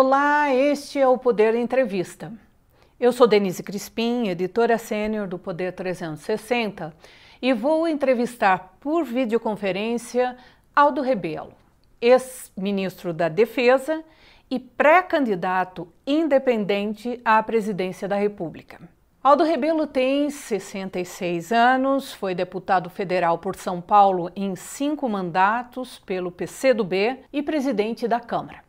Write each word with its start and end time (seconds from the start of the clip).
Olá, 0.00 0.54
este 0.54 1.00
é 1.00 1.08
o 1.08 1.18
Poder 1.18 1.56
Entrevista. 1.56 2.32
Eu 3.00 3.10
sou 3.10 3.26
Denise 3.26 3.64
Crispim, 3.64 4.28
editora 4.28 4.78
sênior 4.78 5.26
do 5.26 5.40
Poder 5.40 5.72
360, 5.72 6.94
e 7.42 7.52
vou 7.52 7.88
entrevistar 7.88 8.76
por 8.78 9.02
videoconferência 9.02 10.36
Aldo 10.72 11.00
Rebelo, 11.00 11.52
ex-ministro 12.00 13.12
da 13.12 13.28
Defesa 13.28 14.04
e 14.48 14.60
pré-candidato 14.60 15.92
independente 16.06 17.20
à 17.24 17.42
presidência 17.42 18.06
da 18.06 18.14
República. 18.14 18.80
Aldo 19.20 19.42
Rebelo 19.42 19.84
tem 19.84 20.30
66 20.30 21.50
anos, 21.50 22.12
foi 22.12 22.36
deputado 22.36 22.88
federal 22.88 23.36
por 23.38 23.56
São 23.56 23.80
Paulo 23.80 24.30
em 24.36 24.54
cinco 24.54 25.08
mandatos 25.08 25.98
pelo 25.98 26.30
PCdoB 26.30 27.24
e 27.32 27.42
presidente 27.42 28.06
da 28.06 28.20
Câmara. 28.20 28.67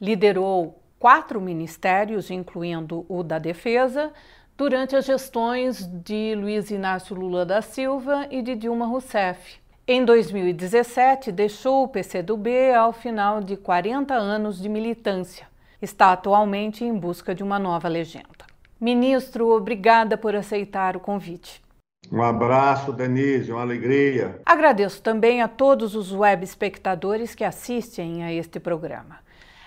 Liderou 0.00 0.82
quatro 0.98 1.40
ministérios, 1.40 2.30
incluindo 2.30 3.06
o 3.08 3.22
da 3.22 3.38
Defesa, 3.38 4.12
durante 4.56 4.96
as 4.96 5.04
gestões 5.04 5.86
de 5.86 6.34
Luiz 6.34 6.70
Inácio 6.70 7.14
Lula 7.14 7.44
da 7.44 7.60
Silva 7.60 8.26
e 8.30 8.40
de 8.42 8.54
Dilma 8.54 8.86
Rousseff. 8.86 9.58
Em 9.86 10.04
2017, 10.04 11.30
deixou 11.30 11.84
o 11.84 11.88
PCdoB 11.88 12.74
ao 12.74 12.92
final 12.92 13.40
de 13.40 13.56
40 13.56 14.14
anos 14.14 14.60
de 14.60 14.68
militância. 14.68 15.46
Está 15.80 16.12
atualmente 16.12 16.84
em 16.84 16.92
busca 16.92 17.34
de 17.34 17.42
uma 17.42 17.58
nova 17.58 17.86
legenda. 17.86 18.46
Ministro, 18.80 19.48
obrigada 19.50 20.18
por 20.18 20.34
aceitar 20.34 20.96
o 20.96 21.00
convite. 21.00 21.62
Um 22.10 22.22
abraço, 22.22 22.92
Denise, 22.92 23.52
uma 23.52 23.62
alegria. 23.62 24.40
Agradeço 24.44 25.02
também 25.02 25.42
a 25.42 25.48
todos 25.48 25.94
os 25.94 26.12
web 26.12 26.44
espectadores 26.44 27.34
que 27.34 27.44
assistem 27.44 28.24
a 28.24 28.32
este 28.32 28.58
programa. 28.58 29.18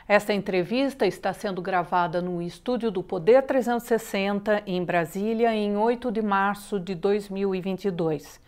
Esta 0.09 0.33
entrevista 0.33 1.05
está 1.05 1.31
sendo 1.33 1.61
gravada 1.61 2.19
no 2.19 2.41
estúdio 2.41 2.89
do 2.89 3.03
Poder 3.03 3.43
360 3.43 4.63
em 4.65 4.83
Brasília 4.83 5.53
em 5.53 5.77
8 5.77 6.11
de 6.11 6.19
março 6.19 6.79
de 6.79 6.95
2022. 6.95 8.41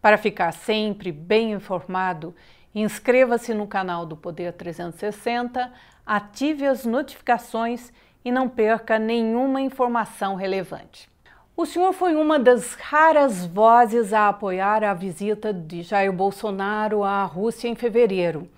Para 0.00 0.16
ficar 0.16 0.52
sempre 0.52 1.12
bem 1.12 1.52
informado, 1.52 2.34
inscreva-se 2.74 3.52
no 3.52 3.66
canal 3.66 4.06
do 4.06 4.16
Poder 4.16 4.54
360, 4.54 5.70
ative 6.06 6.66
as 6.66 6.86
notificações 6.86 7.92
e 8.24 8.32
não 8.32 8.48
perca 8.48 8.98
nenhuma 8.98 9.60
informação 9.60 10.34
relevante. 10.34 11.10
O 11.54 11.66
senhor 11.66 11.92
foi 11.92 12.14
uma 12.14 12.38
das 12.38 12.72
raras 12.72 13.44
vozes 13.44 14.14
a 14.14 14.28
apoiar 14.28 14.82
a 14.82 14.94
visita 14.94 15.52
de 15.52 15.82
Jair 15.82 16.10
Bolsonaro 16.10 17.04
à 17.04 17.22
Rússia 17.24 17.68
em 17.68 17.74
fevereiro. 17.74 18.48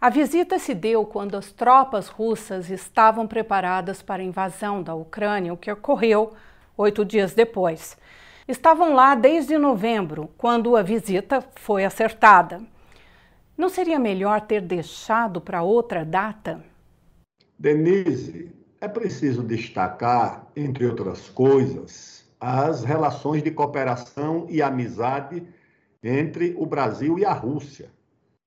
A 0.00 0.10
visita 0.10 0.60
se 0.60 0.74
deu 0.74 1.04
quando 1.04 1.36
as 1.36 1.50
tropas 1.50 2.06
russas 2.06 2.70
estavam 2.70 3.26
preparadas 3.26 4.00
para 4.00 4.22
a 4.22 4.24
invasão 4.24 4.80
da 4.80 4.94
Ucrânia, 4.94 5.52
o 5.52 5.56
que 5.56 5.72
ocorreu 5.72 6.34
oito 6.76 7.04
dias 7.04 7.34
depois. 7.34 7.98
Estavam 8.46 8.94
lá 8.94 9.16
desde 9.16 9.58
novembro, 9.58 10.30
quando 10.38 10.76
a 10.76 10.82
visita 10.82 11.44
foi 11.56 11.84
acertada. 11.84 12.62
Não 13.56 13.68
seria 13.68 13.98
melhor 13.98 14.40
ter 14.42 14.60
deixado 14.60 15.40
para 15.40 15.64
outra 15.64 16.04
data? 16.04 16.62
Denise, 17.58 18.52
é 18.80 18.86
preciso 18.86 19.42
destacar, 19.42 20.46
entre 20.54 20.86
outras 20.86 21.28
coisas, 21.28 22.24
as 22.38 22.84
relações 22.84 23.42
de 23.42 23.50
cooperação 23.50 24.46
e 24.48 24.62
amizade 24.62 25.44
entre 26.00 26.54
o 26.56 26.64
Brasil 26.64 27.18
e 27.18 27.24
a 27.24 27.32
Rússia 27.32 27.90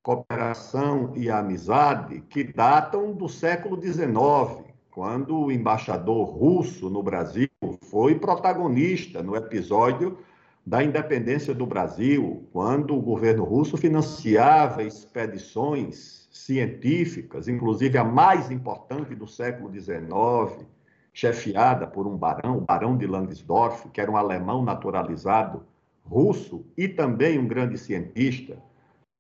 cooperação 0.04 1.14
e 1.16 1.30
amizade 1.30 2.22
que 2.22 2.44
datam 2.44 3.14
do 3.14 3.30
século 3.30 3.80
XIX, 3.80 4.66
quando 4.90 5.38
o 5.38 5.52
embaixador 5.52 6.28
russo 6.28 6.90
no 6.90 7.04
Brasil 7.04 7.50
foi 7.84 8.16
protagonista 8.16 9.22
no 9.22 9.36
episódio 9.36 10.18
da 10.66 10.84
independência 10.84 11.54
do 11.54 11.68
Brasil, 11.68 12.48
quando 12.52 12.96
o 12.96 13.02
governo 13.02 13.44
russo 13.44 13.78
financiava 13.78 14.84
expedições 14.84 16.28
científicas, 16.32 17.48
inclusive 17.48 17.98
a 17.98 18.04
mais 18.04 18.50
importante 18.50 19.14
do 19.14 19.28
século 19.28 19.72
XIX, 19.72 20.66
chefiada 21.14 21.86
por 21.86 22.08
um 22.08 22.18
barão, 22.18 22.58
o 22.58 22.62
barão 22.62 22.98
de 22.98 23.06
Langsdorff, 23.06 23.90
que 23.90 24.02
era 24.02 24.10
um 24.10 24.18
alemão 24.18 24.64
naturalizado 24.64 25.64
russo 26.04 26.66
e 26.76 26.88
também 26.88 27.38
um 27.38 27.48
grande 27.48 27.78
cientista 27.78 28.58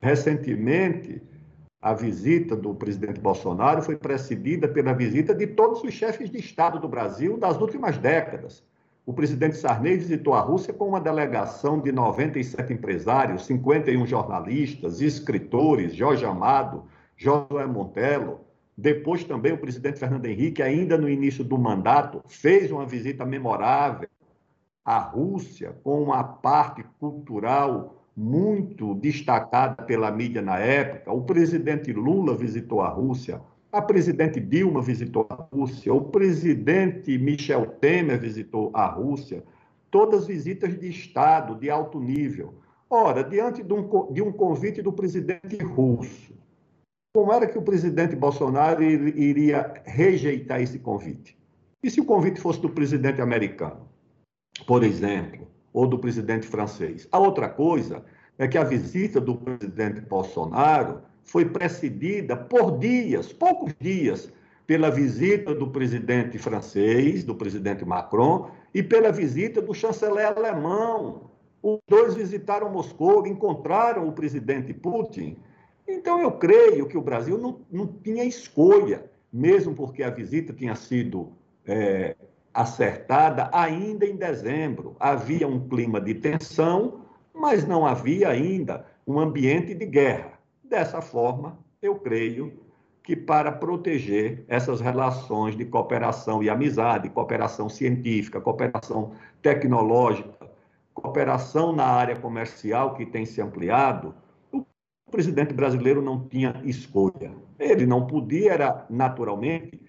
Recentemente, 0.02 1.22
a 1.80 1.94
visita 1.94 2.56
do 2.56 2.74
presidente 2.74 3.20
Bolsonaro 3.20 3.84
foi 3.84 3.96
precedida 3.96 4.68
pela 4.68 4.94
visita 4.94 5.34
de 5.34 5.46
todos 5.46 5.84
os 5.84 5.94
chefes 5.94 6.30
de 6.30 6.40
Estado 6.40 6.80
do 6.80 6.90
Brasil 6.90 7.38
das 7.38 7.60
últimas 7.62 8.00
décadas. 8.00 8.64
O 9.06 9.14
presidente 9.14 9.58
Sarney 9.58 9.98
visitou 9.98 10.34
a 10.34 10.42
Rússia 10.42 10.74
com 10.74 10.88
uma 10.88 11.02
delegação 11.02 11.80
de 11.80 11.92
97 11.92 12.74
empresários, 12.74 13.46
51 13.46 14.06
jornalistas, 14.08 15.02
escritores, 15.02 15.94
Jorge 15.96 16.26
Amado, 16.26 16.86
Josué 17.16 17.66
Montello. 17.68 18.42
Depois 18.76 19.24
também 19.24 19.54
o 19.54 19.58
presidente 19.58 20.00
Fernando 20.00 20.26
Henrique, 20.26 20.64
ainda 20.64 20.98
no 20.98 21.10
início 21.10 21.44
do 21.44 21.58
mandato, 21.58 22.24
fez 22.28 22.72
uma 22.72 22.86
visita 22.86 23.24
memorável 23.24 24.08
à 24.84 24.98
Rússia 24.98 25.76
com 25.84 26.02
uma 26.02 26.24
parte 26.24 26.84
cultural 27.00 28.01
muito 28.22 28.94
destacada 28.94 29.84
pela 29.84 30.12
mídia 30.12 30.44
na 30.44 30.60
época. 30.60 31.12
O 31.12 31.24
presidente 31.24 31.92
Lula 31.92 32.38
visitou 32.38 32.82
a 32.82 32.88
Rússia, 32.88 33.42
a 33.72 33.82
presidente 33.82 34.40
Dilma 34.40 34.80
visitou 34.80 35.26
a 35.28 35.48
Rússia, 35.52 35.92
o 35.92 36.02
presidente 36.02 37.18
Michel 37.18 37.66
Temer 37.66 38.20
visitou 38.20 38.70
a 38.76 38.86
Rússia, 38.86 39.44
todas 39.90 40.28
visitas 40.28 40.80
de 40.80 40.90
Estado 40.90 41.56
de 41.56 41.70
alto 41.70 42.00
nível. 42.00 42.54
Ora, 42.88 43.24
diante 43.24 43.64
de 43.64 43.74
um, 43.74 44.14
de 44.14 44.22
um 44.22 44.32
convite 44.32 44.84
do 44.84 44.94
presidente 44.94 45.58
russo, 45.64 46.34
como 47.14 47.34
era 47.34 47.48
que 47.48 47.58
o 47.58 47.64
presidente 47.64 48.16
Bolsonaro 48.16 48.84
iria 48.84 49.74
rejeitar 49.84 50.62
esse 50.62 50.78
convite? 50.78 51.36
E 51.82 51.90
se 51.90 52.00
o 52.00 52.06
convite 52.06 52.40
fosse 52.40 52.62
do 52.62 52.70
presidente 52.70 53.20
americano, 53.20 53.88
por 54.68 54.84
exemplo? 54.84 55.51
Ou 55.74 55.88
do 55.88 55.98
presidente 55.98 56.48
francês. 56.48 57.08
A 57.12 57.20
outra 57.20 57.50
coisa 57.50 58.04
é 58.38 58.48
que 58.48 58.58
a 58.58 58.64
visita 58.64 59.20
do 59.22 59.36
presidente 59.36 60.02
Bolsonaro 60.02 61.02
foi 61.24 61.46
precedida 61.46 62.36
por 62.36 62.78
dias, 62.78 63.32
poucos 63.32 63.74
dias, 63.80 64.32
pela 64.66 64.90
visita 64.90 65.54
do 65.54 65.70
presidente 65.70 66.38
francês, 66.38 67.24
do 67.24 67.36
presidente 67.36 67.86
Macron, 67.86 68.50
e 68.74 68.82
pela 68.82 69.12
visita 69.12 69.62
do 69.62 69.74
chanceler 69.74 70.26
alemão. 70.26 71.30
Os 71.62 71.80
dois 71.88 72.16
visitaram 72.16 72.72
Moscou, 72.72 73.28
encontraram 73.28 74.08
o 74.08 74.14
presidente 74.14 74.74
Putin. 74.74 75.38
Então, 75.88 76.22
eu 76.22 76.32
creio 76.32 76.88
que 76.88 76.98
o 76.98 77.02
Brasil 77.02 77.38
não, 77.38 77.60
não 77.72 77.86
tinha 77.86 78.24
escolha, 78.24 79.06
mesmo 79.32 79.76
porque 79.76 80.04
a 80.04 80.10
visita 80.10 80.54
tinha 80.54 80.74
sido 80.74 81.34
é, 81.66 82.16
acertada 82.54 83.50
ainda 83.54 84.06
em 84.06 84.16
dezembro. 84.16 84.96
Havia 85.00 85.48
um 85.48 85.68
clima 85.68 86.00
de 86.00 86.16
tensão, 86.16 87.02
mas 87.34 87.66
não 87.66 87.86
havia 87.86 88.30
ainda 88.30 88.86
um 89.08 89.20
ambiente 89.20 89.74
de 89.74 89.86
guerra. 89.86 90.34
Dessa 90.64 91.02
forma, 91.02 91.58
eu 91.82 91.96
creio 91.96 92.54
que 93.04 93.16
para 93.16 93.52
proteger 93.52 94.46
essas 94.48 94.80
relações 94.80 95.56
de 95.58 95.66
cooperação 95.66 96.44
e 96.44 96.50
amizade, 96.50 97.10
cooperação 97.10 97.68
científica, 97.68 98.40
cooperação 98.40 99.12
tecnológica, 99.42 100.50
cooperação 100.94 101.74
na 101.74 101.86
área 101.86 102.16
comercial 102.16 102.94
que 102.94 103.06
tem 103.06 103.26
se 103.26 103.42
ampliado, 103.42 104.14
o 104.54 104.64
presidente 105.10 105.54
brasileiro 105.54 106.02
não 106.02 106.28
tinha 106.28 106.62
escolha. 106.64 107.34
Ele 107.60 107.86
não 107.86 108.06
podia, 108.06 108.54
era 108.54 108.86
naturalmente, 108.90 109.82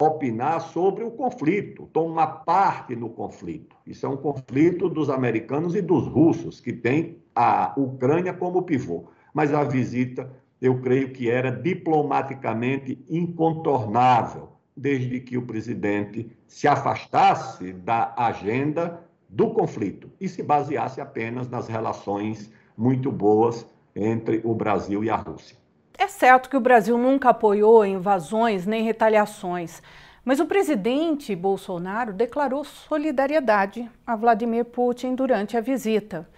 opinar 0.00 0.60
sobre 0.60 1.04
o 1.04 1.10
conflito, 1.10 1.88
tomar 1.92 2.26
parte 2.44 2.96
no 2.96 3.08
conflito. 3.08 3.76
Isso 3.86 4.04
é 4.04 4.08
um 4.08 4.16
conflito 4.16 4.88
dos 4.88 5.08
americanos 5.08 5.74
e 5.74 5.80
dos 5.80 6.06
russos, 6.06 6.60
que 6.60 6.72
tem 6.72 7.18
a 7.34 7.72
Ucrânia 7.76 8.32
como 8.32 8.62
pivô. 8.62 9.04
Mas 9.32 9.54
a 9.54 9.62
visita, 9.62 10.30
eu 10.60 10.80
creio 10.80 11.12
que 11.12 11.30
era 11.30 11.50
diplomaticamente 11.50 13.04
incontornável, 13.08 14.50
desde 14.76 15.20
que 15.20 15.38
o 15.38 15.46
presidente 15.46 16.30
se 16.46 16.66
afastasse 16.66 17.72
da 17.72 18.12
agenda 18.16 19.00
do 19.28 19.50
conflito 19.50 20.10
e 20.20 20.28
se 20.28 20.42
baseasse 20.42 21.00
apenas 21.00 21.48
nas 21.48 21.68
relações 21.68 22.50
muito 22.76 23.12
boas 23.12 23.66
entre 23.94 24.40
o 24.44 24.54
Brasil 24.54 25.04
e 25.04 25.10
a 25.10 25.16
Rússia. 25.16 25.63
É 25.96 26.08
certo 26.08 26.50
que 26.50 26.56
o 26.56 26.60
Brasil 26.60 26.98
nunca 26.98 27.30
apoiou 27.30 27.86
invasões 27.86 28.66
nem 28.66 28.82
retaliações, 28.82 29.80
mas 30.24 30.40
o 30.40 30.46
presidente 30.46 31.36
Bolsonaro 31.36 32.12
declarou 32.12 32.64
solidariedade 32.64 33.88
a 34.06 34.16
Vladimir 34.16 34.64
Putin 34.64 35.14
durante 35.14 35.56
a 35.56 35.60
visita. 35.60 36.28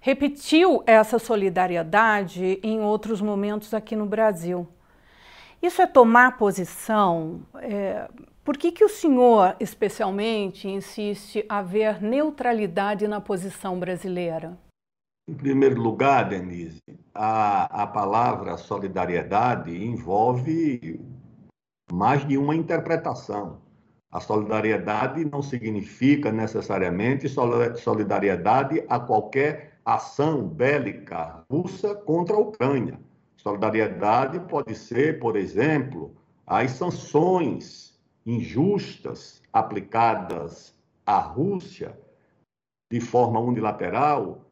Repetiu 0.00 0.82
essa 0.86 1.18
solidariedade 1.18 2.58
em 2.62 2.80
outros 2.80 3.20
momentos 3.20 3.72
aqui 3.72 3.94
no 3.94 4.04
Brasil. 4.04 4.66
Isso 5.62 5.80
é 5.80 5.86
tomar 5.86 6.36
posição? 6.36 7.40
É, 7.54 8.08
por 8.44 8.58
que, 8.58 8.70
que 8.70 8.84
o 8.84 8.88
senhor, 8.88 9.56
especialmente, 9.58 10.68
insiste 10.68 11.46
haver 11.48 12.02
neutralidade 12.02 13.08
na 13.08 13.20
posição 13.20 13.78
brasileira? 13.78 14.58
Em 15.26 15.32
primeiro 15.32 15.80
lugar, 15.80 16.28
Denise, 16.28 16.82
a, 17.14 17.82
a 17.82 17.86
palavra 17.86 18.58
solidariedade 18.58 19.74
envolve 19.74 21.00
mais 21.90 22.28
de 22.28 22.36
uma 22.36 22.54
interpretação. 22.54 23.62
A 24.10 24.20
solidariedade 24.20 25.24
não 25.24 25.40
significa 25.40 26.30
necessariamente 26.30 27.26
solidariedade 27.26 28.84
a 28.86 29.00
qualquer 29.00 29.78
ação 29.82 30.46
bélica 30.46 31.42
russa 31.50 31.94
contra 31.94 32.36
a 32.36 32.40
Ucrânia. 32.40 33.00
Solidariedade 33.34 34.38
pode 34.40 34.74
ser, 34.74 35.18
por 35.20 35.36
exemplo, 35.36 36.14
as 36.46 36.72
sanções 36.72 37.98
injustas 38.26 39.42
aplicadas 39.50 40.74
à 41.06 41.18
Rússia 41.18 41.98
de 42.90 43.00
forma 43.00 43.40
unilateral 43.40 44.43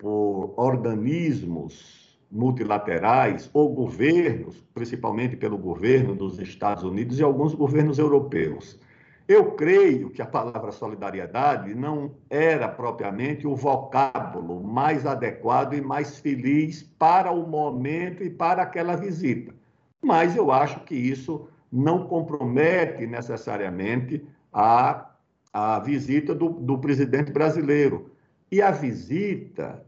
por 0.00 0.54
organismos 0.56 2.18
multilaterais 2.30 3.50
ou 3.52 3.74
governos, 3.74 4.64
principalmente 4.72 5.36
pelo 5.36 5.58
governo 5.58 6.14
dos 6.14 6.38
Estados 6.38 6.82
Unidos 6.84 7.18
e 7.18 7.22
alguns 7.22 7.54
governos 7.54 7.98
europeus. 7.98 8.80
Eu 9.28 9.52
creio 9.52 10.08
que 10.10 10.22
a 10.22 10.26
palavra 10.26 10.72
solidariedade 10.72 11.74
não 11.74 12.12
era 12.30 12.66
propriamente 12.66 13.46
o 13.46 13.54
vocábulo 13.54 14.62
mais 14.62 15.04
adequado 15.06 15.74
e 15.74 15.82
mais 15.82 16.18
feliz 16.18 16.82
para 16.98 17.30
o 17.30 17.46
momento 17.46 18.24
e 18.24 18.30
para 18.30 18.62
aquela 18.62 18.96
visita. 18.96 19.54
Mas 20.02 20.34
eu 20.34 20.50
acho 20.50 20.80
que 20.80 20.94
isso 20.94 21.46
não 21.70 22.06
compromete 22.06 23.06
necessariamente 23.06 24.24
a, 24.52 25.10
a 25.52 25.78
visita 25.78 26.34
do, 26.34 26.48
do 26.48 26.78
presidente 26.78 27.30
brasileiro. 27.30 28.10
E 28.50 28.60
a 28.60 28.72
visita 28.72 29.84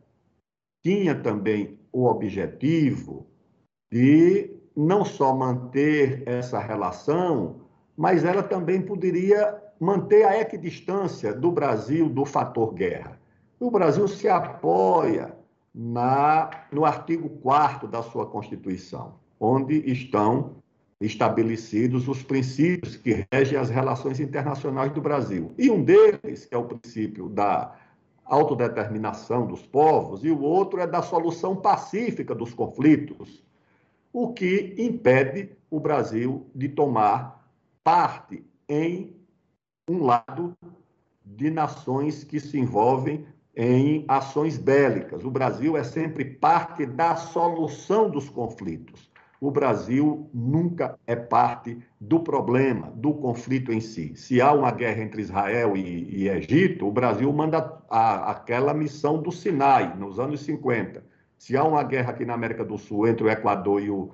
tinha 0.82 1.14
também 1.14 1.78
o 1.92 2.06
objetivo 2.06 3.26
de 3.90 4.50
não 4.74 5.04
só 5.04 5.34
manter 5.34 6.22
essa 6.26 6.58
relação 6.58 7.62
mas 7.96 8.24
ela 8.24 8.42
também 8.42 8.80
poderia 8.80 9.60
manter 9.78 10.24
a 10.24 10.40
equidistância 10.40 11.32
do 11.32 11.50
Brasil 11.50 12.08
do 12.08 12.24
fator 12.24 12.72
guerra. 12.72 13.18
O 13.58 13.70
Brasil 13.70 14.08
se 14.08 14.28
apoia 14.28 15.36
na, 15.74 16.50
no 16.70 16.84
artigo 16.84 17.28
4 17.28 17.88
da 17.88 18.02
sua 18.02 18.26
Constituição, 18.26 19.14
onde 19.38 19.88
estão 19.90 20.56
estabelecidos 21.00 22.06
os 22.08 22.22
princípios 22.22 22.96
que 22.96 23.26
regem 23.32 23.58
as 23.58 23.70
relações 23.70 24.20
internacionais 24.20 24.92
do 24.92 25.00
Brasil. 25.00 25.52
E 25.58 25.70
um 25.70 25.82
deles, 25.82 26.46
que 26.46 26.54
é 26.54 26.58
o 26.58 26.64
princípio 26.64 27.28
da 27.28 27.74
autodeterminação 28.24 29.46
dos 29.46 29.66
povos, 29.66 30.24
e 30.24 30.30
o 30.30 30.40
outro 30.40 30.80
é 30.80 30.86
da 30.86 31.02
solução 31.02 31.56
pacífica 31.56 32.34
dos 32.34 32.54
conflitos, 32.54 33.42
o 34.12 34.32
que 34.32 34.74
impede 34.78 35.50
o 35.70 35.80
Brasil 35.80 36.46
de 36.54 36.68
tomar 36.68 37.48
parte 37.82 38.44
em 38.68 39.16
um 39.88 40.04
lado 40.04 40.56
de 41.24 41.50
nações 41.50 42.24
que 42.24 42.38
se 42.38 42.58
envolvem 42.58 43.26
em 43.54 44.04
ações 44.08 44.56
bélicas. 44.56 45.24
O 45.24 45.30
Brasil 45.30 45.76
é 45.76 45.84
sempre 45.84 46.24
parte 46.24 46.86
da 46.86 47.16
solução 47.16 48.10
dos 48.10 48.28
conflitos. 48.28 49.11
O 49.42 49.50
Brasil 49.50 50.30
nunca 50.32 50.96
é 51.04 51.16
parte 51.16 51.76
do 52.00 52.20
problema, 52.20 52.92
do 52.94 53.12
conflito 53.12 53.72
em 53.72 53.80
si. 53.80 54.12
Se 54.14 54.40
há 54.40 54.52
uma 54.52 54.70
guerra 54.70 55.02
entre 55.02 55.20
Israel 55.20 55.76
e, 55.76 56.06
e 56.16 56.28
Egito, 56.28 56.86
o 56.86 56.92
Brasil 56.92 57.32
manda 57.32 57.76
a, 57.90 58.30
aquela 58.30 58.72
missão 58.72 59.20
do 59.20 59.32
Sinai, 59.32 59.96
nos 59.96 60.20
anos 60.20 60.42
50. 60.42 61.04
Se 61.36 61.56
há 61.56 61.64
uma 61.64 61.82
guerra 61.82 62.12
aqui 62.12 62.24
na 62.24 62.34
América 62.34 62.64
do 62.64 62.78
Sul 62.78 63.08
entre 63.08 63.24
o 63.26 63.28
Equador 63.28 63.82
e 63.82 63.90
o, 63.90 64.10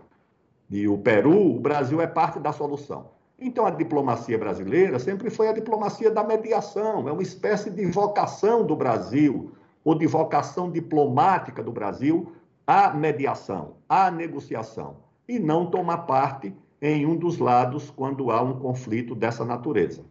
e 0.70 0.88
o 0.88 0.96
Peru, 0.96 1.56
o 1.56 1.60
Brasil 1.60 2.00
é 2.00 2.06
parte 2.06 2.40
da 2.40 2.50
solução. 2.50 3.10
Então, 3.38 3.66
a 3.66 3.70
diplomacia 3.70 4.38
brasileira 4.38 4.98
sempre 4.98 5.28
foi 5.28 5.48
a 5.48 5.52
diplomacia 5.52 6.10
da 6.10 6.24
mediação, 6.24 7.06
é 7.06 7.12
uma 7.12 7.22
espécie 7.22 7.68
de 7.68 7.84
vocação 7.84 8.64
do 8.64 8.74
Brasil, 8.74 9.52
ou 9.84 9.94
de 9.94 10.06
vocação 10.06 10.70
diplomática 10.70 11.62
do 11.62 11.70
Brasil, 11.70 12.32
à 12.66 12.94
mediação, 12.94 13.74
à 13.86 14.10
negociação, 14.10 15.06
e 15.28 15.38
não 15.38 15.66
tomar 15.66 15.98
parte 15.98 16.54
em 16.80 17.04
um 17.04 17.16
dos 17.16 17.38
lados 17.38 17.90
quando 17.90 18.30
há 18.30 18.40
um 18.40 18.58
conflito 18.58 19.14
dessa 19.14 19.44
natureza. 19.44 20.04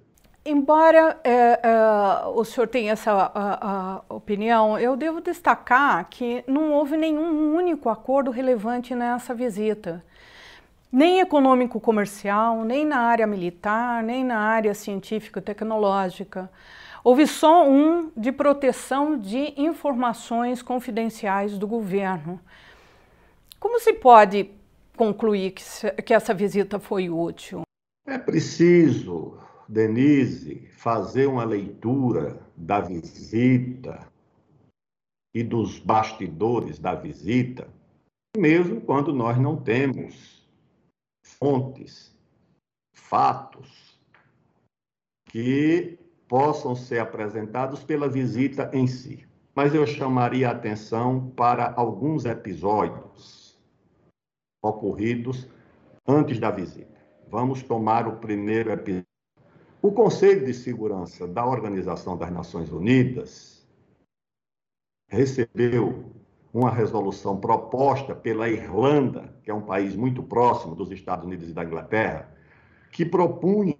Embora 0.46 1.20
é, 1.24 1.60
é, 1.62 2.28
o 2.28 2.44
senhor 2.46 2.68
tenha 2.68 2.94
essa 2.94 3.12
a, 3.12 4.02
a 4.08 4.14
opinião, 4.14 4.80
eu 4.80 4.96
devo 4.96 5.20
destacar 5.20 6.08
que 6.10 6.44
não 6.48 6.72
houve 6.72 6.96
nenhum 6.96 7.54
único 7.56 7.90
acordo 7.90 8.32
relevante 8.32 8.96
nessa 8.96 9.34
visita 9.34 10.04
nem 10.92 11.20
econômico-comercial, 11.20 12.64
nem 12.64 12.86
na 12.86 13.00
área 13.00 13.28
militar, 13.28 14.02
nem 14.02 14.24
na 14.24 14.40
área 14.40 14.74
científico-tecnológica. 14.74 16.50
Houve 17.04 17.28
só 17.28 17.68
um 17.68 18.12
de 18.16 18.32
proteção 18.32 19.18
de 19.18 19.54
informações 19.58 20.62
confidenciais 20.62 21.58
do 21.58 21.68
governo. 21.68 22.40
Como 23.60 23.80
se 23.80 23.94
pode 23.94 24.50
concluir 24.98 25.52
que, 25.52 25.64
que 26.02 26.14
essa 26.14 26.34
visita 26.34 26.80
foi 26.80 27.10
útil? 27.10 27.62
É 28.06 28.18
preciso, 28.18 29.38
Denise, 29.70 30.68
fazer 30.72 31.28
uma 31.28 31.46
leitura 31.46 32.42
da 32.58 32.82
visita 32.82 34.12
e 35.34 35.44
dos 35.44 35.78
bastidores 35.78 36.80
da 36.80 36.96
visita, 36.96 37.68
mesmo 38.36 38.82
quando 38.82 39.14
nós 39.14 39.38
não 39.38 39.56
temos 39.56 40.50
fontes, 41.24 42.16
fatos 42.94 44.00
que 45.30 46.00
possam 46.28 46.76
ser 46.76 47.00
apresentados 47.00 47.84
pela 47.84 48.10
visita 48.10 48.70
em 48.74 48.88
si. 48.88 49.28
Mas 49.54 49.74
eu 49.74 49.86
chamaria 49.86 50.50
a 50.50 50.52
atenção 50.52 51.30
para 51.36 51.74
alguns 51.76 52.26
episódios 52.26 53.47
ocorridos 54.68 55.48
antes 56.08 56.40
da 56.40 56.52
visita. 56.52 56.98
Vamos 57.30 57.64
tomar 57.64 58.08
o 58.08 58.18
primeiro 58.18 58.72
episódio. 58.72 59.08
O 59.82 59.92
Conselho 59.92 60.46
de 60.46 60.54
Segurança 60.54 61.28
da 61.28 61.46
Organização 61.46 62.18
das 62.18 62.32
Nações 62.32 62.72
Unidas 62.72 63.68
recebeu 65.08 66.12
uma 66.54 66.72
resolução 66.72 67.40
proposta 67.40 68.16
pela 68.16 68.50
Irlanda, 68.50 69.34
que 69.44 69.52
é 69.52 69.54
um 69.54 69.62
país 69.62 69.96
muito 69.96 70.24
próximo 70.24 70.76
dos 70.76 70.92
Estados 70.92 71.26
Unidos 71.26 71.50
e 71.50 71.54
da 71.54 71.64
Inglaterra, 71.64 72.36
que 72.92 73.06
propunha 73.06 73.78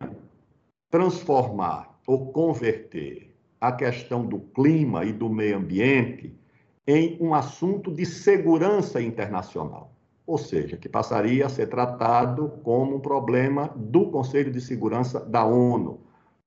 transformar 0.90 2.00
ou 2.06 2.32
converter 2.32 3.36
a 3.60 3.72
questão 3.72 4.26
do 4.26 4.40
clima 4.40 5.04
e 5.04 5.12
do 5.12 5.30
meio 5.30 5.58
ambiente 5.58 6.38
em 6.86 7.18
um 7.20 7.34
assunto 7.34 7.92
de 7.92 8.06
segurança 8.06 9.02
internacional, 9.02 9.97
ou 10.28 10.38
seja, 10.38 10.76
que 10.76 10.90
passaria 10.90 11.46
a 11.46 11.50
ser 11.50 11.68
tratado 11.68 12.50
como 12.62 12.98
um 12.98 13.00
problema 13.00 13.70
do 13.74 14.12
Conselho 14.12 14.52
de 14.52 14.60
Segurança 14.60 15.22
da 15.22 15.46
ONU, 15.46 16.02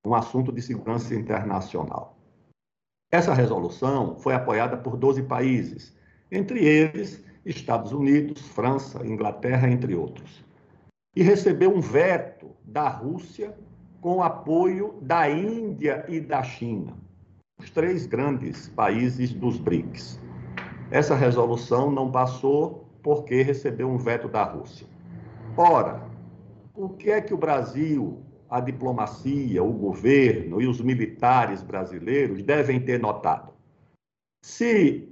um 0.05 0.15
assunto 0.15 0.53
de 0.53 0.61
segurança 0.61 1.15
internacional. 1.15 2.19
Essa 3.11 3.33
resolução 3.33 4.17
foi 4.19 4.35
apoiada 4.35 4.77
por 4.77 4.99
12 4.99 5.23
países, 5.23 5.97
entre 6.31 6.63
eles 6.63 7.25
Estados 7.45 7.93
Unidos, 7.93 8.43
França, 8.49 9.05
Inglaterra, 9.05 9.69
entre 9.69 9.95
outros. 9.95 10.45
E 11.17 11.23
recebeu 11.23 11.75
um 11.75 11.81
veto 11.81 12.51
da 12.63 12.89
Rússia 12.89 13.57
com 14.01 14.23
apoio 14.23 14.99
da 15.01 15.29
Índia 15.29 16.05
e 16.07 16.21
da 16.21 16.43
China, 16.43 16.97
os 17.59 17.71
três 17.71 18.07
grandes 18.07 18.69
países 18.69 19.33
dos 19.33 19.59
BRICS. 19.59 20.21
Essa 20.91 21.15
resolução 21.15 21.91
não 21.91 22.11
passou 22.11 22.90
porque 23.03 23.43
recebeu 23.43 23.89
um 23.89 23.97
veto 23.97 24.29
da 24.29 24.45
Rússia. 24.45 24.87
Ora, 25.57 26.09
o 26.75 26.89
que 26.89 27.11
é 27.11 27.21
que 27.21 27.35
o 27.35 27.39
Brasil, 27.39 28.23
a 28.49 28.61
diplomacia, 28.61 29.63
o 29.63 29.73
governo 29.73 30.61
e 30.61 30.67
os 30.67 30.81
militares 30.81 31.63
brasileiros 31.63 32.43
devem 32.43 32.81
ter 32.81 32.99
notado? 32.99 33.53
Se 34.43 35.11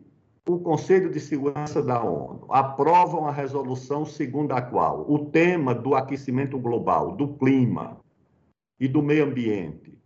o 0.49 0.59
Conselho 0.59 1.11
de 1.11 1.21
Segurança 1.21 1.83
da 1.83 2.03
ONU 2.03 2.47
aprova 2.49 3.19
uma 3.19 3.33
resolução 3.33 4.07
segundo 4.07 4.53
a 4.53 4.63
qual 4.63 5.05
o 5.07 5.27
tema 5.27 5.75
do 5.75 5.95
aquecimento 5.95 6.59
global, 6.59 7.13
do 7.13 7.35
clima 7.35 7.99
e 8.81 8.89
do 8.89 9.03
meio 9.03 9.25
ambiente 9.25 9.99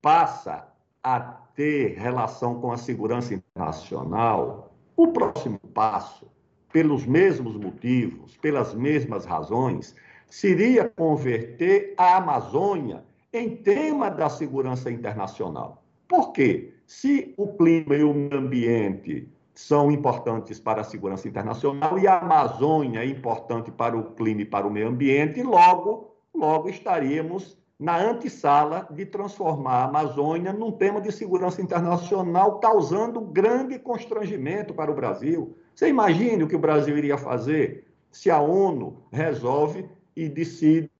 passa 0.00 0.68
a 1.02 1.18
ter 1.20 1.98
relação 1.98 2.60
com 2.60 2.70
a 2.70 2.76
segurança 2.76 3.34
internacional, 3.34 4.72
o 4.96 5.08
próximo 5.08 5.58
passo, 5.58 6.30
pelos 6.72 7.06
mesmos 7.06 7.56
motivos, 7.56 8.36
pelas 8.36 8.74
mesmas 8.74 9.24
razões, 9.24 9.94
seria 10.28 10.88
converter 10.88 11.94
a 11.96 12.16
Amazônia 12.16 13.04
em 13.32 13.56
tema 13.56 14.10
da 14.10 14.28
segurança 14.28 14.90
internacional. 14.90 15.82
Por 16.08 16.32
quê? 16.32 16.74
Se 16.86 17.34
o 17.36 17.48
clima 17.48 17.94
e 17.94 18.02
o 18.02 18.12
meio 18.12 18.36
ambiente 18.36 19.28
são 19.54 19.90
importantes 19.90 20.58
para 20.58 20.80
a 20.80 20.84
segurança 20.84 21.28
internacional 21.28 21.98
e 21.98 22.06
a 22.06 22.18
Amazônia 22.18 23.00
é 23.00 23.06
importante 23.06 23.70
para 23.70 23.96
o 23.96 24.12
clima 24.14 24.42
e 24.42 24.44
para 24.44 24.66
o 24.66 24.70
meio 24.70 24.88
ambiente, 24.88 25.42
logo, 25.42 26.14
logo 26.34 26.68
estaríamos 26.68 27.58
na 27.78 27.96
antessala 27.98 28.86
de 28.90 29.06
transformar 29.06 29.72
a 29.72 29.84
Amazônia 29.84 30.52
num 30.52 30.72
tema 30.72 31.00
de 31.00 31.10
segurança 31.10 31.62
internacional, 31.62 32.58
causando 32.58 33.20
grande 33.20 33.78
constrangimento 33.78 34.74
para 34.74 34.90
o 34.90 34.94
Brasil. 34.94 35.56
Você 35.74 35.88
imagine 35.88 36.42
o 36.42 36.48
que 36.48 36.56
o 36.56 36.60
Brasil 36.60 36.96
iria 36.96 37.16
fazer 37.16 37.86
se 38.10 38.30
a 38.30 38.40
ONU 38.40 39.02
resolve 39.12 39.88
e 40.14 40.28
decide 40.28 40.90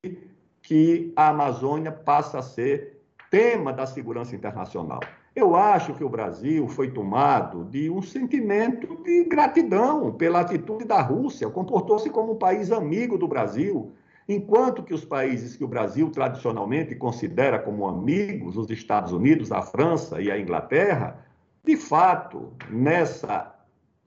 que 0.63 1.13
a 1.17 1.29
Amazônia 1.29 1.91
passa 1.91 2.39
a 2.39 2.43
ser 2.43 3.03
tema 3.31 3.73
da 3.73 3.87
segurança 3.87 4.35
internacional. 4.35 5.01
Eu 5.35 5.55
acho 5.55 5.95
que 5.95 6.03
o 6.03 6.09
Brasil 6.09 6.67
foi 6.69 6.91
tomado 6.91 7.65
de 7.65 7.89
um 7.89 8.03
sentimento 8.03 9.03
de 9.05 9.25
gratidão 9.25 10.13
pela 10.13 10.41
atitude 10.41 10.85
da 10.85 11.01
Rússia, 11.01 11.49
comportou-se 11.49 12.11
como 12.11 12.33
um 12.33 12.37
país 12.37 12.73
amigo 12.73 13.17
do 13.17 13.29
Brasil, 13.29 13.93
enquanto 14.29 14.83
que 14.83 14.93
os 14.93 15.05
países 15.05 15.57
que 15.57 15.65
o 15.65 15.69
Brasil 15.69 16.11
tradicionalmente 16.11 16.97
considera 16.97 17.59
como 17.59 17.87
amigos, 17.87 18.57
os 18.57 18.71
Estados 18.71 19.13
Unidos, 19.13 19.53
a 19.53 19.63
França 19.63 20.21
e 20.21 20.31
a 20.31 20.39
Inglaterra, 20.39 21.25
de 21.65 21.77
fato, 21.77 22.53
nessa 22.69 23.55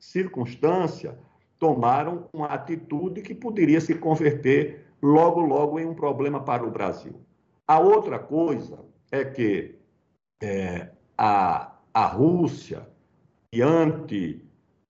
circunstância, 0.04 1.18
tomaram 1.58 2.28
uma 2.34 2.48
atitude 2.48 3.22
que 3.22 3.34
poderia 3.34 3.80
se 3.80 3.96
converter 3.96 4.86
logo, 5.02 5.40
logo 5.40 5.80
em 5.80 5.86
um 5.86 5.94
problema 5.94 6.44
para 6.44 6.66
o 6.66 6.72
Brasil. 6.72 7.16
A 7.66 7.80
outra 7.80 8.20
coisa 8.20 8.80
é 9.10 9.24
que 9.24 9.76
é, 10.42 10.90
a, 11.18 11.72
a 11.94 12.06
Rússia, 12.06 12.86
diante 13.54 14.46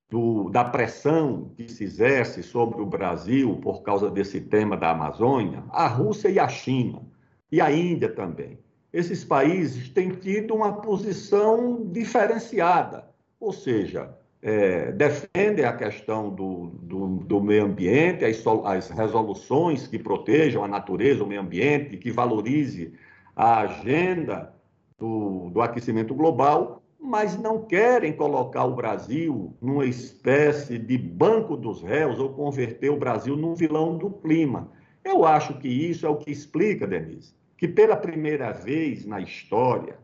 do, 0.10 0.50
da 0.50 0.66
pressão 0.66 1.52
que 1.56 1.70
se 1.72 1.84
exerce 1.84 2.42
sobre 2.42 2.82
o 2.82 2.86
Brasil 2.86 3.58
por 3.58 3.84
causa 3.84 4.10
desse 4.10 4.42
tema 4.42 4.76
da 4.76 4.90
Amazônia, 4.90 5.64
a 5.70 5.88
Rússia 5.88 6.30
e 6.30 6.40
a 6.40 6.48
China, 6.48 7.04
e 7.52 7.62
a 7.62 7.72
Índia 7.72 8.10
também. 8.10 8.58
Esses 8.92 9.24
países 9.24 9.90
têm 9.90 10.10
tido 10.10 10.56
uma 10.56 10.82
posição 10.82 11.86
diferenciada, 11.92 13.08
ou 13.40 13.54
seja, 13.54 14.18
é, 14.44 14.92
defendem 14.92 15.64
a 15.64 15.72
questão 15.72 16.30
do, 16.30 16.68
do, 16.82 17.08
do 17.20 17.42
meio 17.42 17.64
ambiente, 17.64 18.26
as, 18.26 18.44
as, 18.66 18.90
resoluções 18.90 19.88
que 19.88 19.98
protejam 19.98 20.66
a 20.66 20.68
natureza, 20.68 21.24
o 21.24 21.28
meio 21.28 21.40
ambiente, 21.40 21.96
que 21.96 22.12
valorize 22.12 22.94
a 23.34 23.62
agenda 23.62 24.54
do, 25.00 25.50
do 25.50 25.62
aquecimento 25.62 26.14
global, 26.14 26.84
mas 27.00 27.38
não 27.40 27.64
querem 27.66 28.12
colocar 28.12 28.66
o 28.66 28.76
Brasil 28.76 29.56
numa 29.62 29.86
espécie 29.86 30.78
de 30.78 30.98
banco 30.98 31.56
dos 31.56 31.82
réus 31.82 32.20
ou 32.20 32.34
converter 32.34 32.90
o 32.90 33.00
Brasil 33.00 33.38
num 33.38 33.56
vilão 33.56 33.98
do 33.98 34.10
clima. 34.10 34.70
Eu 35.06 35.24
acho 35.26 35.58
que 35.58 35.70
isso 35.70 36.06
é 36.06 36.10
o 36.10 36.18
que 36.18 36.32
explica, 36.32 36.86
Denise, 36.86 37.34
que 37.58 37.68
pela 37.68 37.96
primeira 37.96 38.52
vez 38.52 39.06
na 39.06 39.22
história 39.22 39.98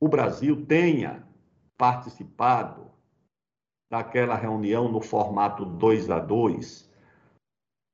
o 0.00 0.08
Brasil 0.08 0.64
tenha 0.64 1.28
participado 1.80 2.90
daquela 3.90 4.34
reunião 4.34 4.92
no 4.92 5.00
formato 5.00 5.64
2 5.64 6.10
a 6.10 6.18
2 6.18 6.90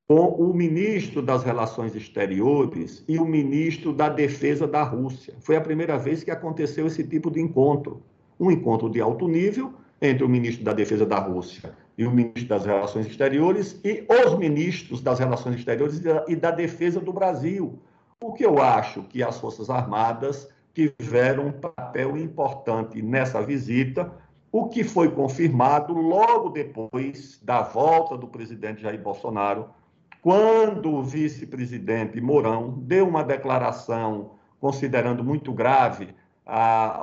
com 0.09 0.27
o 0.27 0.53
ministro 0.53 1.23
das 1.23 1.45
Relações 1.45 1.95
Exteriores 1.95 3.05
e 3.07 3.17
o 3.17 3.25
ministro 3.25 3.93
da 3.93 4.09
Defesa 4.09 4.67
da 4.67 4.83
Rússia. 4.83 5.35
Foi 5.41 5.55
a 5.55 5.61
primeira 5.61 5.97
vez 5.97 6.25
que 6.25 6.33
aconteceu 6.33 6.89
esse 6.89 7.05
tipo 7.05 7.31
de 7.31 7.41
encontro. 7.41 8.03
Um 8.41 8.51
encontro 8.51 8.91
de 8.91 9.01
alto 9.01 9.29
nível 9.29 9.73
entre 10.03 10.25
o 10.25 10.29
ministro 10.29 10.65
da 10.65 10.73
Defesa 10.73 11.07
da 11.07 11.21
Rússia 11.21 11.73
e 11.97 12.05
o 12.05 12.11
ministro 12.11 12.49
das 12.49 12.67
Relações 12.67 13.07
Exteriores 13.07 13.81
e 13.85 14.05
os 14.09 14.37
ministros 14.37 15.01
das 15.01 15.21
Relações 15.21 15.57
Exteriores 15.57 16.03
e 16.27 16.35
da 16.35 16.51
Defesa 16.51 17.01
do 17.01 17.13
Brasil. 17.13 17.79
O 18.21 18.33
que 18.33 18.45
eu 18.45 18.61
acho 18.61 19.05
que 19.05 19.23
as 19.23 19.39
Forças 19.39 19.71
Armadas 19.71 20.49
tiveram 20.77 21.47
um 21.47 21.53
papel 21.53 22.19
importante 22.19 23.01
nessa 23.01 23.41
visita, 23.41 24.13
o 24.53 24.69
que 24.69 24.85
foi 24.85 25.11
confirmado 25.11 25.95
logo 25.95 26.51
depois 26.51 27.41
da 27.43 27.63
volta 27.63 28.17
do 28.17 28.29
presidente 28.29 28.83
Jair 28.83 29.01
Bolsonaro 29.01 29.71
quando 30.21 30.93
o 30.93 31.03
vice-presidente 31.03 32.21
Mourão 32.21 32.75
deu 32.79 33.09
uma 33.09 33.23
declaração 33.23 34.33
considerando 34.61 35.23
muito 35.23 35.53
grave 35.53 36.09
a, 36.45 37.01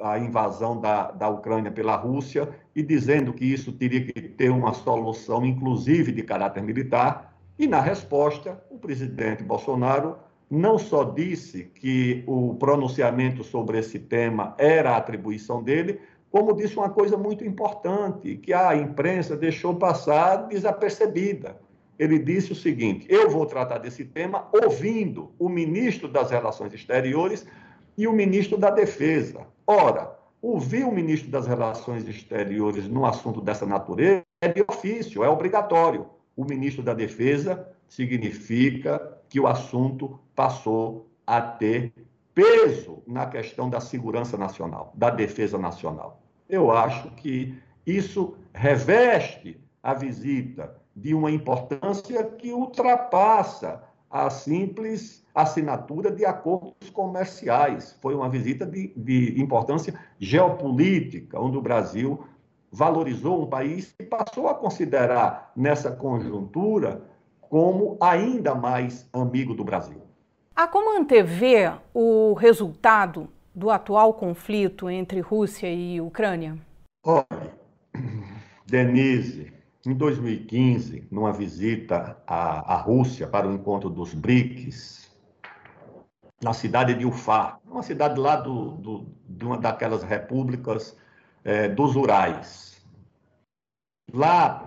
a 0.00 0.18
invasão 0.18 0.80
da, 0.80 1.12
da 1.12 1.28
Ucrânia 1.28 1.70
pela 1.70 1.94
Rússia 1.94 2.48
e 2.74 2.82
dizendo 2.82 3.32
que 3.32 3.44
isso 3.44 3.72
teria 3.72 4.04
que 4.04 4.20
ter 4.20 4.50
uma 4.50 4.74
solução, 4.74 5.46
inclusive 5.46 6.10
de 6.10 6.22
caráter 6.22 6.62
militar, 6.62 7.32
e 7.56 7.68
na 7.68 7.80
resposta, 7.80 8.60
o 8.68 8.76
presidente 8.76 9.44
Bolsonaro 9.44 10.16
não 10.54 10.78
só 10.78 11.04
disse 11.04 11.64
que 11.74 12.24
o 12.26 12.54
pronunciamento 12.54 13.42
sobre 13.44 13.78
esse 13.78 13.98
tema 13.98 14.54
era 14.56 14.92
a 14.92 14.96
atribuição 14.96 15.62
dele, 15.62 16.00
como 16.30 16.54
disse 16.54 16.76
uma 16.76 16.90
coisa 16.90 17.16
muito 17.16 17.44
importante, 17.44 18.36
que 18.36 18.52
a 18.52 18.74
imprensa 18.74 19.36
deixou 19.36 19.74
passar 19.74 20.48
desapercebida 20.48 21.62
ele 21.98 22.18
disse 22.18 22.52
o 22.52 22.56
seguinte: 22.56 23.06
eu 23.08 23.30
vou 23.30 23.46
tratar 23.46 23.78
desse 23.78 24.04
tema 24.04 24.48
ouvindo 24.52 25.32
o 25.38 25.48
ministro 25.48 26.08
das 26.08 26.30
Relações 26.30 26.72
Exteriores 26.72 27.46
e 27.96 28.06
o 28.06 28.12
ministro 28.12 28.56
da 28.56 28.70
Defesa. 28.70 29.46
Ora, 29.66 30.16
ouvir 30.42 30.84
o 30.84 30.92
ministro 30.92 31.30
das 31.30 31.46
Relações 31.46 32.06
Exteriores 32.08 32.88
no 32.88 33.06
assunto 33.06 33.40
dessa 33.40 33.64
natureza 33.64 34.24
é 34.42 34.48
de 34.48 34.64
ofício, 34.68 35.22
é 35.22 35.28
obrigatório. 35.28 36.06
O 36.36 36.44
ministro 36.44 36.82
da 36.82 36.92
Defesa 36.92 37.68
significa 37.88 39.18
que 39.34 39.40
o 39.40 39.48
assunto 39.48 40.20
passou 40.32 41.10
a 41.26 41.40
ter 41.40 41.92
peso 42.32 43.02
na 43.04 43.26
questão 43.26 43.68
da 43.68 43.80
segurança 43.80 44.38
nacional, 44.38 44.92
da 44.94 45.10
defesa 45.10 45.58
nacional. 45.58 46.22
Eu 46.48 46.70
acho 46.70 47.10
que 47.16 47.58
isso 47.84 48.36
reveste 48.52 49.60
a 49.82 49.92
visita 49.92 50.76
de 50.94 51.12
uma 51.12 51.32
importância 51.32 52.22
que 52.22 52.52
ultrapassa 52.52 53.82
a 54.08 54.30
simples 54.30 55.26
assinatura 55.34 56.12
de 56.12 56.24
acordos 56.24 56.88
comerciais. 56.90 57.98
Foi 58.00 58.14
uma 58.14 58.28
visita 58.28 58.64
de, 58.64 58.92
de 58.96 59.42
importância 59.42 59.98
geopolítica, 60.16 61.40
onde 61.40 61.58
o 61.58 61.62
Brasil 61.62 62.24
valorizou 62.70 63.42
um 63.42 63.46
país 63.48 63.96
e 63.98 64.04
passou 64.04 64.46
a 64.46 64.54
considerar 64.54 65.50
nessa 65.56 65.90
conjuntura 65.90 67.02
como 67.48 67.96
ainda 68.00 68.54
mais 68.54 69.08
amigo 69.12 69.54
do 69.54 69.64
Brasil. 69.64 70.02
Há 70.54 70.68
como 70.68 70.96
antever 70.96 71.78
o 71.92 72.32
resultado 72.34 73.28
do 73.54 73.70
atual 73.70 74.14
conflito 74.14 74.88
entre 74.88 75.20
Rússia 75.20 75.72
e 75.72 76.00
Ucrânia? 76.00 76.56
Olha, 77.04 77.26
Denise, 78.66 79.52
em 79.86 79.94
2015, 79.94 81.06
numa 81.10 81.32
visita 81.32 82.16
à, 82.26 82.74
à 82.74 82.76
Rússia 82.76 83.26
para 83.26 83.48
o 83.48 83.52
encontro 83.52 83.90
dos 83.90 84.14
BRICS, 84.14 85.04
na 86.42 86.52
cidade 86.52 86.94
de 86.94 87.06
Ufá, 87.06 87.58
uma 87.64 87.82
cidade 87.82 88.18
lá 88.20 88.36
do, 88.36 88.72
do, 88.72 89.06
de 89.28 89.44
uma 89.44 89.58
daquelas 89.58 90.02
repúblicas 90.02 90.96
é, 91.42 91.68
dos 91.68 91.96
Urais. 91.96 92.84
Lá, 94.12 94.66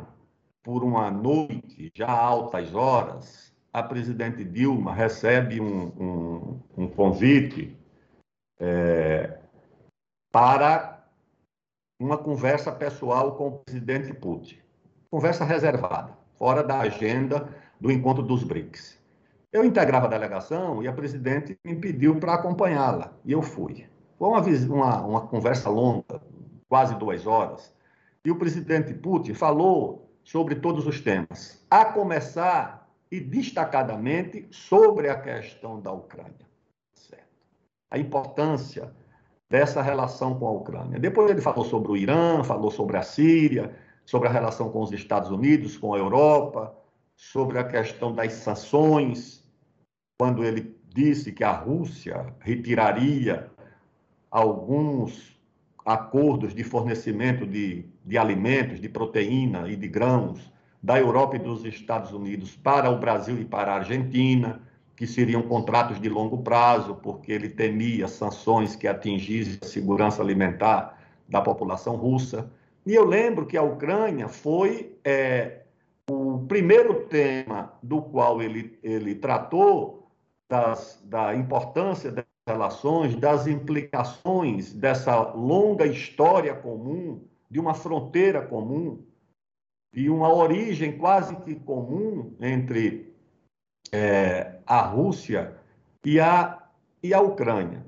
por 0.68 0.84
uma 0.84 1.10
noite, 1.10 1.90
já 1.96 2.12
altas 2.12 2.76
horas, 2.76 3.56
a 3.72 3.82
presidente 3.82 4.44
Dilma 4.44 4.94
recebe 4.94 5.62
um, 5.62 5.86
um, 5.98 6.60
um 6.78 6.88
convite 6.90 7.74
é, 8.60 9.40
para 10.30 11.08
uma 11.98 12.18
conversa 12.18 12.70
pessoal 12.70 13.38
com 13.38 13.48
o 13.48 13.60
presidente 13.60 14.14
Putin 14.14 14.58
conversa 15.10 15.46
reservada, 15.46 16.12
fora 16.38 16.62
da 16.62 16.82
agenda 16.82 17.48
do 17.80 17.90
encontro 17.90 18.22
dos 18.22 18.44
BRICS. 18.44 19.02
Eu 19.54 19.64
integrava 19.64 20.08
a 20.08 20.10
delegação 20.10 20.84
e 20.84 20.88
a 20.90 20.92
presidente 20.92 21.58
me 21.64 21.78
pediu 21.78 22.20
para 22.20 22.34
acompanhá-la, 22.34 23.14
e 23.24 23.32
eu 23.32 23.42
fui. 23.42 23.86
Foi 24.20 24.28
uma, 24.28 24.42
uma, 24.42 25.02
uma 25.06 25.22
conversa 25.28 25.70
longa, 25.70 26.22
quase 26.68 26.94
duas 26.96 27.26
horas, 27.26 27.74
e 28.26 28.30
o 28.30 28.38
presidente 28.38 28.94
Putin 28.94 29.34
falou 29.34 30.07
sobre 30.28 30.56
todos 30.56 30.86
os 30.86 31.00
temas, 31.00 31.66
a 31.72 31.86
começar 31.86 32.92
e 33.10 33.18
destacadamente 33.18 34.46
sobre 34.52 35.08
a 35.08 35.18
questão 35.18 35.80
da 35.80 35.90
Ucrânia. 35.94 36.46
Certo. 36.94 37.24
A 37.90 37.98
importância 37.98 38.94
dessa 39.50 39.82
relação 39.82 40.38
com 40.38 40.46
a 40.46 40.52
Ucrânia. 40.52 41.00
Depois 41.00 41.32
ele 41.32 41.40
falou 41.40 41.64
sobre 41.64 41.94
o 41.94 41.96
Irã, 41.96 42.44
falou 42.44 42.70
sobre 42.70 42.98
a 42.98 43.04
Síria, 43.04 43.74
sobre 44.06 44.28
a 44.28 44.32
relação 44.32 44.70
com 44.70 44.82
os 44.82 44.92
Estados 44.92 45.32
Unidos, 45.32 45.78
com 45.78 45.94
a 45.94 45.98
Europa, 45.98 46.76
sobre 47.16 47.58
a 47.58 47.64
questão 47.64 48.14
das 48.14 48.34
sanções, 48.34 49.50
quando 50.20 50.44
ele 50.44 50.78
disse 50.94 51.32
que 51.32 51.46
a 51.46 51.54
Rússia 51.54 52.36
retiraria 52.42 53.50
alguns 54.30 55.37
acordos 55.88 56.54
de 56.54 56.66
fornecimento 56.66 57.48
de, 57.48 57.86
de 58.06 58.18
alimentos, 58.18 58.82
de 58.82 58.90
proteína 58.90 59.70
e 59.70 59.76
de 59.78 59.88
grãos 59.88 60.52
da 60.84 61.00
Europa 61.00 61.38
e 61.38 61.40
dos 61.40 61.64
Estados 61.64 62.12
Unidos 62.12 62.58
para 62.58 62.90
o 62.90 63.00
Brasil 63.00 63.40
e 63.40 63.46
para 63.46 63.72
a 63.72 63.76
Argentina, 63.78 64.62
que 64.98 65.08
seriam 65.08 65.42
contratos 65.44 66.02
de 66.02 66.10
longo 66.10 66.40
prazo, 66.40 66.96
porque 66.96 67.32
ele 67.32 67.48
temia 67.48 68.06
sanções 68.10 68.76
que 68.76 68.86
atingissem 68.86 69.60
a 69.62 69.66
segurança 69.66 70.22
alimentar 70.22 71.00
da 71.26 71.40
população 71.40 71.96
russa. 71.96 72.52
E 72.86 72.94
eu 72.94 73.06
lembro 73.06 73.46
que 73.46 73.56
a 73.56 73.64
Ucrânia 73.64 74.28
foi 74.28 74.94
é, 75.06 75.62
o 76.10 76.40
primeiro 76.50 77.06
tema 77.06 77.72
do 77.82 78.02
qual 78.02 78.42
ele, 78.42 78.78
ele 78.84 79.16
tratou 79.16 80.12
das, 80.50 81.02
da 81.06 81.34
importância 81.34 82.12
das 82.12 82.26
relações, 82.48 83.16
das 83.16 83.46
implicações 83.46 84.74
dessa 84.74 85.16
longa 85.34 85.86
história 85.86 86.56
comum, 86.56 87.22
de 87.52 87.60
uma 87.60 87.74
fronteira 87.74 88.42
comum, 88.42 89.04
e 89.94 90.10
uma 90.10 90.34
origem 90.34 90.98
quase 90.98 91.36
que 91.38 91.56
comum 91.56 92.34
entre 92.40 93.14
é, 93.92 94.60
a 94.66 94.82
Rússia 94.82 95.56
e 96.06 96.20
a, 96.20 96.64
e 97.02 97.14
a 97.14 97.22
Ucrânia. 97.22 97.86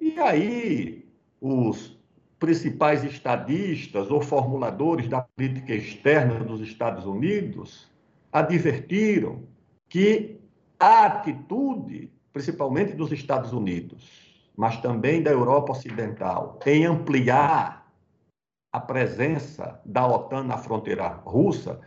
E 0.00 0.18
aí, 0.18 1.08
os 1.40 1.96
principais 2.38 3.04
estadistas 3.04 4.10
ou 4.10 4.20
formuladores 4.20 5.08
da 5.08 5.22
política 5.22 5.74
externa 5.74 6.40
dos 6.44 6.60
Estados 6.60 7.06
Unidos 7.06 7.90
advertiram 8.32 9.42
que 9.88 10.38
a 10.78 11.06
atitude, 11.06 12.10
principalmente 12.36 12.92
dos 12.92 13.10
Estados 13.12 13.54
Unidos, 13.54 14.50
mas 14.54 14.76
também 14.82 15.22
da 15.22 15.30
Europa 15.30 15.72
Ocidental, 15.72 16.58
em 16.66 16.84
ampliar 16.84 17.90
a 18.70 18.78
presença 18.78 19.80
da 19.86 20.06
OTAN 20.06 20.42
na 20.42 20.58
fronteira 20.58 21.08
russa, 21.08 21.80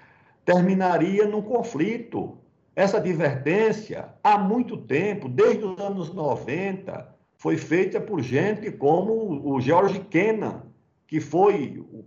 terminaria 0.44 1.28
num 1.28 1.44
conflito. 1.44 2.40
Essa 2.76 2.98
advertência, 2.98 4.10
há 4.24 4.40
muito 4.40 4.76
tempo, 4.76 5.30
desde 5.30 5.64
os 5.66 5.80
anos 5.80 6.12
90, 6.12 7.16
foi 7.36 7.56
feita 7.56 8.02
por 8.02 8.20
gente 8.20 8.72
como 8.72 9.48
o 9.54 9.62
George 9.62 10.00
Kennan, 10.00 10.64
que 11.06 11.20
foi 11.20 11.78
o 11.92 12.06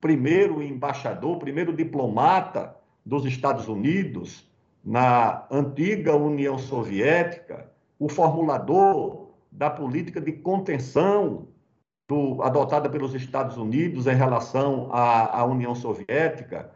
primeiro 0.00 0.62
embaixador, 0.62 1.36
primeiro 1.38 1.76
diplomata 1.76 2.74
dos 3.04 3.26
Estados 3.26 3.68
Unidos 3.68 4.50
na 4.82 5.46
antiga 5.50 6.16
União 6.16 6.58
Soviética, 6.58 7.70
o 8.02 8.08
formulador 8.08 9.28
da 9.52 9.70
política 9.70 10.20
de 10.20 10.32
contenção 10.32 11.46
do, 12.08 12.42
adotada 12.42 12.90
pelos 12.90 13.14
Estados 13.14 13.56
Unidos 13.56 14.08
em 14.08 14.14
relação 14.16 14.88
à, 14.90 15.38
à 15.38 15.44
União 15.44 15.72
Soviética. 15.72 16.68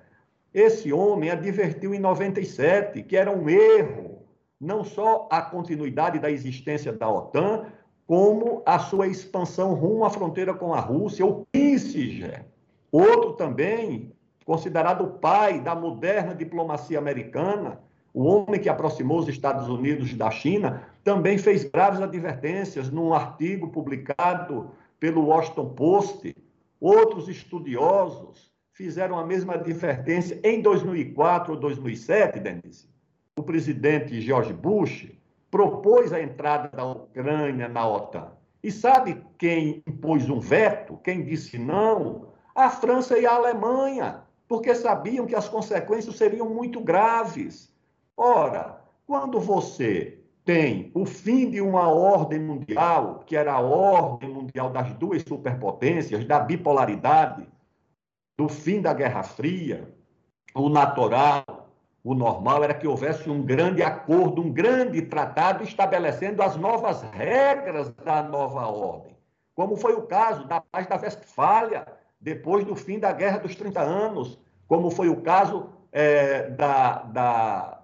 Esse 0.54 0.92
homem 0.92 1.30
advertiu 1.30 1.92
em 1.92 1.98
97 1.98 3.02
que 3.02 3.16
era 3.16 3.28
um 3.28 3.48
erro 3.48 4.22
não 4.60 4.84
só 4.84 5.26
a 5.28 5.42
continuidade 5.42 6.20
da 6.20 6.30
existência 6.30 6.92
da 6.92 7.10
OTAN, 7.10 7.66
como 8.06 8.62
a 8.64 8.78
sua 8.78 9.08
expansão 9.08 9.74
rumo 9.74 10.04
à 10.04 10.10
fronteira 10.10 10.54
com 10.54 10.72
a 10.72 10.78
Rússia, 10.78 11.26
o 11.26 11.44
Kissinger, 11.52 12.44
outro 12.92 13.32
também 13.32 14.12
considerado 14.44 15.02
o 15.02 15.10
pai 15.18 15.60
da 15.60 15.74
moderna 15.74 16.36
diplomacia 16.36 17.00
americana, 17.00 17.80
o 18.16 18.24
homem 18.24 18.58
que 18.58 18.70
aproximou 18.70 19.18
os 19.18 19.28
Estados 19.28 19.68
Unidos 19.68 20.14
da 20.14 20.30
China, 20.30 20.88
também 21.04 21.36
fez 21.36 21.64
graves 21.64 22.00
advertências 22.00 22.90
num 22.90 23.12
artigo 23.12 23.68
publicado 23.68 24.70
pelo 24.98 25.26
Washington 25.26 25.68
Post. 25.74 26.34
Outros 26.80 27.28
estudiosos 27.28 28.50
fizeram 28.72 29.18
a 29.18 29.26
mesma 29.26 29.52
advertência 29.52 30.40
em 30.42 30.62
2004 30.62 31.52
ou 31.52 31.60
2007, 31.60 32.40
Denise. 32.40 32.88
O 33.38 33.42
presidente 33.42 34.18
George 34.22 34.54
Bush 34.54 35.12
propôs 35.50 36.10
a 36.10 36.22
entrada 36.22 36.74
da 36.74 36.86
Ucrânia 36.86 37.68
na 37.68 37.86
OTAN. 37.86 38.32
E 38.62 38.72
sabe 38.72 39.22
quem 39.36 39.82
impôs 39.86 40.30
um 40.30 40.40
veto? 40.40 40.98
Quem 41.04 41.22
disse 41.22 41.58
não? 41.58 42.28
A 42.54 42.70
França 42.70 43.18
e 43.18 43.26
a 43.26 43.34
Alemanha, 43.34 44.22
porque 44.48 44.74
sabiam 44.74 45.26
que 45.26 45.34
as 45.34 45.50
consequências 45.50 46.16
seriam 46.16 46.48
muito 46.48 46.80
graves. 46.80 47.75
Ora, 48.16 48.80
quando 49.06 49.38
você 49.38 50.18
tem 50.44 50.90
o 50.94 51.04
fim 51.04 51.50
de 51.50 51.60
uma 51.60 51.88
ordem 51.88 52.40
mundial, 52.40 53.24
que 53.26 53.36
era 53.36 53.52
a 53.52 53.60
ordem 53.60 54.30
mundial 54.30 54.70
das 54.70 54.92
duas 54.94 55.22
superpotências, 55.22 56.24
da 56.24 56.38
bipolaridade, 56.38 57.46
do 58.38 58.48
fim 58.48 58.80
da 58.80 58.94
Guerra 58.94 59.22
Fria, 59.22 59.92
o 60.54 60.68
natural, 60.68 61.44
o 62.02 62.14
normal 62.14 62.62
era 62.62 62.74
que 62.74 62.86
houvesse 62.86 63.28
um 63.28 63.42
grande 63.42 63.82
acordo, 63.82 64.40
um 64.40 64.52
grande 64.52 65.02
tratado 65.02 65.64
estabelecendo 65.64 66.42
as 66.42 66.56
novas 66.56 67.02
regras 67.02 67.90
da 67.90 68.22
nova 68.22 68.66
ordem, 68.68 69.16
como 69.54 69.76
foi 69.76 69.94
o 69.94 70.02
caso 70.02 70.46
da 70.46 70.60
paz 70.60 70.86
da 70.86 70.96
Westfália, 70.96 71.86
depois 72.20 72.64
do 72.64 72.76
fim 72.76 72.98
da 72.98 73.12
Guerra 73.12 73.38
dos 73.38 73.56
30 73.56 73.80
Anos, 73.80 74.38
como 74.68 74.90
foi 74.90 75.08
o 75.08 75.20
caso 75.20 75.70
é, 75.90 76.50
da, 76.50 77.02
da 77.02 77.75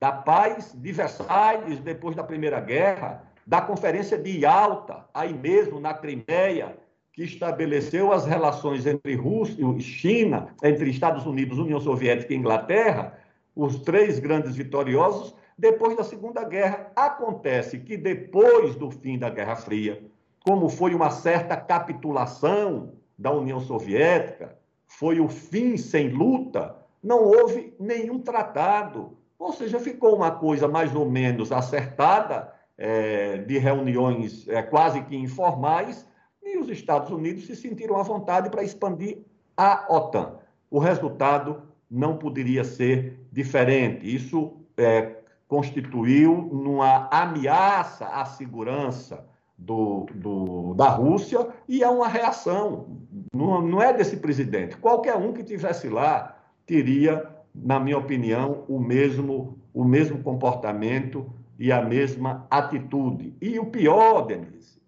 da 0.00 0.12
paz 0.12 0.72
de 0.74 0.92
Versalhes 0.92 1.80
depois 1.80 2.14
da 2.14 2.22
Primeira 2.22 2.60
Guerra, 2.60 3.24
da 3.46 3.60
Conferência 3.60 4.16
de 4.16 4.40
Yalta, 4.40 5.06
aí 5.12 5.32
mesmo 5.32 5.80
na 5.80 5.94
Crimeia, 5.94 6.76
que 7.12 7.24
estabeleceu 7.24 8.12
as 8.12 8.24
relações 8.26 8.86
entre 8.86 9.14
Rússia 9.16 9.64
e 9.64 9.80
China, 9.80 10.54
entre 10.62 10.88
Estados 10.88 11.26
Unidos, 11.26 11.58
União 11.58 11.80
Soviética 11.80 12.32
e 12.32 12.36
Inglaterra, 12.36 13.18
os 13.56 13.80
três 13.80 14.20
grandes 14.20 14.54
vitoriosos, 14.54 15.34
depois 15.58 15.96
da 15.96 16.04
Segunda 16.04 16.44
Guerra. 16.44 16.92
Acontece 16.94 17.80
que 17.80 17.96
depois 17.96 18.76
do 18.76 18.90
fim 18.90 19.18
da 19.18 19.28
Guerra 19.28 19.56
Fria, 19.56 20.00
como 20.44 20.68
foi 20.68 20.94
uma 20.94 21.10
certa 21.10 21.56
capitulação 21.56 22.92
da 23.18 23.32
União 23.32 23.58
Soviética, 23.60 24.56
foi 24.86 25.18
o 25.18 25.28
fim 25.28 25.76
sem 25.76 26.10
luta, 26.10 26.76
não 27.02 27.24
houve 27.24 27.74
nenhum 27.80 28.20
tratado, 28.20 29.18
ou 29.38 29.52
seja, 29.52 29.78
ficou 29.78 30.16
uma 30.16 30.32
coisa 30.32 30.66
mais 30.66 30.94
ou 30.94 31.08
menos 31.08 31.52
acertada, 31.52 32.52
é, 32.76 33.38
de 33.38 33.58
reuniões 33.58 34.48
é, 34.48 34.62
quase 34.62 35.02
que 35.02 35.16
informais, 35.16 36.06
e 36.42 36.58
os 36.58 36.68
Estados 36.68 37.10
Unidos 37.10 37.46
se 37.46 37.54
sentiram 37.54 37.98
à 37.98 38.02
vontade 38.02 38.50
para 38.50 38.62
expandir 38.62 39.18
a 39.56 39.86
OTAN. 39.88 40.38
O 40.70 40.78
resultado 40.78 41.62
não 41.90 42.16
poderia 42.16 42.64
ser 42.64 43.18
diferente. 43.32 44.14
Isso 44.14 44.52
é, 44.76 45.16
constituiu 45.46 46.48
numa 46.52 47.08
ameaça 47.10 48.06
à 48.06 48.24
segurança 48.24 49.26
do, 49.56 50.06
do, 50.14 50.74
da 50.74 50.88
Rússia 50.88 51.48
e 51.66 51.82
é 51.82 51.88
uma 51.88 52.06
reação. 52.06 52.98
Não, 53.34 53.60
não 53.60 53.82
é 53.82 53.92
desse 53.92 54.18
presidente. 54.18 54.76
Qualquer 54.76 55.16
um 55.16 55.32
que 55.32 55.42
tivesse 55.42 55.88
lá 55.88 56.36
teria 56.64 57.37
na 57.54 57.80
minha 57.80 57.98
opinião, 57.98 58.64
o 58.68 58.78
mesmo, 58.78 59.58
o 59.72 59.84
mesmo 59.84 60.22
comportamento 60.22 61.30
e 61.58 61.72
a 61.72 61.82
mesma 61.82 62.46
atitude. 62.50 63.36
E 63.40 63.58
o 63.58 63.66
pior, 63.66 64.22
Denise, 64.26 64.80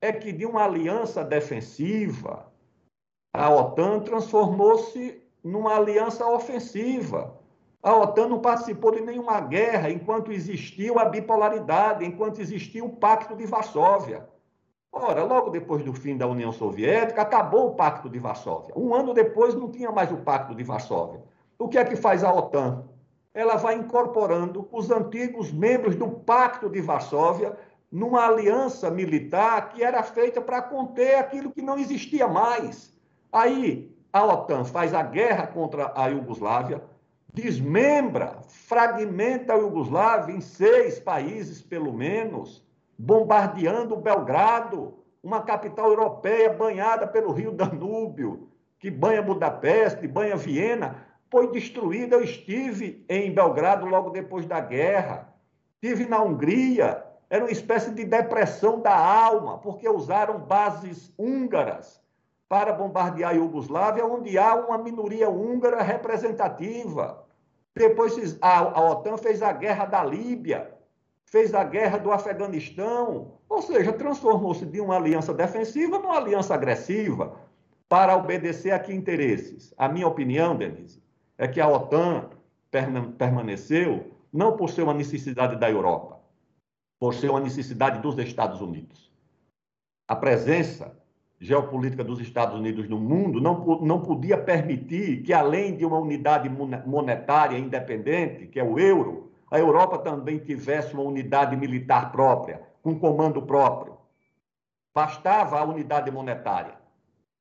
é 0.00 0.12
que 0.12 0.32
de 0.32 0.46
uma 0.46 0.64
aliança 0.64 1.24
defensiva, 1.24 2.52
a 3.32 3.50
OTAN 3.50 4.00
transformou-se 4.00 5.22
numa 5.42 5.76
aliança 5.76 6.26
ofensiva. 6.26 7.38
A 7.82 7.96
OTAN 7.96 8.28
não 8.28 8.40
participou 8.40 8.92
de 8.92 9.00
nenhuma 9.00 9.40
guerra 9.40 9.90
enquanto 9.90 10.30
existiu 10.30 10.98
a 10.98 11.06
bipolaridade, 11.06 12.04
enquanto 12.04 12.40
existiu 12.40 12.86
o 12.86 12.96
Pacto 12.96 13.34
de 13.34 13.46
Varsóvia. 13.46 14.28
Ora, 14.92 15.24
logo 15.24 15.48
depois 15.48 15.82
do 15.82 15.94
fim 15.94 16.16
da 16.16 16.26
União 16.26 16.52
Soviética, 16.52 17.22
acabou 17.22 17.68
o 17.68 17.74
Pacto 17.74 18.10
de 18.10 18.18
Varsóvia. 18.18 18.74
Um 18.76 18.94
ano 18.94 19.14
depois 19.14 19.54
não 19.54 19.70
tinha 19.70 19.90
mais 19.90 20.12
o 20.12 20.18
Pacto 20.18 20.54
de 20.54 20.62
Varsóvia. 20.62 21.22
O 21.62 21.68
que 21.68 21.78
é 21.78 21.84
que 21.84 21.94
faz 21.94 22.24
a 22.24 22.34
OTAN? 22.34 22.82
Ela 23.32 23.54
vai 23.54 23.76
incorporando 23.76 24.68
os 24.72 24.90
antigos 24.90 25.52
membros 25.52 25.94
do 25.94 26.08
Pacto 26.08 26.68
de 26.68 26.80
Varsóvia 26.80 27.56
numa 27.90 28.26
aliança 28.26 28.90
militar 28.90 29.68
que 29.68 29.80
era 29.80 30.02
feita 30.02 30.40
para 30.40 30.60
conter 30.60 31.14
aquilo 31.14 31.52
que 31.52 31.62
não 31.62 31.78
existia 31.78 32.26
mais. 32.26 32.92
Aí 33.32 33.94
a 34.12 34.24
OTAN 34.24 34.64
faz 34.64 34.92
a 34.92 35.04
guerra 35.04 35.46
contra 35.46 35.92
a 35.94 36.08
Iugoslávia, 36.08 36.82
desmembra, 37.32 38.38
fragmenta 38.48 39.52
a 39.52 39.56
Iugoslávia 39.56 40.34
em 40.34 40.40
seis 40.40 40.98
países, 40.98 41.62
pelo 41.62 41.92
menos, 41.92 42.66
bombardeando 42.98 43.94
Belgrado, 43.94 44.94
uma 45.22 45.42
capital 45.42 45.90
europeia 45.90 46.52
banhada 46.52 47.06
pelo 47.06 47.30
rio 47.30 47.52
Danúbio, 47.52 48.48
que 48.80 48.90
banha 48.90 49.22
Budapeste, 49.22 50.08
banha 50.08 50.34
Viena, 50.34 51.11
foi 51.32 51.50
destruída. 51.50 52.16
Eu 52.16 52.22
estive 52.22 53.04
em 53.08 53.32
Belgrado 53.32 53.86
logo 53.86 54.10
depois 54.10 54.44
da 54.44 54.60
guerra, 54.60 55.34
estive 55.80 56.04
na 56.04 56.22
Hungria, 56.22 57.02
era 57.30 57.42
uma 57.42 57.50
espécie 57.50 57.90
de 57.90 58.04
depressão 58.04 58.78
da 58.78 58.94
alma, 58.94 59.56
porque 59.56 59.88
usaram 59.88 60.38
bases 60.38 61.10
húngaras 61.16 62.02
para 62.46 62.74
bombardear 62.74 63.30
a 63.30 63.34
Iugoslávia, 63.34 64.04
onde 64.04 64.36
há 64.36 64.54
uma 64.54 64.76
minoria 64.76 65.30
húngara 65.30 65.80
representativa. 65.80 67.24
Depois 67.74 68.36
a, 68.42 68.90
OTAN 68.90 69.16
fez 69.16 69.40
a 69.40 69.50
guerra 69.50 69.86
da 69.86 70.04
Líbia, 70.04 70.74
fez 71.24 71.54
a 71.54 71.64
guerra 71.64 71.96
do 71.96 72.12
Afeganistão, 72.12 73.32
ou 73.48 73.62
seja, 73.62 73.90
transformou-se 73.94 74.66
de 74.66 74.78
uma 74.82 74.96
aliança 74.96 75.32
defensiva 75.32 75.98
numa 75.98 76.18
aliança 76.18 76.52
agressiva 76.52 77.34
para 77.88 78.14
obedecer 78.14 78.72
a 78.72 78.78
que 78.78 78.92
interesses? 78.92 79.72
A 79.78 79.88
minha 79.88 80.06
opinião, 80.06 80.54
Denise, 80.54 81.01
é 81.42 81.48
que 81.48 81.60
a 81.60 81.68
OTAN 81.68 82.30
permaneceu 83.18 84.12
não 84.32 84.56
por 84.56 84.70
ser 84.70 84.82
uma 84.82 84.94
necessidade 84.94 85.56
da 85.56 85.68
Europa, 85.68 86.20
por 87.00 87.14
ser 87.14 87.30
uma 87.30 87.40
necessidade 87.40 87.98
dos 87.98 88.16
Estados 88.18 88.60
Unidos. 88.60 89.10
A 90.06 90.14
presença 90.14 90.96
geopolítica 91.40 92.04
dos 92.04 92.20
Estados 92.20 92.54
Unidos 92.54 92.88
no 92.88 92.96
mundo 92.96 93.40
não, 93.40 93.80
não 93.80 94.00
podia 94.00 94.38
permitir 94.38 95.24
que, 95.24 95.32
além 95.32 95.76
de 95.76 95.84
uma 95.84 95.98
unidade 95.98 96.48
monetária 96.48 97.58
independente, 97.58 98.46
que 98.46 98.60
é 98.60 98.62
o 98.62 98.78
euro, 98.78 99.32
a 99.50 99.58
Europa 99.58 99.98
também 99.98 100.38
tivesse 100.38 100.94
uma 100.94 101.02
unidade 101.02 101.56
militar 101.56 102.12
própria, 102.12 102.62
com 102.80 102.96
comando 102.96 103.42
próprio. 103.42 103.98
Bastava 104.94 105.58
a 105.58 105.64
unidade 105.64 106.08
monetária, 106.08 106.74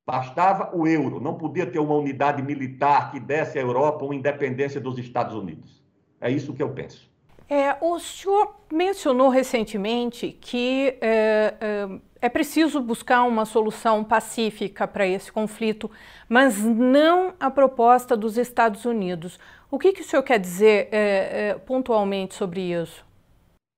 bastava 0.06 0.76
o 0.76 0.88
euro, 0.88 1.20
não 1.20 1.36
podia 1.36 1.66
ter 1.66 1.80
uma 1.80 1.96
unidade 1.96 2.42
militar 2.42 3.12
que 3.12 3.20
desse 3.20 3.58
à 3.58 3.62
Europa 3.62 4.04
uma 4.04 4.16
independência 4.16 4.80
dos 4.80 4.98
Estados 4.98 5.36
Unidos. 5.36 5.82
É 6.20 6.30
isso 6.30 6.54
que 6.54 6.62
eu 6.62 6.70
penso. 6.70 7.10
É, 7.50 7.76
o 7.82 8.00
senhor 8.00 8.56
mencionou 8.72 9.28
recentemente 9.28 10.38
que 10.40 10.98
é, 11.02 11.54
é, 11.60 12.00
é 12.22 12.30
preciso 12.30 12.80
buscar 12.80 13.24
uma 13.24 13.44
solução 13.44 14.06
pacífica 14.06 14.88
para 14.88 15.06
esse 15.06 15.30
conflito, 15.30 15.92
mas 16.30 16.64
não 16.64 17.34
a 17.38 17.52
proposta 17.52 18.16
dos 18.16 18.38
Estados 18.38 18.86
Unidos. 18.86 19.38
O 19.70 19.78
que, 19.78 19.92
que 19.92 20.02
o 20.02 20.04
senhor 20.04 20.24
quer 20.24 20.40
dizer 20.40 20.88
é, 20.94 21.50
é, 21.50 21.54
pontualmente 21.56 22.36
sobre 22.36 22.62
isso? 22.62 23.06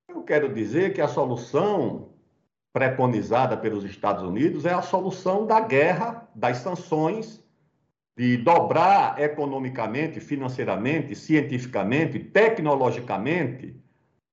Eu 0.08 0.22
quero 0.22 0.54
dizer 0.54 0.94
que 0.94 1.00
a 1.00 1.08
solução 1.08 2.13
preconizada 2.74 3.56
pelos 3.56 3.84
Estados 3.84 4.24
Unidos 4.24 4.66
é 4.66 4.74
a 4.74 4.82
solução 4.82 5.46
da 5.46 5.60
guerra, 5.60 6.28
das 6.34 6.56
sanções 6.56 7.40
de 8.16 8.36
dobrar 8.36 9.20
economicamente, 9.20 10.18
financeiramente, 10.18 11.14
cientificamente, 11.14 12.18
tecnologicamente 12.18 13.76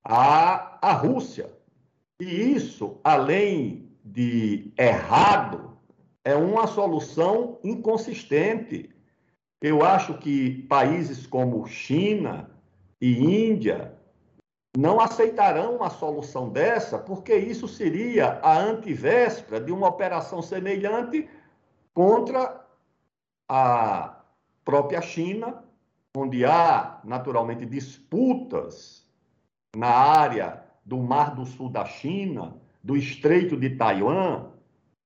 a, 0.04 0.80
a 0.82 0.92
Rússia. 0.92 1.52
E 2.20 2.26
isso, 2.26 3.00
além 3.04 3.92
de 4.04 4.74
errado, 4.76 5.78
é 6.26 6.36
uma 6.36 6.66
solução 6.66 7.60
inconsistente. 7.64 8.90
Eu 9.62 9.86
acho 9.86 10.16
que 10.16 10.64
países 10.64 11.28
como 11.28 11.68
China 11.68 12.50
e 13.00 13.48
Índia 13.48 14.01
não 14.78 15.00
aceitarão 15.00 15.76
uma 15.76 15.90
solução 15.90 16.50
dessa, 16.50 16.98
porque 16.98 17.36
isso 17.36 17.68
seria 17.68 18.40
a 18.42 18.58
antivéspera 18.58 19.60
de 19.60 19.72
uma 19.72 19.88
operação 19.88 20.42
semelhante 20.42 21.30
contra 21.94 22.66
a 23.50 24.22
própria 24.64 25.02
China, 25.02 25.64
onde 26.16 26.46
há 26.46 27.02
naturalmente 27.04 27.66
disputas 27.66 29.06
na 29.76 29.90
área 29.90 30.64
do 30.86 30.98
Mar 30.98 31.36
do 31.36 31.46
Sul 31.46 31.70
da 31.70 31.86
China, 31.86 32.56
do 32.82 32.96
Estreito 32.96 33.58
de 33.58 33.72
Taiwan, 33.72 34.48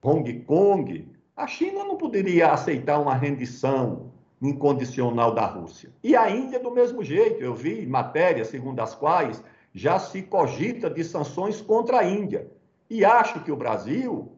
Hong 0.03 0.41
Kong, 0.41 1.11
a 1.35 1.47
China 1.47 1.83
não 1.83 1.97
poderia 1.97 2.51
aceitar 2.51 2.99
uma 2.99 3.15
rendição 3.15 4.11
incondicional 4.41 5.33
da 5.33 5.45
Rússia. 5.45 5.91
E 6.03 6.15
a 6.15 6.29
Índia 6.29 6.59
do 6.59 6.71
mesmo 6.71 7.03
jeito. 7.03 7.41
Eu 7.41 7.53
vi 7.53 7.85
matérias 7.85 8.47
segundo 8.47 8.79
as 8.79 8.93
quais 8.93 9.43
já 9.75 9.99
se 9.99 10.21
cogita 10.21 10.89
de 10.89 11.03
sanções 11.03 11.61
contra 11.61 11.99
a 11.99 12.03
Índia. 12.05 12.49
E 12.89 13.03
acho 13.03 13.41
que 13.41 13.51
o 13.51 13.57
Brasil, 13.57 14.31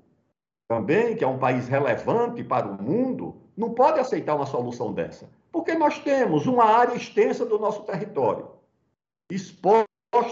também, 0.68 1.16
que 1.16 1.24
é 1.24 1.28
um 1.28 1.38
país 1.38 1.68
relevante 1.68 2.44
para 2.44 2.68
o 2.68 2.82
mundo, 2.82 3.38
não 3.56 3.70
pode 3.70 4.00
aceitar 4.00 4.36
uma 4.36 4.48
solução 4.48 4.92
dessa, 4.92 5.30
porque 5.52 5.76
nós 5.76 6.00
temos 6.00 6.48
uma 6.48 6.66
área 6.66 6.96
extensa 6.96 7.46
do 7.46 7.60
nosso 7.60 7.84
território 7.84 8.58
exposta 9.30 9.88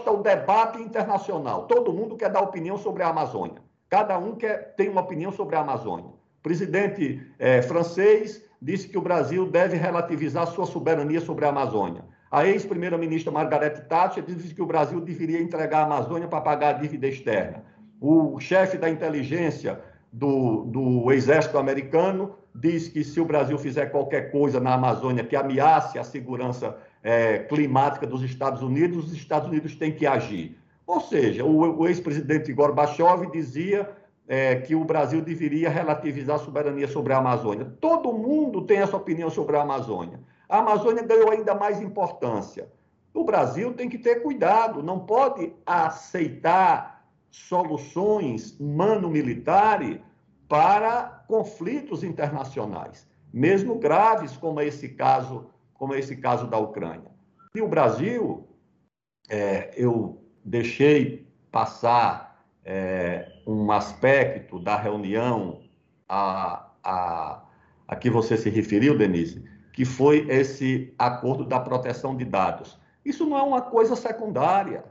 ao 0.05 0.23
debate 0.23 0.81
internacional. 0.81 1.67
Todo 1.67 1.93
mundo 1.93 2.15
quer 2.15 2.31
dar 2.31 2.41
opinião 2.41 2.77
sobre 2.77 3.03
a 3.03 3.09
Amazônia. 3.09 3.61
Cada 3.89 4.17
um 4.17 4.35
quer, 4.35 4.73
tem 4.75 4.89
uma 4.89 5.01
opinião 5.01 5.31
sobre 5.31 5.55
a 5.55 5.59
Amazônia. 5.59 6.05
O 6.05 6.41
presidente 6.41 7.21
é, 7.37 7.61
francês 7.61 8.43
disse 8.61 8.87
que 8.87 8.97
o 8.97 9.01
Brasil 9.01 9.49
deve 9.49 9.75
relativizar 9.75 10.47
sua 10.47 10.65
soberania 10.65 11.19
sobre 11.19 11.45
a 11.45 11.49
Amazônia. 11.49 12.05
A 12.35 12.45
ex-primeira-ministra 12.45 13.31
Margaret 13.31 13.85
Thatcher 13.87 14.21
disse 14.21 14.53
que 14.53 14.61
o 14.61 14.65
Brasil 14.65 14.99
deveria 14.99 15.39
entregar 15.39 15.79
a 15.79 15.85
Amazônia 15.85 16.27
para 16.27 16.41
pagar 16.41 16.75
a 16.75 16.77
dívida 16.77 17.07
externa. 17.07 17.63
O 18.01 18.37
chefe 18.41 18.77
da 18.77 18.89
inteligência 18.89 19.79
do, 20.11 20.65
do 20.65 21.13
exército 21.13 21.57
americano 21.57 22.35
diz 22.53 22.89
que 22.89 23.05
se 23.05 23.21
o 23.21 23.25
Brasil 23.25 23.57
fizer 23.57 23.85
qualquer 23.85 24.31
coisa 24.31 24.59
na 24.59 24.73
Amazônia 24.73 25.23
que 25.23 25.33
ameace 25.33 25.97
a 25.97 26.03
segurança 26.03 26.75
é, 27.01 27.37
climática 27.37 28.05
dos 28.05 28.21
Estados 28.21 28.61
Unidos, 28.61 29.05
os 29.05 29.13
Estados 29.13 29.47
Unidos 29.47 29.73
têm 29.73 29.93
que 29.93 30.05
agir. 30.05 30.57
Ou 30.85 30.99
seja, 30.99 31.45
o, 31.45 31.79
o 31.79 31.87
ex-presidente 31.87 32.51
Gorbachev 32.51 33.31
dizia 33.31 33.89
é, 34.27 34.55
que 34.55 34.75
o 34.75 34.83
Brasil 34.83 35.21
deveria 35.21 35.69
relativizar 35.69 36.35
a 36.35 36.39
soberania 36.39 36.89
sobre 36.89 37.13
a 37.13 37.17
Amazônia. 37.17 37.65
Todo 37.79 38.11
mundo 38.11 38.63
tem 38.63 38.79
essa 38.79 38.97
opinião 38.97 39.29
sobre 39.29 39.55
a 39.55 39.61
Amazônia. 39.61 40.19
A 40.47 40.59
Amazônia 40.59 41.03
ganhou 41.03 41.31
ainda 41.31 41.55
mais 41.55 41.81
importância. 41.81 42.69
O 43.13 43.23
Brasil 43.23 43.73
tem 43.73 43.89
que 43.89 43.97
ter 43.97 44.21
cuidado, 44.21 44.83
não 44.83 44.99
pode 44.99 45.53
aceitar 45.65 47.07
soluções 47.31 48.59
humano-militares 48.59 49.99
para 50.47 51.23
conflitos 51.27 52.03
internacionais, 52.03 53.07
mesmo 53.33 53.79
graves 53.79 54.37
como 54.37 54.61
esse 54.61 54.89
caso, 54.89 55.49
como 55.73 55.95
esse 55.95 56.15
caso 56.17 56.47
da 56.47 56.57
Ucrânia. 56.57 57.11
E 57.55 57.61
o 57.61 57.67
Brasil, 57.67 58.47
é, 59.29 59.73
eu 59.75 60.21
deixei 60.43 61.27
passar 61.51 62.45
é, 62.63 63.31
um 63.47 63.71
aspecto 63.71 64.59
da 64.59 64.75
reunião 64.75 65.61
a, 66.07 66.69
a, 66.83 67.43
a 67.87 67.95
que 67.95 68.09
você 68.09 68.37
se 68.37 68.49
referiu, 68.49 68.97
Denise, 68.97 69.43
que 69.75 69.85
foi 69.85 70.25
esse 70.29 70.93
acordo 70.97 71.45
da 71.45 71.59
proteção 71.59 72.15
de 72.15 72.25
dados. 72.25 72.79
Isso 73.03 73.25
não 73.25 73.37
é 73.37 73.43
uma 73.43 73.61
coisa 73.61 73.95
secundária 73.95 74.83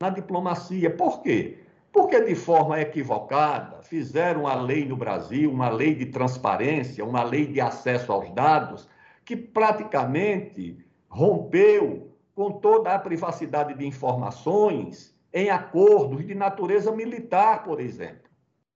na 0.00 0.10
diplomacia. 0.10 0.90
Por 0.90 1.22
quê? 1.22 1.62
porque 1.92 2.18
de 2.22 2.34
forma 2.34 2.80
equivocada 2.80 3.82
fizeram 3.82 4.46
a 4.46 4.54
lei 4.54 4.86
no 4.86 4.96
Brasil, 4.96 5.52
uma 5.52 5.68
lei 5.68 5.94
de 5.94 6.06
transparência, 6.06 7.04
uma 7.04 7.22
lei 7.22 7.46
de 7.46 7.60
acesso 7.60 8.10
aos 8.10 8.30
dados, 8.30 8.88
que 9.24 9.36
praticamente 9.36 10.78
rompeu 11.08 12.10
com 12.34 12.50
toda 12.50 12.94
a 12.94 12.98
privacidade 12.98 13.74
de 13.74 13.86
informações 13.86 15.14
em 15.34 15.50
acordos 15.50 16.26
de 16.26 16.34
natureza 16.34 16.90
militar, 16.90 17.62
por 17.62 17.78
exemplo. 17.78 18.30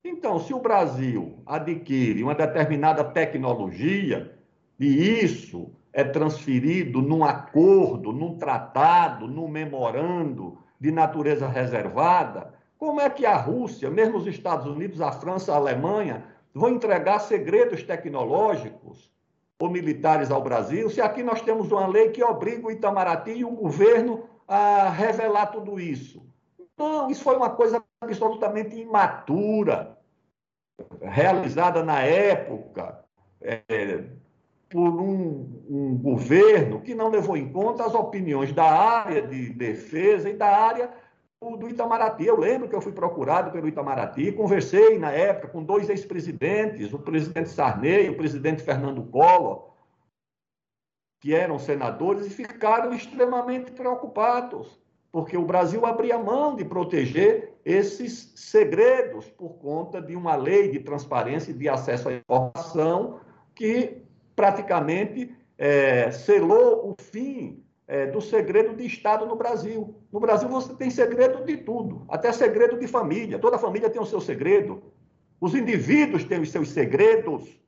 Então, 0.05 0.39
se 0.39 0.53
o 0.53 0.61
Brasil 0.61 1.43
adquire 1.47 2.23
uma 2.23 2.35
determinada 2.35 3.03
tecnologia 3.03 4.36
e 4.79 5.25
isso 5.25 5.71
é 5.93 6.05
transferido 6.05 7.01
num 7.01 7.25
acordo, 7.25 8.13
num 8.13 8.37
tratado, 8.37 9.27
num 9.27 9.49
memorando 9.49 10.59
de 10.79 10.93
natureza 10.93 11.49
reservada, 11.49 12.55
como 12.79 13.01
é 13.01 13.09
que 13.09 13.25
a 13.25 13.37
Rússia, 13.37 13.89
mesmo 13.89 14.19
os 14.19 14.27
Estados 14.27 14.67
Unidos, 14.67 15.01
a 15.01 15.11
França, 15.11 15.53
a 15.53 15.57
Alemanha, 15.57 16.25
vão 16.53 16.69
entregar 16.69 17.19
segredos 17.21 17.83
tecnológicos 17.83 19.11
ou 19.59 19.71
militares 19.71 20.31
ao 20.31 20.43
Brasil, 20.43 20.91
se 20.91 21.01
aqui 21.01 21.23
nós 21.23 21.41
temos 21.41 21.73
uma 21.73 21.87
lei 21.87 22.11
que 22.11 22.23
obriga 22.23 22.67
o 22.67 22.71
Itamaraty 22.71 23.33
e 23.33 23.45
o 23.45 23.51
governo 23.51 24.25
a 24.47 24.91
revelar 24.91 25.47
tudo 25.47 25.81
isso? 25.81 26.23
Não, 26.77 27.11
isso 27.11 27.23
foi 27.23 27.37
uma 27.37 27.51
coisa 27.51 27.83
absolutamente 28.03 28.79
imatura, 28.79 29.99
realizada 31.01 31.83
na 31.83 32.03
época 32.03 33.03
é, 33.41 34.05
por 34.77 35.01
um, 35.01 35.65
um 35.71 35.97
governo 35.97 36.83
que 36.83 36.95
não 36.95 37.09
levou 37.09 37.35
em 37.35 37.51
conta 37.51 37.87
as 37.87 37.95
opiniões 37.95 38.53
da 38.53 38.71
área 38.71 39.27
de 39.27 39.49
defesa 39.55 40.29
e 40.29 40.35
da 40.35 40.55
área 40.55 40.91
do 41.59 41.67
Itamaraty. 41.67 42.27
Eu 42.27 42.39
lembro 42.39 42.69
que 42.69 42.77
eu 42.77 42.83
fui 42.83 42.93
procurado 42.93 43.51
pelo 43.51 43.67
Itamaraty, 43.67 44.33
conversei 44.33 44.99
na 44.99 45.11
época 45.11 45.49
com 45.49 45.65
dois 45.65 45.89
ex-presidentes, 45.89 46.93
o 46.93 46.99
presidente 46.99 47.49
Sarney 47.49 48.05
e 48.05 48.11
o 48.11 48.19
presidente 48.19 48.63
Fernando 48.63 49.03
Collor. 49.05 49.71
que 51.23 51.35
eram 51.35 51.59
senadores 51.59 52.27
e 52.27 52.31
ficaram 52.31 52.93
extremamente 52.93 53.73
preocupados, 53.73 54.79
porque 55.11 55.39
o 55.39 55.47
Brasil 55.47 55.87
abria 55.87 56.19
mão 56.19 56.55
de 56.55 56.67
proteger 56.67 57.59
esses 57.65 58.35
segredos 58.37 59.27
por 59.31 59.55
conta 59.55 60.03
de 60.03 60.15
uma 60.15 60.37
lei 60.37 60.71
de 60.71 60.81
transparência 60.81 61.51
e 61.51 61.55
de 61.55 61.67
acesso 61.67 62.11
à 62.11 62.13
informação 62.13 63.21
que 63.55 64.06
praticamente 64.37 65.35
é, 65.59 66.11
selou 66.13 66.91
o 66.91 67.03
fim 67.03 67.65
é, 67.89 68.07
do 68.07 68.21
segredo 68.21 68.77
de 68.77 68.85
Estado 68.85 69.25
no 69.25 69.35
Brasil. 69.35 69.97
No 70.13 70.21
Brasil 70.21 70.49
você 70.49 70.75
tem 70.75 70.91
segredo 70.91 71.45
de 71.45 71.57
tudo, 71.57 72.05
até 72.09 72.31
segredo 72.31 72.79
de 72.79 72.87
família. 72.87 73.39
Toda 73.39 73.59
família 73.59 73.89
tem 73.89 74.01
o 74.01 74.07
seu 74.07 74.21
segredo. 74.21 74.83
Os 75.41 75.55
indivíduos 75.55 76.25
têm 76.25 76.41
os 76.41 76.51
seus 76.51 76.69
segredos. 76.71 77.59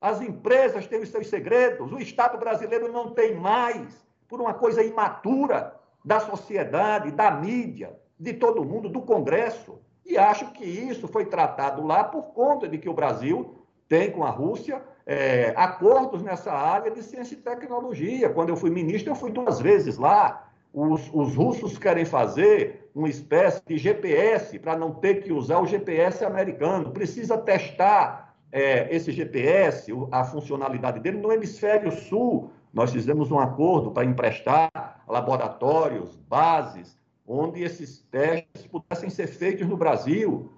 As 0.00 0.20
empresas 0.20 0.86
têm 0.86 1.00
os 1.00 1.08
seus 1.08 1.28
segredos. 1.28 1.92
O 1.92 1.98
Estado 1.98 2.38
brasileiro 2.38 2.92
não 2.92 3.10
tem 3.10 3.34
mais, 3.34 4.06
por 4.28 4.40
uma 4.40 4.54
coisa 4.54 4.82
imatura 4.82 5.74
da 6.04 6.20
sociedade, 6.20 7.10
da 7.10 7.30
mídia, 7.30 7.98
de 8.18 8.32
todo 8.34 8.64
mundo, 8.64 8.88
do 8.88 9.02
Congresso. 9.02 9.80
E 10.04 10.16
acho 10.16 10.52
que 10.52 10.64
isso 10.64 11.08
foi 11.08 11.26
tratado 11.26 11.84
lá 11.84 12.04
por 12.04 12.22
conta 12.26 12.68
de 12.68 12.78
que 12.78 12.88
o 12.88 12.94
Brasil 12.94 13.56
tem 13.88 14.10
com 14.10 14.22
a 14.22 14.30
Rússia 14.30 14.82
é, 15.06 15.52
acordos 15.56 16.22
nessa 16.22 16.52
área 16.52 16.90
de 16.90 17.02
ciência 17.02 17.34
e 17.34 17.38
tecnologia. 17.38 18.28
Quando 18.28 18.48
eu 18.48 18.56
fui 18.56 18.70
ministro, 18.70 19.12
eu 19.12 19.16
fui 19.16 19.30
duas 19.30 19.60
vezes 19.60 19.96
lá. 19.96 20.50
Os, 20.74 21.08
os 21.14 21.34
russos 21.36 21.78
querem 21.78 22.04
fazer 22.04 22.90
uma 22.94 23.08
espécie 23.08 23.62
de 23.64 23.78
GPS 23.78 24.58
para 24.58 24.76
não 24.76 24.92
ter 24.92 25.22
que 25.22 25.32
usar 25.32 25.60
o 25.60 25.66
GPS 25.66 26.24
americano. 26.24 26.90
Precisa 26.90 27.38
testar 27.38 28.34
é, 28.50 28.94
esse 28.94 29.12
GPS, 29.12 29.92
a 30.10 30.24
funcionalidade 30.24 30.98
dele, 31.00 31.18
no 31.18 31.32
hemisfério 31.32 31.92
sul. 31.92 32.50
Nós 32.74 32.92
fizemos 32.92 33.30
um 33.30 33.38
acordo 33.38 33.92
para 33.92 34.04
emprestar 34.04 34.70
laboratórios, 35.08 36.16
bases, 36.28 36.98
onde 37.26 37.62
esses 37.62 38.00
testes 38.10 38.66
pudessem 38.66 39.08
ser 39.08 39.28
feitos 39.28 39.66
no 39.66 39.76
Brasil. 39.76 40.52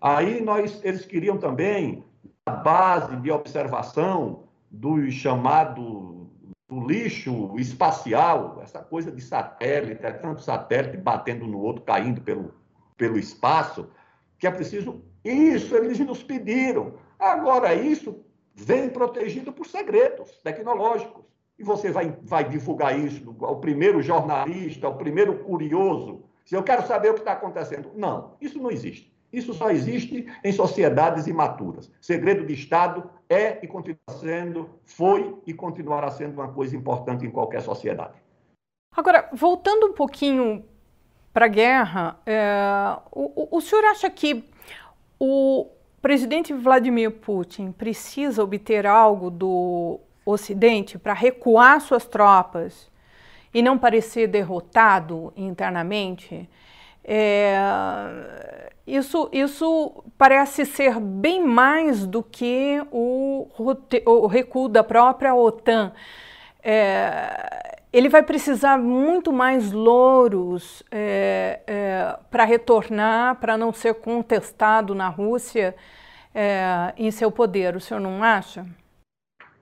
Aí 0.00 0.40
nós, 0.40 0.80
eles 0.82 1.04
queriam 1.04 1.36
também 1.36 2.02
base 2.50 3.16
de 3.16 3.30
observação 3.30 4.44
do 4.70 5.10
chamado 5.10 6.20
do 6.68 6.86
lixo 6.86 7.52
espacial, 7.58 8.60
essa 8.62 8.78
coisa 8.78 9.10
de 9.10 9.20
satélite, 9.20 10.06
é 10.06 10.12
tanto 10.12 10.40
satélite 10.40 10.96
batendo 10.96 11.44
no 11.44 11.58
outro, 11.58 11.82
caindo 11.82 12.20
pelo, 12.20 12.54
pelo 12.96 13.18
espaço, 13.18 13.90
que 14.38 14.46
é 14.46 14.50
preciso. 14.52 15.02
Isso 15.24 15.74
eles 15.74 15.98
nos 15.98 16.22
pediram. 16.22 16.94
Agora, 17.18 17.74
isso 17.74 18.24
vem 18.54 18.88
protegido 18.88 19.52
por 19.52 19.66
segredos 19.66 20.30
tecnológicos. 20.44 21.24
E 21.58 21.64
você 21.64 21.90
vai, 21.90 22.16
vai 22.22 22.48
divulgar 22.48 22.98
isso 22.98 23.36
ao 23.40 23.60
primeiro 23.60 24.00
jornalista, 24.00 24.86
ao 24.86 24.96
primeiro 24.96 25.40
curioso. 25.40 26.22
Se 26.44 26.54
eu 26.54 26.62
quero 26.62 26.86
saber 26.86 27.10
o 27.10 27.14
que 27.14 27.20
está 27.20 27.32
acontecendo. 27.32 27.90
Não, 27.96 28.36
isso 28.40 28.58
não 28.62 28.70
existe. 28.70 29.09
Isso 29.32 29.54
só 29.54 29.70
existe 29.70 30.26
em 30.42 30.52
sociedades 30.52 31.26
imaturas. 31.26 31.90
Segredo 32.00 32.44
de 32.44 32.52
Estado 32.52 33.08
é 33.28 33.64
e 33.64 33.68
continua 33.68 33.98
sendo, 34.18 34.70
foi 34.84 35.36
e 35.46 35.54
continuará 35.54 36.10
sendo 36.10 36.34
uma 36.34 36.52
coisa 36.52 36.76
importante 36.76 37.24
em 37.24 37.30
qualquer 37.30 37.62
sociedade. 37.62 38.14
Agora, 38.96 39.28
voltando 39.32 39.86
um 39.86 39.92
pouquinho 39.92 40.64
para 41.32 41.44
a 41.44 41.48
guerra, 41.48 42.18
é, 42.26 42.96
o, 43.12 43.56
o 43.56 43.60
senhor 43.60 43.84
acha 43.84 44.10
que 44.10 44.44
o 45.18 45.68
presidente 46.02 46.52
Vladimir 46.52 47.12
Putin 47.12 47.70
precisa 47.70 48.42
obter 48.42 48.86
algo 48.86 49.30
do 49.30 50.00
Ocidente 50.24 50.98
para 50.98 51.12
recuar 51.12 51.80
suas 51.80 52.04
tropas 52.04 52.90
e 53.52 53.62
não 53.62 53.78
parecer 53.78 54.28
derrotado 54.28 55.32
internamente? 55.36 56.48
É, 57.12 58.70
isso, 58.86 59.28
isso 59.32 60.04
parece 60.16 60.64
ser 60.64 61.00
bem 61.00 61.44
mais 61.44 62.06
do 62.06 62.22
que 62.22 62.80
o, 62.92 63.48
o 64.06 64.26
recuo 64.28 64.68
da 64.68 64.84
própria 64.84 65.34
OTAN. 65.34 65.92
É, 66.62 67.80
ele 67.92 68.08
vai 68.08 68.22
precisar 68.22 68.78
muito 68.78 69.32
mais 69.32 69.72
louros 69.72 70.84
é, 70.88 71.58
é, 71.66 72.16
para 72.30 72.44
retornar, 72.44 73.40
para 73.40 73.58
não 73.58 73.72
ser 73.72 73.94
contestado 73.94 74.94
na 74.94 75.08
Rússia 75.08 75.74
é, 76.32 76.94
em 76.96 77.10
seu 77.10 77.32
poder. 77.32 77.74
O 77.74 77.80
senhor 77.80 77.98
não 77.98 78.22
acha? 78.22 78.64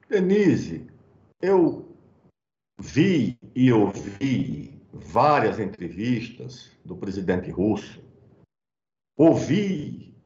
Denise, 0.06 0.86
eu 1.40 1.88
vi 2.78 3.38
e 3.54 3.72
ouvi 3.72 4.77
várias 4.92 5.58
entrevistas 5.58 6.70
do 6.84 6.96
presidente 6.96 7.50
russo 7.50 8.02
ouvir 9.16 10.16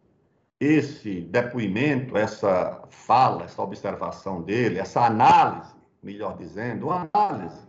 esse 0.60 1.22
depoimento, 1.22 2.16
essa 2.16 2.84
fala, 2.90 3.44
essa 3.44 3.60
observação 3.62 4.42
dele, 4.42 4.78
essa 4.78 5.04
análise, 5.04 5.74
melhor 6.02 6.36
dizendo, 6.36 6.86
uma 6.86 7.08
análise 7.12 7.66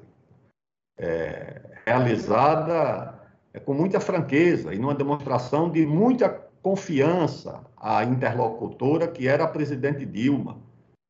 é, 0.97 1.79
realizada 1.86 3.19
é, 3.53 3.60
com 3.60 3.73
muita 3.73 3.99
franqueza 3.99 4.73
e 4.73 4.77
numa 4.77 4.93
demonstração 4.93 5.71
de 5.71 5.86
muita 5.88 6.29
confiança 6.62 7.65
à 7.77 8.03
interlocutora 8.03 9.08
que 9.08 9.27
era 9.27 9.45
a 9.45 9.47
presidente 9.47 10.06
Dilma. 10.06 10.62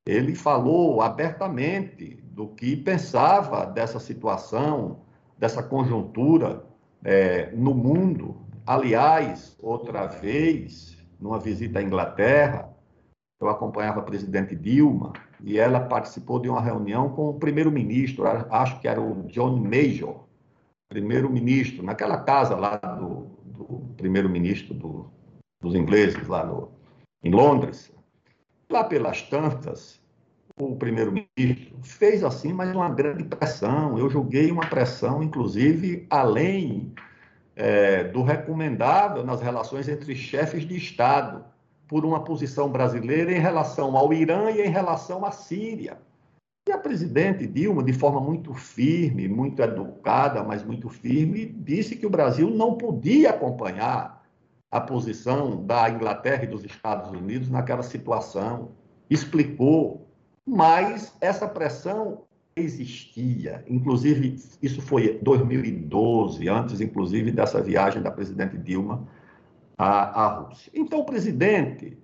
Ele 0.05 0.35
falou 0.35 1.01
abertamente 1.01 2.15
do 2.23 2.47
que 2.47 2.75
pensava 2.75 3.65
dessa 3.65 3.99
situação, 3.99 5.01
dessa 5.37 5.63
conjuntura 5.63 6.65
é, 7.03 7.51
no 7.51 7.73
mundo, 7.73 8.43
Aliás, 8.65 9.57
outra 9.61 10.07
vez, 10.07 10.97
numa 11.19 11.37
visita 11.37 11.79
à 11.79 11.83
Inglaterra, 11.83 12.73
eu 13.41 13.49
acompanhava 13.49 13.99
a 13.99 14.03
presidente 14.03 14.55
Dilma 14.55 15.11
e 15.43 15.59
ela 15.59 15.81
participou 15.81 16.39
de 16.39 16.47
uma 16.47 16.61
reunião 16.61 17.09
com 17.09 17.29
o 17.29 17.33
primeiro-ministro, 17.33 18.23
acho 18.25 18.79
que 18.79 18.87
era 18.87 19.01
o 19.01 19.23
John 19.23 19.57
Major, 19.57 20.23
primeiro-ministro, 20.87 21.83
naquela 21.83 22.23
casa 22.23 22.55
lá 22.55 22.77
do, 22.77 23.27
do 23.43 23.93
primeiro-ministro 23.97 24.73
do, 24.73 25.11
dos 25.61 25.75
ingleses, 25.75 26.25
lá 26.25 26.45
no, 26.45 26.71
em 27.21 27.31
Londres. 27.31 27.91
Lá 28.71 28.85
pelas 28.85 29.23
tantas, 29.23 30.01
o 30.59 30.75
primeiro-ministro 30.75 31.77
fez 31.81 32.23
assim, 32.23 32.53
mas 32.53 32.73
uma 32.75 32.89
grande 32.89 33.23
pressão. 33.23 33.97
Eu 33.97 34.09
julguei 34.09 34.51
uma 34.51 34.65
pressão, 34.67 35.23
inclusive, 35.23 36.05
além 36.09 36.93
é, 37.55 38.03
do 38.05 38.23
recomendável 38.23 39.23
nas 39.23 39.41
relações 39.41 39.87
entre 39.87 40.15
chefes 40.15 40.65
de 40.65 40.75
Estado, 40.75 41.43
por 41.87 42.05
uma 42.05 42.23
posição 42.23 42.69
brasileira 42.69 43.31
em 43.31 43.39
relação 43.39 43.95
ao 43.97 44.13
Irã 44.13 44.49
e 44.51 44.61
em 44.61 44.69
relação 44.69 45.25
à 45.25 45.31
Síria. 45.31 45.97
E 46.67 46.71
a 46.71 46.77
presidente 46.77 47.45
Dilma, 47.45 47.83
de 47.83 47.91
forma 47.91 48.21
muito 48.21 48.53
firme, 48.53 49.27
muito 49.27 49.61
educada, 49.61 50.43
mas 50.43 50.63
muito 50.63 50.87
firme, 50.87 51.45
disse 51.45 51.95
que 51.95 52.05
o 52.05 52.09
Brasil 52.09 52.49
não 52.49 52.75
podia 52.77 53.31
acompanhar 53.31 54.23
a 54.71 54.79
posição 54.79 55.63
da 55.65 55.89
Inglaterra 55.89 56.45
e 56.45 56.47
dos 56.47 56.63
Estados 56.63 57.11
Unidos 57.11 57.49
naquela 57.49 57.83
situação. 57.83 58.71
Explicou, 59.09 60.02
mas 60.45 61.15
essa 61.21 61.47
pressão 61.47 62.25
existia. 62.55 63.63
Inclusive, 63.67 64.35
isso 64.61 64.81
foi 64.81 65.17
2012, 65.19 66.47
antes, 66.47 66.81
inclusive, 66.81 67.31
dessa 67.31 67.61
viagem 67.61 68.01
da 68.01 68.11
presidente 68.11 68.57
Dilma 68.57 69.07
à, 69.77 70.23
à 70.23 70.27
Rússia. 70.39 70.71
Então, 70.73 70.99
o 70.99 71.05
presidente 71.05 71.97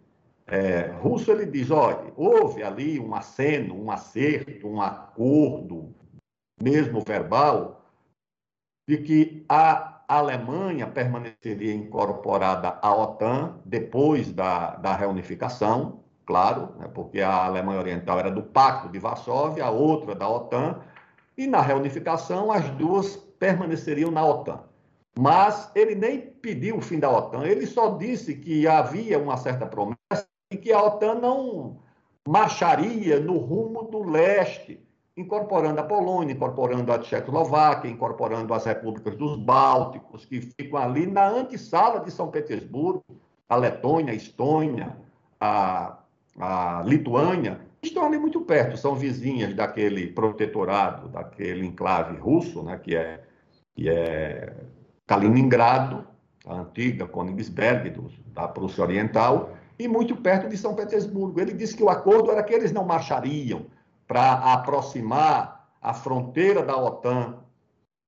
é, 0.47 0.91
russo 1.01 1.31
ele 1.31 1.45
diz: 1.45 1.69
olha, 1.69 2.11
houve 2.15 2.63
ali 2.63 2.99
um 2.99 3.13
aceno, 3.13 3.79
um 3.79 3.91
acerto, 3.91 4.67
um 4.67 4.81
acordo, 4.81 5.93
mesmo 6.61 7.01
verbal, 7.01 7.85
de 8.87 8.97
que 8.97 9.45
a 9.47 10.03
Alemanha 10.07 10.87
permaneceria 10.87 11.73
incorporada 11.73 12.79
à 12.81 12.95
OTAN 12.95 13.61
depois 13.63 14.33
da, 14.33 14.75
da 14.77 14.95
reunificação 14.95 16.03
claro, 16.29 16.75
né, 16.77 16.87
porque 16.93 17.21
a 17.21 17.45
Alemanha 17.45 17.79
Oriental 17.79 18.19
era 18.19 18.29
do 18.29 18.43
Pacto 18.43 18.87
de 18.87 18.99
Varsóvia, 18.99 19.65
a 19.65 19.71
outra 19.71 20.13
da 20.13 20.29
OTAN, 20.29 20.79
e 21.35 21.47
na 21.47 21.59
reunificação 21.59 22.51
as 22.51 22.69
duas 22.75 23.15
permaneceriam 23.15 24.11
na 24.11 24.23
OTAN. 24.23 24.59
Mas 25.17 25.71
ele 25.73 25.95
nem 25.95 26.21
pediu 26.21 26.77
o 26.77 26.81
fim 26.81 26.99
da 26.99 27.09
OTAN, 27.09 27.45
ele 27.45 27.65
só 27.65 27.97
disse 27.97 28.35
que 28.35 28.67
havia 28.67 29.17
uma 29.17 29.37
certa 29.37 29.65
promessa 29.65 29.97
e 30.51 30.57
que 30.57 30.71
a 30.71 30.83
OTAN 30.83 31.15
não 31.15 31.79
marcharia 32.27 33.19
no 33.19 33.39
rumo 33.39 33.85
do 33.85 34.03
leste, 34.03 34.79
incorporando 35.17 35.81
a 35.81 35.83
Polônia, 35.83 36.33
incorporando 36.33 36.93
a 36.93 36.99
Tchecoslováquia, 36.99 37.89
incorporando 37.89 38.53
as 38.53 38.65
repúblicas 38.65 39.15
dos 39.15 39.35
Bálticos, 39.35 40.25
que 40.25 40.41
ficam 40.41 40.79
ali 40.79 41.07
na 41.07 41.27
antessala 41.27 42.01
de 42.01 42.11
São 42.11 42.29
Petersburgo, 42.29 43.03
a 43.49 43.55
Letônia, 43.55 44.13
a 44.13 44.15
Estônia, 44.15 44.95
a 45.39 45.98
a 46.39 46.81
Lituânia, 46.85 47.59
estão 47.83 48.05
ali 48.05 48.17
muito 48.17 48.41
perto, 48.41 48.77
são 48.77 48.95
vizinhas 48.95 49.53
daquele 49.53 50.07
protetorado, 50.07 51.09
daquele 51.09 51.65
enclave 51.65 52.17
russo, 52.17 52.63
né, 52.63 52.77
que 52.77 52.95
é, 52.95 53.23
que 53.75 53.89
é 53.89 54.55
Kaliningrado, 55.05 56.07
a 56.45 56.55
antiga 56.55 57.07
Königsberg 57.07 57.89
do, 57.89 58.09
da 58.33 58.47
Prússia 58.47 58.83
Oriental, 58.83 59.51
e 59.77 59.87
muito 59.87 60.15
perto 60.15 60.49
de 60.49 60.57
São 60.57 60.75
Petersburgo. 60.75 61.39
Ele 61.39 61.53
disse 61.53 61.75
que 61.75 61.83
o 61.83 61.89
acordo 61.89 62.31
era 62.31 62.43
que 62.43 62.53
eles 62.53 62.71
não 62.71 62.85
marchariam 62.85 63.65
para 64.07 64.53
aproximar 64.53 65.69
a 65.81 65.93
fronteira 65.93 66.63
da 66.63 66.75
OTAN 66.75 67.37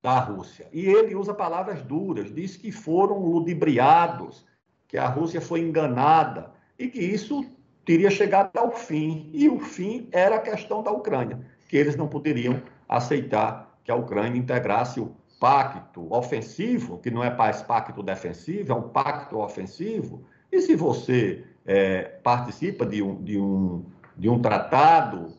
da 0.02 0.18
Rússia. 0.18 0.68
E 0.72 0.84
ele 0.84 1.14
usa 1.14 1.32
palavras 1.32 1.80
duras, 1.82 2.34
diz 2.34 2.56
que 2.56 2.72
foram 2.72 3.18
ludibriados, 3.18 4.44
que 4.88 4.98
a 4.98 5.06
Rússia 5.06 5.40
foi 5.40 5.60
enganada 5.60 6.50
e 6.78 6.88
que 6.88 7.00
isso 7.00 7.46
teria 7.84 8.10
chegado 8.10 8.56
ao 8.56 8.70
fim. 8.72 9.30
E 9.32 9.48
o 9.48 9.58
fim 9.58 10.08
era 10.12 10.36
a 10.36 10.40
questão 10.40 10.82
da 10.82 10.90
Ucrânia, 10.90 11.40
que 11.68 11.76
eles 11.76 11.96
não 11.96 12.08
poderiam 12.08 12.62
aceitar 12.88 13.78
que 13.84 13.90
a 13.90 13.96
Ucrânia 13.96 14.38
integrasse 14.38 15.00
o 15.00 15.14
pacto 15.40 16.06
ofensivo, 16.12 16.98
que 16.98 17.10
não 17.10 17.24
é 17.24 17.34
mais 17.34 17.62
pacto 17.62 18.02
defensivo, 18.02 18.72
é 18.72 18.74
um 18.74 18.88
pacto 18.88 19.38
ofensivo. 19.38 20.22
E 20.52 20.60
se 20.60 20.76
você 20.76 21.44
é, 21.66 22.02
participa 22.22 22.86
de 22.86 23.02
um, 23.02 23.22
de, 23.22 23.38
um, 23.38 23.84
de 24.16 24.28
um 24.28 24.40
tratado 24.40 25.32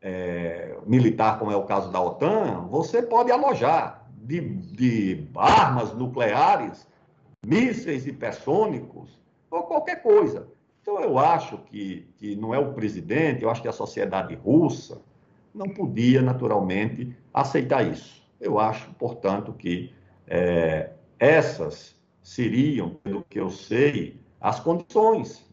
é, 0.00 0.76
militar, 0.86 1.38
como 1.38 1.50
é 1.50 1.56
o 1.56 1.64
caso 1.64 1.90
da 1.90 2.00
OTAN, 2.00 2.66
você 2.70 3.02
pode 3.02 3.30
alojar 3.30 4.06
de, 4.22 4.40
de 4.40 5.28
armas 5.36 5.92
nucleares, 5.94 6.86
mísseis 7.44 8.06
hipersônicos, 8.06 9.18
ou 9.50 9.64
qualquer 9.64 10.02
coisa. 10.02 10.48
Então, 10.82 11.00
eu 11.00 11.18
acho 11.18 11.58
que, 11.58 12.08
que 12.16 12.34
não 12.36 12.54
é 12.54 12.58
o 12.58 12.72
presidente, 12.72 13.42
eu 13.42 13.50
acho 13.50 13.62
que 13.62 13.68
a 13.68 13.72
sociedade 13.72 14.34
russa 14.34 15.00
não 15.54 15.68
podia, 15.68 16.22
naturalmente, 16.22 17.14
aceitar 17.32 17.86
isso. 17.86 18.22
Eu 18.40 18.58
acho, 18.58 18.90
portanto, 18.94 19.52
que 19.52 19.92
é, 20.26 20.90
essas 21.18 21.96
seriam, 22.22 22.90
pelo 23.02 23.24
que 23.24 23.38
eu 23.38 23.50
sei, 23.50 24.20
as 24.40 24.60
condições, 24.60 25.44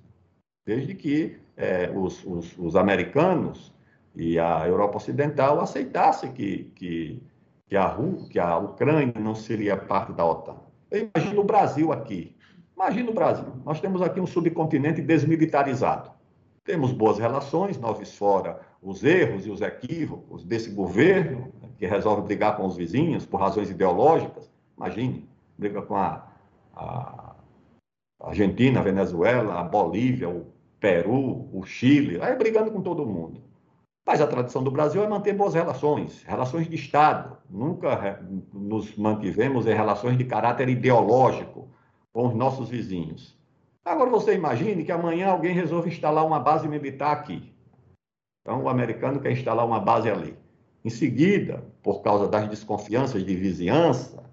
desde 0.65 0.93
que 0.93 1.37
é, 1.57 1.91
os, 1.93 2.23
os, 2.23 2.57
os, 2.57 2.75
americanos 2.75 3.73
e 4.15 4.39
a 4.39 4.65
Europa 4.67 4.97
Ocidental 4.97 5.59
aceitassem 5.59 6.31
que, 6.31 6.71
que, 6.75 7.21
que, 7.67 7.75
a, 7.75 7.97
que 8.29 8.39
a 8.39 8.57
Ucrânia 8.57 9.13
não 9.19 9.35
seria 9.35 9.75
parte 9.75 10.13
da 10.13 10.25
OTAN. 10.25 10.57
Eu 10.89 11.09
imagino 11.13 11.41
o 11.41 11.43
Brasil 11.43 11.91
aqui, 11.91 12.35
Imagina 12.77 13.09
o 13.09 13.13
Brasil. 13.13 13.45
Nós 13.65 13.81
temos 13.81 14.03
aqui 14.03 14.21
um 14.21 14.27
subcontinente 14.27 15.01
desmilitarizado. 15.01 16.11
Temos 16.63 16.91
boas 16.91 17.17
relações, 17.17 17.79
nós 17.79 18.15
fora 18.15 18.61
os 18.83 19.03
erros 19.03 19.47
e 19.47 19.49
os 19.49 19.61
equívocos 19.61 20.43
desse 20.43 20.69
governo, 20.69 21.51
que 21.79 21.87
resolve 21.87 22.21
brigar 22.21 22.55
com 22.55 22.67
os 22.67 22.75
vizinhos 22.75 23.25
por 23.25 23.39
razões 23.39 23.71
ideológicas. 23.71 24.51
Imagine, 24.77 25.27
briga 25.57 25.81
com 25.81 25.95
a, 25.95 26.27
a 26.75 27.35
Argentina, 28.21 28.79
a 28.79 28.83
Venezuela, 28.83 29.59
a 29.59 29.63
Bolívia, 29.63 30.29
o 30.29 30.45
Peru, 30.79 31.49
o 31.51 31.63
Chile, 31.65 32.21
aí 32.21 32.35
brigando 32.35 32.69
com 32.69 32.81
todo 32.81 33.07
mundo. 33.07 33.41
Mas 34.05 34.21
a 34.21 34.27
tradição 34.27 34.63
do 34.63 34.69
Brasil 34.69 35.03
é 35.03 35.07
manter 35.07 35.33
boas 35.33 35.55
relações, 35.55 36.21
relações 36.27 36.69
de 36.69 36.75
Estado. 36.75 37.37
Nunca 37.49 38.23
nos 38.53 38.95
mantivemos 38.95 39.65
em 39.65 39.73
relações 39.73 40.15
de 40.15 40.25
caráter 40.25 40.69
ideológico 40.69 41.75
com 42.17 42.29
os 42.29 42.33
nossos 42.33 42.67
vizinhos. 42.67 43.37
Agora 43.85 44.09
você 44.09 44.33
imagine 44.33 44.83
que 44.83 44.91
amanhã 44.91 45.27
alguém 45.27 45.53
resolve 45.53 45.87
instalar 45.87 46.25
uma 46.25 46.39
base 46.39 46.67
militar 46.67 47.11
aqui. 47.11 47.53
Então 48.41 48.63
o 48.63 48.69
americano 48.69 49.19
quer 49.19 49.31
instalar 49.31 49.63
uma 49.63 49.79
base 49.79 50.09
ali. 50.09 50.35
Em 50.83 50.89
seguida, 50.89 51.63
por 51.83 52.01
causa 52.01 52.27
das 52.27 52.49
desconfianças 52.49 53.23
de 53.23 53.35
vizinhança, 53.35 54.23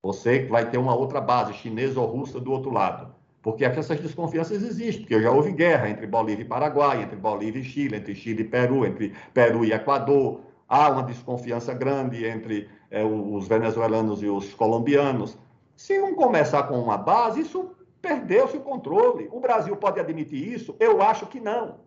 você 0.00 0.46
vai 0.46 0.70
ter 0.70 0.78
uma 0.78 0.94
outra 0.94 1.20
base, 1.20 1.52
chinesa 1.54 2.00
ou 2.00 2.06
russa, 2.06 2.38
do 2.38 2.52
outro 2.52 2.70
lado. 2.70 3.12
Porque 3.42 3.64
essas 3.64 3.98
desconfianças 3.98 4.62
existem, 4.62 5.00
porque 5.00 5.20
já 5.20 5.32
houve 5.32 5.50
guerra 5.50 5.90
entre 5.90 6.06
Bolívia 6.06 6.44
e 6.44 6.48
Paraguai, 6.48 7.02
entre 7.02 7.16
Bolívia 7.16 7.58
e 7.60 7.64
Chile, 7.64 7.96
entre 7.96 8.14
Chile 8.14 8.42
e 8.42 8.48
Peru, 8.48 8.86
entre 8.86 9.12
Peru 9.34 9.64
e 9.64 9.72
Equador. 9.72 10.42
Há 10.68 10.90
uma 10.90 11.02
desconfiança 11.02 11.74
grande 11.74 12.24
entre 12.24 12.68
é, 12.88 13.04
os 13.04 13.48
venezuelanos 13.48 14.22
e 14.22 14.26
os 14.26 14.54
colombianos. 14.54 15.36
Se 15.76 15.98
não 15.98 16.14
começar 16.14 16.62
com 16.64 16.80
uma 16.80 16.96
base, 16.96 17.42
isso 17.42 17.76
perdeu-se 18.00 18.56
o 18.56 18.60
controle. 18.60 19.28
O 19.30 19.40
Brasil 19.40 19.76
pode 19.76 20.00
admitir 20.00 20.52
isso? 20.52 20.74
Eu 20.80 21.02
acho 21.02 21.26
que 21.26 21.38
não. 21.38 21.80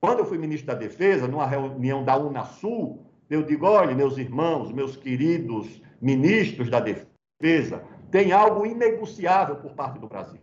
Quando 0.00 0.18
eu 0.18 0.26
fui 0.26 0.36
ministro 0.36 0.66
da 0.66 0.74
Defesa, 0.74 1.28
numa 1.28 1.46
reunião 1.46 2.04
da 2.04 2.16
Unasul, 2.16 3.06
eu 3.30 3.44
digo: 3.44 3.66
olha, 3.66 3.94
meus 3.94 4.18
irmãos, 4.18 4.72
meus 4.72 4.96
queridos 4.96 5.80
ministros 6.02 6.68
da 6.68 6.80
Defesa, 6.80 7.84
tem 8.10 8.32
algo 8.32 8.66
inegociável 8.66 9.56
por 9.56 9.74
parte 9.74 10.00
do 10.00 10.08
Brasil. 10.08 10.40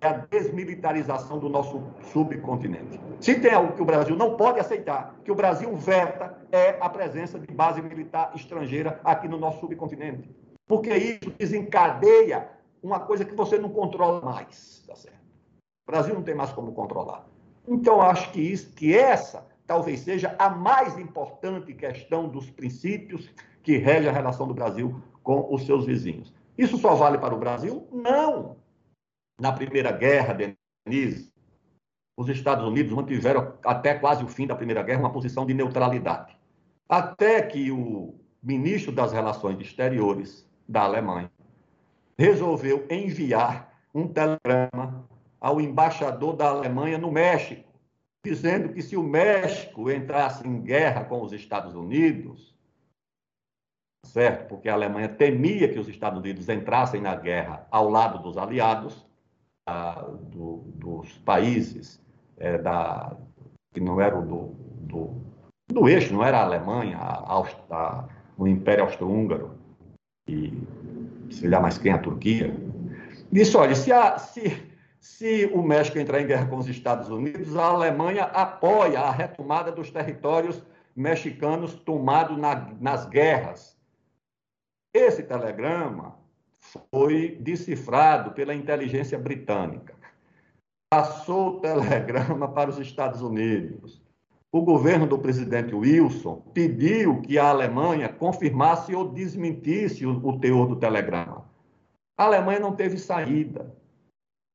É 0.00 0.08
a 0.08 0.12
desmilitarização 0.12 1.38
do 1.38 1.48
nosso 1.48 1.82
subcontinente. 2.10 2.98
Se 3.20 3.38
tem 3.38 3.52
algo 3.52 3.74
que 3.74 3.82
o 3.82 3.84
Brasil 3.84 4.16
não 4.16 4.36
pode 4.36 4.58
aceitar, 4.58 5.14
que 5.22 5.30
o 5.30 5.34
Brasil 5.34 5.74
veta, 5.76 6.38
é 6.50 6.78
a 6.80 6.88
presença 6.88 7.38
de 7.38 7.52
base 7.52 7.82
militar 7.82 8.32
estrangeira 8.34 8.98
aqui 9.04 9.28
no 9.28 9.38
nosso 9.38 9.60
subcontinente 9.60 10.34
porque 10.70 10.96
isso 10.96 11.34
desencadeia 11.36 12.48
uma 12.80 13.00
coisa 13.00 13.24
que 13.24 13.34
você 13.34 13.58
não 13.58 13.70
controla 13.70 14.20
mais, 14.20 14.84
tá 14.86 14.94
certo? 14.94 15.18
O 15.18 15.90
Brasil 15.90 16.14
não 16.14 16.22
tem 16.22 16.32
mais 16.32 16.52
como 16.52 16.70
controlar. 16.70 17.26
Então, 17.66 18.00
acho 18.00 18.30
que, 18.30 18.40
isso, 18.40 18.72
que 18.76 18.96
essa 18.96 19.44
talvez 19.66 19.98
seja 19.98 20.36
a 20.38 20.48
mais 20.48 20.96
importante 20.96 21.74
questão 21.74 22.28
dos 22.28 22.48
princípios 22.50 23.28
que 23.64 23.78
rege 23.78 24.08
a 24.08 24.12
relação 24.12 24.46
do 24.46 24.54
Brasil 24.54 25.02
com 25.24 25.52
os 25.52 25.66
seus 25.66 25.86
vizinhos. 25.86 26.32
Isso 26.56 26.78
só 26.78 26.94
vale 26.94 27.18
para 27.18 27.34
o 27.34 27.38
Brasil? 27.38 27.88
Não! 27.90 28.56
Na 29.40 29.50
Primeira 29.50 29.90
Guerra, 29.90 30.54
Denise, 30.86 31.32
os 32.16 32.28
Estados 32.28 32.64
Unidos 32.64 32.92
mantiveram 32.92 33.54
até 33.64 33.94
quase 33.94 34.22
o 34.22 34.28
fim 34.28 34.46
da 34.46 34.54
Primeira 34.54 34.84
Guerra 34.84 35.00
uma 35.00 35.12
posição 35.12 35.44
de 35.44 35.52
neutralidade. 35.52 36.38
Até 36.88 37.42
que 37.42 37.72
o 37.72 38.14
ministro 38.40 38.92
das 38.92 39.12
Relações 39.12 39.58
Exteriores, 39.58 40.48
da 40.70 40.82
Alemanha, 40.82 41.30
resolveu 42.16 42.86
enviar 42.88 43.74
um 43.92 44.06
telegrama 44.06 45.04
ao 45.40 45.60
embaixador 45.60 46.36
da 46.36 46.48
Alemanha 46.48 46.96
no 46.96 47.10
México, 47.10 47.68
dizendo 48.24 48.72
que 48.72 48.80
se 48.80 48.96
o 48.96 49.02
México 49.02 49.90
entrasse 49.90 50.46
em 50.46 50.60
guerra 50.60 51.04
com 51.04 51.22
os 51.22 51.32
Estados 51.32 51.74
Unidos, 51.74 52.54
certo? 54.04 54.46
Porque 54.48 54.68
a 54.68 54.74
Alemanha 54.74 55.08
temia 55.08 55.68
que 55.68 55.78
os 55.78 55.88
Estados 55.88 56.20
Unidos 56.20 56.48
entrassem 56.48 57.00
na 57.00 57.16
guerra 57.16 57.66
ao 57.70 57.88
lado 57.88 58.22
dos 58.22 58.38
aliados, 58.38 59.04
ah, 59.66 60.06
do, 60.30 60.58
dos 60.76 61.18
países 61.18 62.00
é, 62.36 62.58
da, 62.58 63.16
que 63.72 63.80
não 63.80 64.00
eram 64.00 64.24
do, 64.24 64.54
do, 64.82 65.20
do 65.68 65.88
eixo, 65.88 66.12
não 66.12 66.24
era 66.24 66.38
a 66.38 66.44
Alemanha, 66.44 66.96
a, 66.96 67.42
a, 67.70 68.08
o 68.36 68.46
Império 68.46 68.84
Austro-Húngaro, 68.84 69.59
e 70.30 71.34
sei 71.34 71.48
lá 71.48 71.60
mais 71.60 71.78
quem, 71.78 71.92
a 71.92 71.98
Turquia, 71.98 72.54
disse, 73.30 73.56
olha, 73.56 73.74
se, 73.74 73.92
a, 73.92 74.18
se, 74.18 74.62
se 75.00 75.50
o 75.52 75.62
México 75.62 75.98
entrar 75.98 76.20
em 76.20 76.26
guerra 76.26 76.46
com 76.46 76.56
os 76.56 76.68
Estados 76.68 77.08
Unidos, 77.08 77.56
a 77.56 77.64
Alemanha 77.64 78.24
apoia 78.24 79.00
a 79.00 79.10
retomada 79.10 79.72
dos 79.72 79.90
territórios 79.90 80.62
mexicanos 80.94 81.74
tomados 81.74 82.36
na, 82.36 82.72
nas 82.80 83.06
guerras. 83.06 83.78
Esse 84.92 85.22
telegrama 85.22 86.18
foi 86.92 87.36
decifrado 87.40 88.32
pela 88.32 88.54
inteligência 88.54 89.18
britânica. 89.18 89.94
Passou 90.92 91.56
o 91.56 91.60
telegrama 91.60 92.48
para 92.48 92.70
os 92.70 92.78
Estados 92.78 93.22
Unidos 93.22 94.02
o 94.52 94.62
governo 94.62 95.06
do 95.06 95.18
presidente 95.18 95.74
Wilson 95.74 96.42
pediu 96.52 97.20
que 97.20 97.38
a 97.38 97.50
Alemanha 97.50 98.08
confirmasse 98.08 98.94
ou 98.94 99.08
desmentisse 99.08 100.04
o, 100.04 100.38
teor 100.40 100.66
do 100.66 100.76
telegrama. 100.76 101.48
A 102.18 102.24
Alemanha 102.24 102.58
não 102.58 102.74
teve 102.74 102.98
saída. 102.98 103.72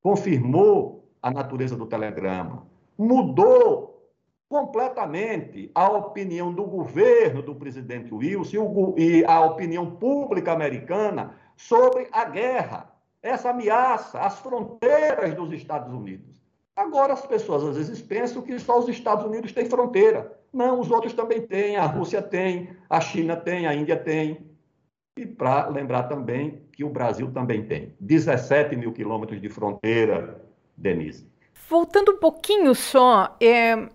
Confirmou 0.02 1.10
a 1.22 1.32
natureza 1.32 1.78
do 1.78 1.86
telegrama. 1.86 2.68
Mudou 2.98 4.12
completamente 4.50 5.72
a 5.74 5.89
opinião 5.89 6.54
do 6.54 6.66
governo 6.66 7.41
do 7.41 7.56
presidente 7.56 8.14
Wilson 8.14 8.93
e 8.98 9.24
a 9.26 9.41
opinião 9.41 9.96
pública 9.96 10.52
americana 10.52 11.36
sobre 11.56 12.08
a 12.12 12.26
guerra, 12.26 12.93
essa 13.24 13.50
ameaça 13.50 14.20
às 14.20 14.39
fronteiras 14.39 15.34
dos 15.34 15.52
Estados 15.54 15.91
Unidos. 15.91 16.45
Agora, 16.76 17.14
as 17.14 17.26
pessoas 17.26 17.64
às 17.64 17.78
vezes 17.78 18.02
pensam 18.02 18.42
que 18.42 18.60
só 18.60 18.80
os 18.80 18.90
Estados 18.90 19.26
Unidos 19.26 19.54
têm 19.54 19.66
fronteira. 19.66 20.38
Não, 20.52 20.80
os 20.80 20.92
outros 20.92 21.14
também 21.14 21.42
têm, 21.42 21.78
a 21.78 21.86
Rússia 21.86 22.22
tem, 22.22 22.76
a 22.90 23.00
China 23.00 23.36
tem, 23.36 23.66
a 23.66 23.74
Índia 23.74 23.96
tem. 23.96 24.46
E 25.18 25.26
para 25.26 25.70
lembrar 25.70 26.04
também 26.04 26.64
que 26.74 26.84
o 26.84 26.90
Brasil 26.90 27.32
também 27.32 27.66
tem 27.66 27.96
17 28.02 28.76
mil 28.76 28.92
quilômetros 28.92 29.40
de 29.40 29.48
fronteira, 29.48 30.42
Denise. 30.76 31.30
Voltando 31.70 32.12
um 32.12 32.18
pouquinho 32.18 32.76
só, 32.76 33.38
é, 33.42 33.88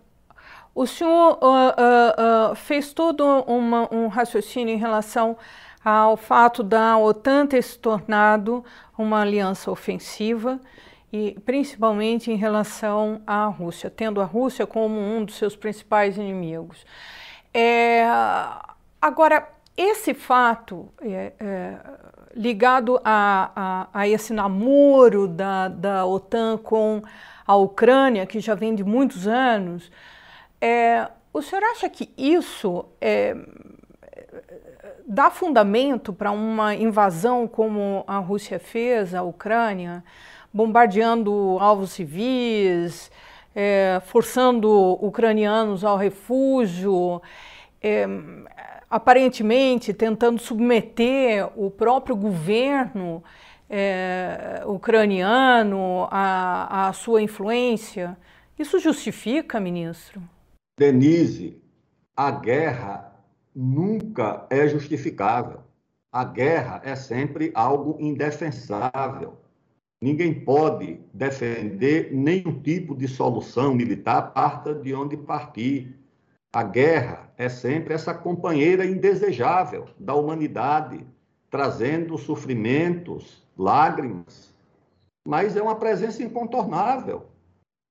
O 0.75 0.87
senhor 0.87 1.39
uh, 1.43 1.47
uh, 1.47 2.53
uh, 2.53 2.57
fez 2.57 2.95
todo 2.95 3.23
uma, 3.47 3.93
um 3.93 4.09
raciocínio 4.09 4.75
em 4.75 4.79
relação 4.79 5.37
ao 5.85 6.17
fato 6.17 6.63
da 6.63 6.97
OTAN 6.97 7.47
ter 7.47 7.63
se 7.63 7.79
tornado 7.79 8.65
uma 8.97 9.21
aliança 9.21 9.71
ofensiva 9.71 10.59
e 11.13 11.37
principalmente 11.45 12.31
em 12.31 12.37
relação 12.37 13.21
à 13.27 13.47
Rússia, 13.47 13.91
tendo 13.91 14.21
a 14.21 14.25
Rússia 14.25 14.67
como 14.67 14.99
um 14.99 15.25
dos 15.25 15.37
seus 15.37 15.57
principais 15.57 16.17
inimigos. 16.17 16.85
É, 17.53 18.05
agora, 19.01 19.49
esse 19.77 20.15
fato 20.15 20.89
é, 21.01 21.33
é, 21.41 21.79
ligado 22.35 23.01
a, 23.05 23.51
a, 23.55 24.01
a, 24.01 24.09
esse 24.09 24.33
namoro 24.33 25.27
da, 25.27 25.69
da 25.69 26.07
OTAN 26.07 26.59
com 26.59 27.03
a 27.47 27.57
Ucrânia, 27.57 28.27
que 28.27 28.39
já 28.39 28.55
vem 28.55 28.75
de 28.75 28.85
muitos 28.85 29.27
anos, 29.27 29.91
é, 30.61 31.09
o 31.33 31.43
senhor 31.43 31.65
acha 31.65 31.89
que 31.89 32.13
isso 32.17 32.85
é, 33.01 33.37
dá 35.07 35.31
fundamento 35.31 36.13
para 36.13 36.31
uma 36.31 36.75
invasão 36.75 37.49
como 37.49 38.05
a 38.07 38.19
Rússia 38.19 38.61
fez 38.61 39.15
à 39.15 39.23
Ucrânia, 39.23 40.05
bombardeando 40.53 41.57
alvos 41.61 41.93
civis, 41.93 43.11
é, 43.55 44.01
forçando 44.07 44.71
ucranianos 45.05 45.85
ao 45.85 45.97
refúgio, 45.97 47.21
é, 47.83 48.07
aparentemente 48.89 49.93
tentando 49.95 50.41
submeter 50.41 51.49
o 51.57 51.71
próprio 51.71 52.17
governo 52.17 53.23
é, 53.69 54.63
ucraniano 54.67 56.09
à, 56.11 56.89
à 56.89 56.93
sua 56.93 57.23
influência? 57.23 58.17
Isso 58.59 58.79
justifica, 58.79 59.61
ministro? 59.61 60.21
Denise, 60.79 61.63
a 62.17 62.31
guerra 62.31 63.13
nunca 63.55 64.47
é 64.51 64.67
justificável. 64.67 65.61
A 66.13 66.25
guerra 66.25 66.81
é 66.85 66.97
sempre 66.97 67.53
algo 67.55 67.97
indefensável. 68.01 69.40
Ninguém 70.03 70.33
pode 70.33 70.99
defender 71.13 72.11
nenhum 72.13 72.61
tipo 72.61 72.97
de 72.97 73.07
solução 73.07 73.75
militar, 73.75 74.33
parta 74.33 74.75
de 74.75 74.95
onde 74.95 75.17
partir. 75.17 75.95
A 76.53 76.63
guerra 76.63 77.33
é 77.37 77.49
sempre 77.49 77.95
essa 77.95 78.15
companheira 78.15 78.85
indesejável 78.85 79.87
da 79.99 80.15
humanidade, 80.15 81.07
trazendo 81.51 82.17
sofrimentos, 82.17 83.47
lágrimas, 83.57 84.55
mas 85.27 85.57
é 85.57 85.63
uma 85.63 85.77
presença 85.77 86.23
incontornável 86.23 87.31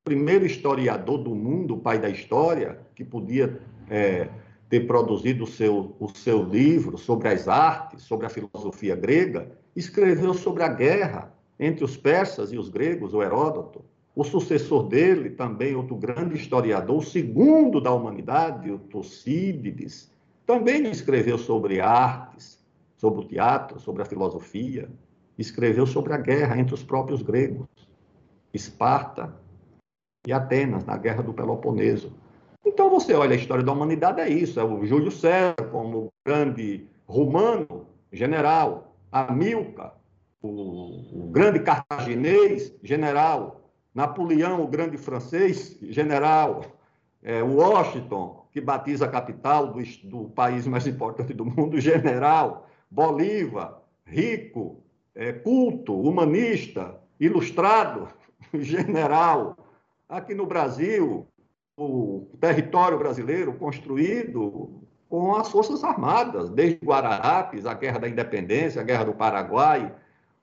primeiro 0.10 0.43
historiador 0.43 1.20
do 1.20 1.36
mundo, 1.36 1.76
o 1.76 1.80
pai 1.80 1.99
da 1.99 2.10
história, 2.10 2.80
que 2.95 3.05
podia 3.05 3.62
é, 3.88 4.28
ter 4.68 4.88
produzido 4.88 5.43
o 5.43 5.47
seu, 5.47 5.95
o 5.99 6.10
seu 6.10 6.41
livro 6.43 6.97
sobre 6.97 7.28
as 7.28 7.47
artes, 7.47 8.01
sobre 8.01 8.26
a 8.26 8.30
filosofia 8.30 8.95
grega, 8.95 9.51
escreveu 9.76 10.34
sobre 10.34 10.64
a 10.64 10.68
guerra 10.68 11.32
entre 11.60 11.84
os 11.84 11.97
persas 11.97 12.51
e 12.53 12.57
os 12.57 12.70
gregos, 12.70 13.14
o 13.14 13.22
Heródoto. 13.22 13.84
O 14.16 14.24
sucessor 14.24 14.88
dele, 14.88 15.32
também 15.32 15.76
outro 15.76 15.95
grande 15.95 16.36
historiador, 16.36 16.97
o 16.97 17.03
segundo 17.03 17.80
da 17.80 17.93
humanidade, 17.93 18.72
o 18.72 18.80
Tucídides, 18.80 20.12
também 20.45 20.89
escreveu 20.89 21.38
sobre 21.38 21.80
artes, 21.80 22.60
sobre 22.97 23.22
o 23.22 23.28
teatro, 23.28 23.80
sobre 23.80 24.01
a 24.01 24.05
filosofia, 24.05 24.89
escreveu 25.38 25.86
sobre 25.86 26.14
a 26.14 26.18
guerra 26.18 26.57
entre 26.60 26.74
os 26.74 26.84
próprios 26.84 27.22
gregos. 27.22 27.68
Esparta, 28.53 29.34
e 30.28 30.34
Atenas, 30.34 30.86
na 30.86 30.97
Guerra 30.97 31.24
do 31.24 31.34
Peloponeso. 31.34 32.14
Então 32.66 32.89
você 32.89 33.14
olha 33.14 33.34
a 33.34 33.38
história 33.38 33.64
da 33.64 33.72
humanidade, 33.72 34.20
é 34.22 34.30
isso, 34.30 34.60
é 34.60 34.64
o 34.64 34.86
Júlio 34.86 35.12
César 35.12 35.55
como 35.72 36.12
grande 36.26 36.88
romano, 37.07 37.88
general, 38.12 38.95
Amilcar, 39.12 39.95
o, 40.42 41.26
o 41.26 41.30
grande 41.32 41.60
cartaginês, 41.60 42.74
general, 42.84 43.72
Napoleão, 43.94 44.64
o 44.64 44.68
grande 44.68 44.98
francês, 44.98 45.78
general, 45.82 46.64
é, 47.22 47.44
Washington, 47.44 48.48
que 48.52 48.62
batiza 48.62 49.06
a 49.06 49.10
capital 49.10 49.74
do, 49.74 49.82
do, 50.04 50.30
país 50.30 50.66
mais 50.66 50.88
importante 50.88 51.34
do 51.34 51.46
mundo, 51.46 51.80
general, 51.82 52.68
Bolívar, 52.90 53.82
rico, 54.06 54.84
é, 55.14 55.34
culto, 55.34 56.00
humanista, 56.00 57.00
ilustrado, 57.20 58.08
general, 58.54 59.58
aqui 60.08 60.34
no 60.34 60.46
Brasil, 60.46 61.28
o 61.78 62.28
território 62.40 62.98
brasileiro 62.98 63.54
construído 63.54 64.82
com 65.10 65.36
as 65.36 65.50
Forças 65.50 65.84
Armadas, 65.84 66.50
desde 66.50 66.86
Guararapes, 66.86 67.66
a 67.66 67.74
Guerra 67.74 68.00
da 68.00 68.10
Independência, 68.10 68.82
a 68.82 68.84
Guerra 68.84 69.06
do 69.06 69.14
Paraguai. 69.14 69.94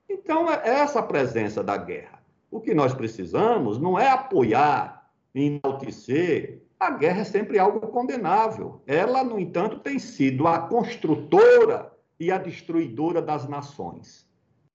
Então, 0.09 0.49
é 0.49 0.61
essa 0.79 1.03
presença 1.03 1.63
da 1.63 1.75
guerra. 1.75 2.23
O 2.49 2.61
que 2.61 2.73
nós 2.73 2.93
precisamos 2.93 3.77
não 3.77 3.99
é 3.99 4.09
apoiar, 4.09 5.09
enaltecer. 5.35 6.61
A 6.79 6.91
guerra 6.91 7.21
é 7.21 7.25
sempre 7.25 7.59
algo 7.59 7.79
condenável. 7.87 8.81
Ela, 8.87 9.23
no 9.23 9.39
entanto, 9.39 9.79
tem 9.79 9.99
sido 9.99 10.47
a 10.47 10.59
construtora 10.59 11.91
e 12.19 12.31
a 12.31 12.37
destruidora 12.37 13.21
das 13.21 13.47
nações. 13.47 14.25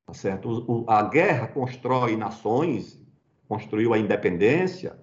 Tá 0.07 0.13
certo? 0.13 0.85
A 0.87 1.03
guerra 1.05 1.49
constrói 1.49 2.17
nações, 2.17 3.01
construiu 3.49 3.95
a 3.95 3.99
independência 3.99 4.99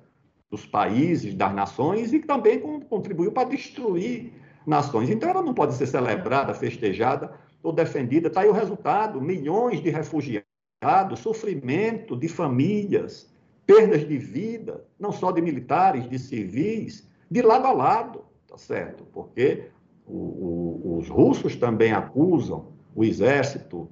dos 0.52 0.66
países, 0.66 1.34
das 1.34 1.54
nações, 1.54 2.14
e 2.14 2.20
também 2.20 2.60
contribuiu 2.60 3.32
para 3.32 3.50
destruir 3.50 4.34
nações. 4.66 5.10
Então, 5.10 5.30
ela 5.30 5.42
não 5.42 5.54
pode 5.54 5.74
ser 5.74 5.88
celebrada, 5.88 6.54
festejada 6.54 7.34
ou 7.62 7.72
defendida. 7.72 8.28
Está 8.28 8.42
aí 8.42 8.50
o 8.50 8.54
resultado: 8.54 9.22
milhões 9.22 9.82
de 9.82 9.90
refugiados, 9.90 11.20
sofrimento 11.20 12.16
de 12.16 12.28
famílias, 12.28 13.34
perdas 13.66 14.08
de 14.08 14.18
vida, 14.18 14.86
não 15.00 15.12
só 15.12 15.32
de 15.32 15.42
militares, 15.42 16.10
de 16.10 16.18
civis, 16.18 17.08
de 17.30 17.42
lado 17.42 17.68
a 17.68 17.72
lado, 17.72 18.26
tá 18.48 18.58
certo? 18.58 19.06
Porque 19.14 19.70
o, 20.06 20.18
o, 20.18 20.98
os 20.98 21.08
russos 21.08 21.56
também 21.56 21.92
acusam 21.92 22.74
o 22.96 23.04
exército 23.04 23.88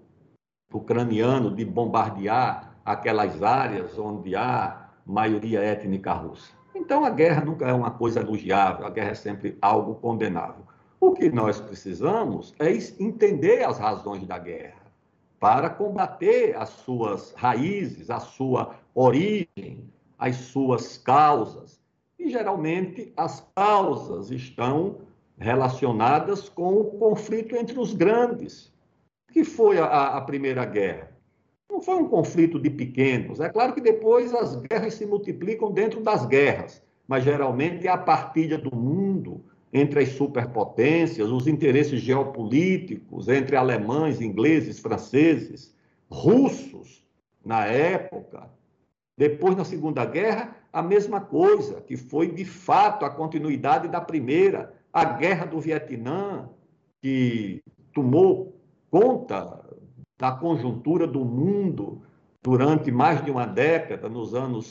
ucraniano 0.73 1.55
de 1.55 1.63
bombardear 1.63 2.77
aquelas 2.83 3.41
áreas 3.43 3.97
onde 3.97 4.35
há 4.35 4.89
maioria 5.05 5.61
étnica 5.61 6.13
russa. 6.13 6.51
Então, 6.75 7.03
a 7.03 7.09
guerra 7.09 7.43
nunca 7.43 7.65
é 7.65 7.73
uma 7.73 7.91
coisa 7.91 8.19
elogiável, 8.19 8.85
a 8.85 8.89
guerra 8.89 9.11
é 9.11 9.15
sempre 9.15 9.57
algo 9.61 9.95
condenável. 9.95 10.66
O 10.99 11.11
que 11.11 11.29
nós 11.29 11.61
precisamos 11.61 12.55
é 12.57 12.71
entender 12.99 13.63
as 13.63 13.77
razões 13.77 14.25
da 14.25 14.39
guerra, 14.39 14.81
para 15.39 15.69
combater 15.69 16.57
as 16.57 16.69
suas 16.69 17.33
raízes, 17.35 18.09
a 18.09 18.19
sua 18.19 18.75
origem, 18.95 19.87
as 20.17 20.35
suas 20.37 20.97
causas. 20.97 21.79
E, 22.17 22.29
geralmente, 22.29 23.13
as 23.15 23.47
causas 23.55 24.31
estão 24.31 25.01
relacionadas 25.37 26.49
com 26.49 26.73
o 26.77 26.85
conflito 26.85 27.55
entre 27.55 27.79
os 27.79 27.93
grandes, 27.93 28.73
que 29.31 29.43
foi 29.43 29.77
a, 29.77 30.17
a 30.17 30.21
Primeira 30.21 30.65
Guerra. 30.65 31.15
Não 31.69 31.79
foi 31.79 31.95
um 31.95 32.09
conflito 32.09 32.59
de 32.59 32.71
pequenos. 32.71 33.39
É 33.39 33.49
claro 33.49 33.73
que 33.75 33.81
depois 33.81 34.33
as 34.33 34.55
guerras 34.55 34.95
se 34.95 35.05
multiplicam 35.05 35.71
dentro 35.71 36.01
das 36.01 36.25
guerras, 36.25 36.81
mas 37.07 37.23
geralmente 37.23 37.85
é 37.85 37.91
a 37.91 37.97
partilha 37.99 38.57
do 38.57 38.75
mundo 38.75 39.45
entre 39.73 40.01
as 40.01 40.09
superpotências, 40.09 41.29
os 41.29 41.47
interesses 41.47 42.01
geopolíticos 42.01 43.27
entre 43.27 43.55
alemães, 43.55 44.21
ingleses, 44.21 44.79
franceses, 44.79 45.75
russos 46.09 47.05
na 47.43 47.65
época. 47.65 48.49
Depois, 49.17 49.55
na 49.55 49.65
Segunda 49.65 50.05
Guerra, 50.05 50.55
a 50.71 50.81
mesma 50.81 51.19
coisa, 51.19 51.81
que 51.81 51.97
foi 51.97 52.31
de 52.31 52.45
fato 52.45 53.03
a 53.03 53.09
continuidade 53.09 53.87
da 53.87 53.99
primeira, 53.99 54.73
a 54.93 55.03
Guerra 55.03 55.45
do 55.45 55.59
Vietnã, 55.59 56.49
que 57.01 57.61
tomou 57.93 58.55
conta 58.89 59.65
da 60.17 60.31
conjuntura 60.31 61.05
do 61.05 61.23
mundo 61.25 62.01
durante 62.43 62.91
mais 62.91 63.23
de 63.23 63.31
uma 63.31 63.45
década, 63.45 64.07
nos 64.07 64.33
anos 64.33 64.65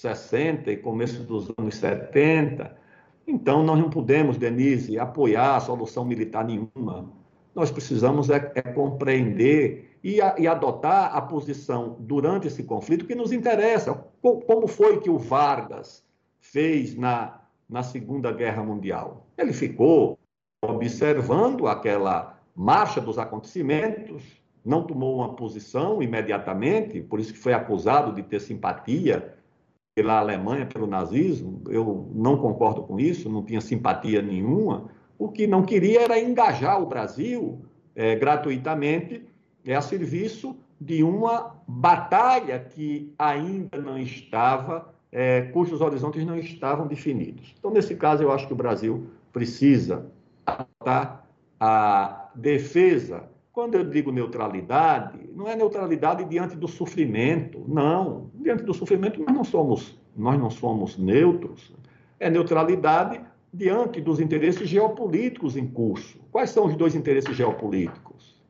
60 0.00 0.70
e 0.70 0.76
começo 0.76 1.22
dos 1.22 1.52
anos 1.58 1.76
70. 1.76 2.81
Então, 3.26 3.62
nós 3.62 3.78
não 3.78 3.88
podemos, 3.88 4.36
Denise, 4.36 4.98
apoiar 4.98 5.56
a 5.56 5.60
solução 5.60 6.04
militar 6.04 6.44
nenhuma. 6.44 7.10
Nós 7.54 7.70
precisamos 7.70 8.30
é, 8.30 8.52
é 8.54 8.62
compreender 8.62 9.98
e, 10.02 10.20
a, 10.20 10.34
e, 10.38 10.46
adotar 10.46 11.14
a 11.14 11.20
posição 11.20 11.96
durante 12.00 12.48
esse 12.48 12.64
conflito 12.64 13.06
que 13.06 13.14
nos 13.14 13.32
interessa. 13.32 13.94
Como 14.20 14.66
foi 14.66 15.00
que 15.00 15.10
o 15.10 15.18
Vargas 15.18 16.04
fez 16.40 16.96
na, 16.96 17.40
na 17.68 17.82
Segunda 17.82 18.32
Guerra 18.32 18.64
Mundial? 18.64 19.26
Ele 19.38 19.52
ficou 19.52 20.18
observando 20.64 21.66
aquela 21.66 22.38
marcha 22.54 23.00
dos 23.00 23.18
acontecimentos, 23.18 24.22
não 24.64 24.84
tomou 24.84 25.16
uma 25.16 25.34
posição 25.34 26.02
imediatamente, 26.02 27.00
por 27.00 27.18
isso 27.18 27.32
que 27.32 27.38
foi 27.38 27.52
acusado 27.52 28.12
de 28.12 28.22
ter 28.22 28.40
simpatia 28.40 29.34
pela 29.94 30.18
Alemanha, 30.18 30.66
pelo 30.66 30.86
nazismo, 30.86 31.62
eu 31.68 32.10
não 32.14 32.36
concordo 32.36 32.82
com 32.82 32.98
isso, 32.98 33.28
não 33.28 33.44
tinha 33.44 33.60
simpatia 33.60 34.22
nenhuma. 34.22 34.90
O 35.18 35.28
que 35.28 35.46
não 35.46 35.62
queria 35.62 36.02
era 36.02 36.18
engajar 36.18 36.80
o 36.80 36.86
Brasil 36.86 37.60
é, 37.94 38.16
gratuitamente 38.16 39.24
é, 39.64 39.74
a 39.74 39.82
serviço 39.82 40.56
de 40.80 41.02
uma 41.02 41.56
batalha 41.68 42.58
que 42.58 43.12
ainda 43.18 43.78
não 43.78 43.98
estava, 43.98 44.92
é, 45.12 45.42
cujos 45.42 45.80
horizontes 45.80 46.24
não 46.24 46.36
estavam 46.36 46.86
definidos. 46.86 47.54
Então, 47.58 47.70
nesse 47.70 47.94
caso, 47.94 48.22
eu 48.22 48.32
acho 48.32 48.46
que 48.46 48.52
o 48.52 48.56
Brasil 48.56 49.06
precisa 49.32 50.10
adotar 50.44 51.24
a 51.60 52.30
defesa. 52.34 53.24
Quando 53.52 53.74
eu 53.74 53.84
digo 53.84 54.10
neutralidade, 54.10 55.28
não 55.34 55.46
é 55.46 55.54
neutralidade 55.54 56.24
diante 56.24 56.56
do 56.56 56.66
sofrimento, 56.66 57.62
não. 57.68 58.30
Diante 58.34 58.62
do 58.62 58.72
sofrimento, 58.72 59.22
nós 59.22 59.34
não 59.34 59.44
somos, 59.44 60.00
nós 60.16 60.38
não 60.38 60.50
somos 60.50 60.96
neutros. 60.96 61.70
É 62.18 62.30
neutralidade 62.30 63.20
diante 63.52 64.00
dos 64.00 64.20
interesses 64.20 64.66
geopolíticos 64.66 65.54
em 65.54 65.66
curso. 65.66 66.18
Quais 66.30 66.48
são 66.48 66.64
os 66.64 66.74
dois 66.74 66.94
interesses 66.94 67.36
geopolíticos? 67.36 68.42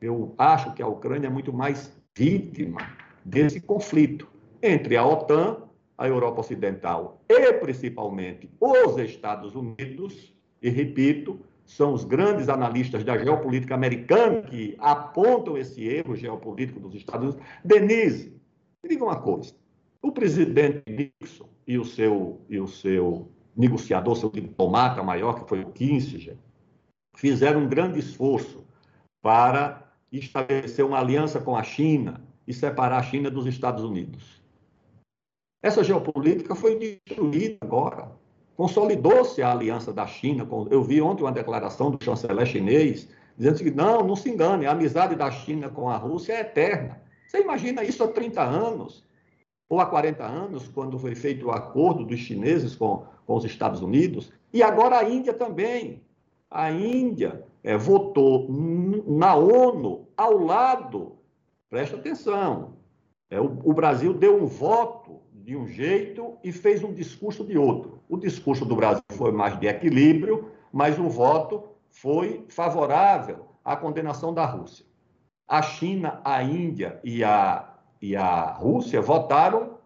Eu 0.00 0.34
acho 0.38 0.72
que 0.72 0.80
a 0.80 0.86
Ucrânia 0.86 1.26
é 1.26 1.30
muito 1.30 1.52
mais 1.52 1.94
vítima 2.16 2.80
desse 3.22 3.60
conflito 3.60 4.26
entre 4.62 4.96
a 4.96 5.04
OTAN, 5.04 5.64
a 5.98 6.08
Europa 6.08 6.40
Ocidental 6.40 7.20
e 7.28 7.52
principalmente 7.52 8.50
os 8.58 8.96
Estados 8.96 9.54
Unidos, 9.54 10.34
e 10.62 10.70
repito, 10.70 11.38
são 11.70 11.94
os 11.94 12.04
grandes 12.04 12.48
analistas 12.48 13.04
da 13.04 13.16
geopolítica 13.16 13.76
americana 13.76 14.42
que 14.42 14.76
apontam 14.80 15.56
esse 15.56 15.84
erro 15.84 16.16
geopolítico 16.16 16.80
dos 16.80 16.94
Estados 16.96 17.34
Unidos. 17.34 17.46
Denise, 17.64 18.34
me 18.82 18.90
diga 18.90 19.04
uma 19.04 19.20
coisa: 19.20 19.54
o 20.02 20.10
presidente 20.10 20.82
Nixon 20.88 21.48
e 21.66 21.78
o 21.78 21.84
seu, 21.84 22.40
e 22.48 22.58
o 22.58 22.66
seu 22.66 23.30
negociador, 23.56 24.16
seu 24.16 24.30
diplomata 24.30 25.00
maior, 25.02 25.40
que 25.40 25.48
foi 25.48 25.60
o 25.60 25.70
Kissinger, 25.70 26.36
fizeram 27.14 27.60
um 27.60 27.68
grande 27.68 28.00
esforço 28.00 28.66
para 29.22 29.92
estabelecer 30.10 30.84
uma 30.84 30.98
aliança 30.98 31.40
com 31.40 31.56
a 31.56 31.62
China 31.62 32.20
e 32.48 32.52
separar 32.52 32.98
a 32.98 33.02
China 33.02 33.30
dos 33.30 33.46
Estados 33.46 33.84
Unidos. 33.84 34.42
Essa 35.62 35.84
geopolítica 35.84 36.56
foi 36.56 36.76
destruída 36.76 37.58
agora. 37.60 38.10
Consolidou-se 38.60 39.40
a 39.40 39.52
aliança 39.52 39.90
da 39.90 40.06
China. 40.06 40.44
Com... 40.44 40.68
Eu 40.70 40.82
vi 40.82 41.00
ontem 41.00 41.22
uma 41.22 41.32
declaração 41.32 41.90
do 41.90 42.04
chanceler 42.04 42.44
chinês 42.44 43.08
dizendo 43.34 43.56
que 43.56 43.70
não, 43.70 44.06
não 44.06 44.14
se 44.14 44.28
engane, 44.28 44.66
a 44.66 44.72
amizade 44.72 45.16
da 45.16 45.30
China 45.30 45.70
com 45.70 45.88
a 45.88 45.96
Rússia 45.96 46.34
é 46.34 46.40
eterna. 46.40 47.00
Você 47.26 47.40
imagina 47.40 47.82
isso 47.82 48.04
há 48.04 48.08
30 48.08 48.42
anos, 48.42 49.02
ou 49.66 49.80
há 49.80 49.86
40 49.86 50.22
anos, 50.22 50.68
quando 50.68 50.98
foi 50.98 51.14
feito 51.14 51.46
o 51.46 51.50
acordo 51.50 52.04
dos 52.04 52.20
chineses 52.20 52.76
com, 52.76 53.06
com 53.26 53.34
os 53.34 53.46
Estados 53.46 53.80
Unidos, 53.80 54.30
e 54.52 54.62
agora 54.62 54.98
a 54.98 55.08
Índia 55.08 55.32
também. 55.32 56.02
A 56.50 56.70
Índia 56.70 57.42
é, 57.64 57.78
votou 57.78 58.46
na 59.06 59.36
ONU 59.36 60.06
ao 60.14 60.36
lado, 60.36 61.16
presta 61.70 61.96
atenção, 61.96 62.74
é, 63.30 63.40
o, 63.40 63.58
o 63.64 63.72
Brasil 63.72 64.12
deu 64.12 64.42
um 64.42 64.46
voto 64.46 65.20
de 65.32 65.56
um 65.56 65.66
jeito 65.66 66.36
e 66.42 66.50
fez 66.50 66.82
um 66.82 66.92
discurso 66.92 67.44
de 67.44 67.56
outro. 67.56 68.00
O 68.08 68.16
discurso 68.16 68.64
do 68.64 68.74
Brasil 68.74 69.02
foi 69.12 69.30
mais 69.30 69.58
de 69.58 69.68
equilíbrio, 69.68 70.50
mas 70.72 70.98
o 70.98 71.08
voto 71.08 71.68
foi 71.90 72.44
favorável 72.48 73.46
à 73.64 73.76
condenação 73.76 74.34
da 74.34 74.44
Rússia. 74.44 74.84
A 75.46 75.62
China, 75.62 76.20
a 76.24 76.42
Índia 76.42 77.00
e 77.04 77.22
a, 77.22 77.68
e 78.02 78.16
a 78.16 78.52
Rússia 78.52 79.00
votaram 79.00 79.78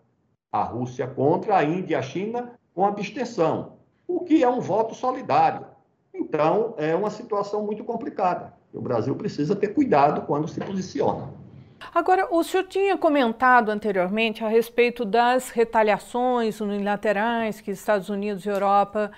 a 0.51 0.63
Rússia 0.63 1.07
contra, 1.07 1.57
a 1.57 1.65
Índia 1.65 1.95
e 1.95 1.99
a 1.99 2.03
China 2.03 2.53
com 2.75 2.87
abstenção, 2.87 3.75
o 4.07 4.21
que 4.21 4.43
é 4.43 4.49
um 4.49 4.61
voto 4.61 4.95
solidário. 4.95 5.67
Então, 6.13 6.75
é 6.77 6.95
uma 6.95 7.11
situação 7.11 7.65
muito 7.65 7.85
complicada. 7.85 8.55
O 8.73 8.81
Brasil 8.81 9.15
precisa 9.17 9.55
ter 9.55 9.69
cuidado 9.69 10.27
quando 10.27 10.49
se 10.49 10.61
posiciona. 10.61 11.44
Agora, 11.93 12.29
o 12.31 12.43
senhor 12.43 12.65
tinha 12.65 12.97
comentado 12.97 13.71
anteriormente 13.71 14.45
a 14.45 14.49
respeito 14.49 15.05
das 15.05 15.51
retaliações 15.51 16.61
unilaterais 16.61 17.61
que 17.61 17.71
Estados 17.71 18.09
Unidos 18.09 18.47
e 18.47 18.49
Europa 18.49 19.11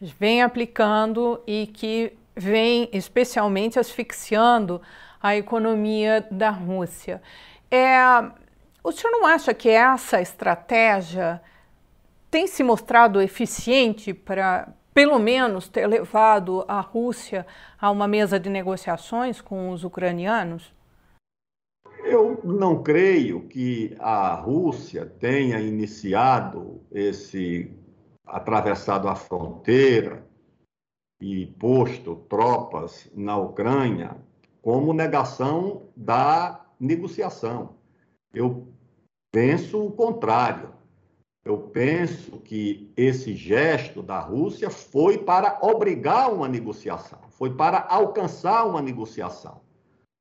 vêm 0.00 0.42
aplicando 0.42 1.42
e 1.46 1.66
que 1.66 2.16
vêm 2.34 2.88
especialmente 2.92 3.78
asfixiando 3.78 4.80
a 5.20 5.36
economia 5.36 6.26
da 6.30 6.50
Rússia. 6.50 7.20
É, 7.70 7.98
o 8.82 8.92
senhor 8.92 9.10
não 9.12 9.26
acha 9.26 9.52
que 9.52 9.68
essa 9.68 10.20
estratégia 10.20 11.42
tem 12.30 12.46
se 12.46 12.62
mostrado 12.62 13.20
eficiente 13.20 14.14
para, 14.14 14.68
pelo 14.94 15.18
menos, 15.18 15.68
ter 15.68 15.86
levado 15.86 16.64
a 16.68 16.80
Rússia 16.80 17.46
a 17.80 17.90
uma 17.90 18.06
mesa 18.06 18.38
de 18.38 18.48
negociações 18.48 19.40
com 19.40 19.70
os 19.70 19.82
ucranianos? 19.82 20.72
Eu 22.04 22.40
não 22.44 22.82
creio 22.82 23.46
que 23.48 23.96
a 23.98 24.34
Rússia 24.34 25.04
tenha 25.04 25.60
iniciado 25.60 26.80
esse 26.90 27.70
atravessado 28.24 29.08
a 29.08 29.14
fronteira 29.14 30.26
e 31.20 31.46
posto 31.46 32.16
tropas 32.28 33.10
na 33.14 33.36
Ucrânia 33.36 34.16
como 34.62 34.92
negação 34.92 35.82
da 35.96 36.66
negociação. 36.78 37.76
Eu 38.32 38.68
penso 39.32 39.84
o 39.84 39.92
contrário. 39.92 40.74
Eu 41.44 41.58
penso 41.58 42.38
que 42.40 42.92
esse 42.96 43.34
gesto 43.34 44.02
da 44.02 44.20
Rússia 44.20 44.68
foi 44.68 45.18
para 45.18 45.58
obrigar 45.62 46.32
uma 46.32 46.46
negociação, 46.46 47.20
foi 47.30 47.54
para 47.54 47.86
alcançar 47.88 48.66
uma 48.66 48.82
negociação. 48.82 49.62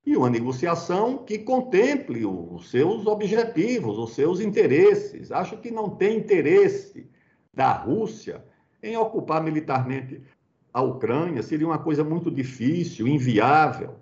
E 0.08 0.16
uma 0.16 0.30
negociação 0.30 1.18
que 1.18 1.38
contemple 1.38 2.26
os 2.26 2.70
seus 2.70 3.06
objetivos, 3.06 3.98
os 3.98 4.14
seus 4.14 4.40
interesses. 4.40 5.34
Acho 5.34 5.58
que 5.58 5.70
não 5.70 5.90
tem 5.90 6.18
interesse 6.18 7.10
da 7.54 7.74
Rússia 7.74 8.42
em 8.82 8.96
ocupar 8.96 9.44
militarmente 9.44 10.22
a 10.72 10.82
Ucrânia, 10.82 11.44
seria 11.44 11.68
uma 11.68 11.78
coisa 11.78 12.06
muito 12.06 12.32
difícil, 12.32 13.06
inviável. 13.06 13.96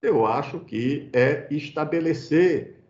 Eu 0.00 0.24
acho 0.24 0.60
que 0.60 1.10
é 1.12 1.48
estabelecer 1.50 2.84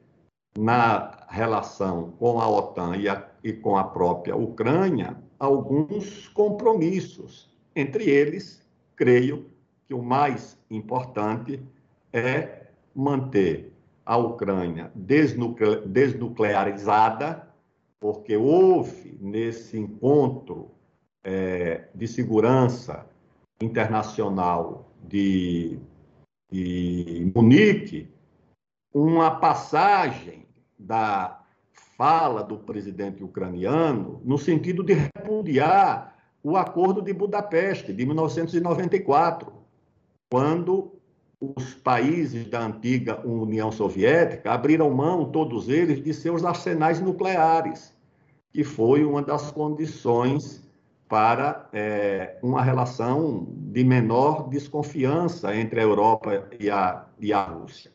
na 0.58 1.24
relação 1.30 2.10
com 2.18 2.38
a 2.42 2.46
OTAN 2.46 2.98
e, 2.98 3.08
a, 3.08 3.26
e 3.42 3.54
com 3.54 3.78
a 3.78 3.84
própria 3.84 4.36
Ucrânia 4.36 5.16
alguns 5.38 6.28
compromissos. 6.28 7.50
Entre 7.74 8.10
eles, 8.10 8.62
creio 8.94 9.50
que 9.86 9.94
o 9.94 10.02
mais 10.02 10.58
importante 10.70 11.62
é 12.14 12.68
manter 12.94 13.72
a 14.06 14.16
Ucrânia 14.16 14.92
desnucle 14.94 15.80
desnuclearizada, 15.86 17.48
porque 17.98 18.36
houve 18.36 19.18
nesse 19.20 19.76
encontro 19.76 20.70
é, 21.24 21.88
de 21.92 22.06
segurança 22.06 23.04
internacional 23.60 24.92
de, 25.02 25.78
de 26.52 27.32
Munique 27.34 28.08
uma 28.92 29.32
passagem 29.32 30.46
da 30.78 31.42
fala 31.96 32.44
do 32.44 32.58
presidente 32.58 33.24
ucraniano 33.24 34.20
no 34.24 34.38
sentido 34.38 34.84
de 34.84 34.92
repudiar 34.92 36.14
o 36.42 36.56
Acordo 36.56 37.00
de 37.00 37.12
Budapeste 37.12 37.92
de 37.92 38.04
1994, 38.04 39.52
quando 40.30 40.93
os 41.56 41.74
países 41.74 42.46
da 42.46 42.64
antiga 42.64 43.20
União 43.26 43.70
Soviética 43.70 44.52
abriram 44.52 44.90
mão, 44.90 45.30
todos 45.30 45.68
eles, 45.68 46.02
de 46.02 46.14
seus 46.14 46.44
arsenais 46.44 47.00
nucleares, 47.00 47.92
que 48.52 48.62
foi 48.64 49.04
uma 49.04 49.20
das 49.20 49.50
condições 49.50 50.62
para 51.08 51.68
é, 51.72 52.38
uma 52.42 52.62
relação 52.62 53.46
de 53.50 53.84
menor 53.84 54.48
desconfiança 54.48 55.54
entre 55.54 55.80
a 55.80 55.82
Europa 55.82 56.48
e 56.58 56.70
a, 56.70 57.04
e 57.20 57.32
a 57.32 57.44
Rússia. 57.44 57.90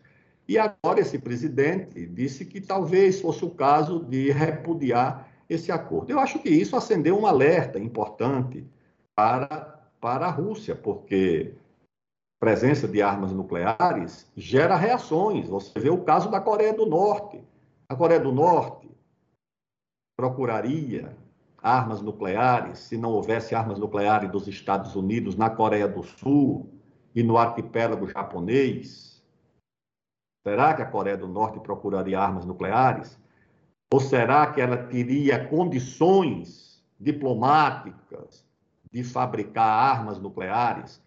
E 0.48 0.58
agora 0.58 1.00
esse 1.00 1.20
presidente 1.20 2.06
disse 2.08 2.44
que 2.46 2.60
talvez 2.60 3.22
fosse 3.22 3.46
o 3.46 3.50
caso 3.50 4.04
de 4.04 4.32
repudiar 4.32 5.28
esse 5.50 5.72
acordo. 5.72 6.12
Eu 6.12 6.20
acho 6.20 6.40
que 6.40 6.50
isso 6.50 6.76
acendeu 6.76 7.20
um 7.20 7.26
alerta 7.26 7.80
importante 7.80 8.66
para, 9.16 9.80
para 10.00 10.28
a 10.28 10.32
Rússia, 10.32 10.76
porque 10.76 11.54
presença 12.40 12.88
de 12.88 13.02
armas 13.02 13.34
nucleares 13.34 14.32
gera 14.36 14.76
reações. 14.76 15.48
Você 15.50 15.78
vê 15.80 15.90
o 15.90 16.04
caso 16.04 16.32
da 16.32 16.40
Coreia 16.40 16.74
do 16.74 16.86
Norte. 16.86 17.44
A 17.88 17.96
Coreia 17.96 18.20
do 18.20 18.32
Norte 18.32 18.90
procuraria 20.16 21.16
armas 21.62 22.02
nucleares 22.02 22.80
se 22.80 22.98
não 22.98 23.12
houvesse 23.12 23.54
armas 23.54 23.78
nucleares 23.78 24.32
dos 24.32 24.48
Estados 24.48 24.96
Unidos 24.96 25.36
na 25.36 25.50
Coreia 25.50 25.88
do 25.88 26.02
Sul 26.04 26.70
e 27.14 27.22
no 27.22 27.38
arquipélago 27.38 28.08
japonês? 28.08 29.22
Será 30.48 30.74
que 30.74 30.82
a 30.82 30.86
Coreia 30.86 31.18
do 31.18 31.28
Norte 31.28 31.60
procuraria 31.60 32.20
armas 32.20 32.46
nucleares? 32.46 33.20
Ou 33.94 34.00
será 34.00 34.48
que 34.54 34.62
ela 34.62 34.78
teria 34.78 35.48
condições 35.48 36.82
diplomáticas 36.98 38.46
de 38.92 39.04
fabricar 39.04 39.68
armas 39.68 40.20
nucleares 40.20 41.02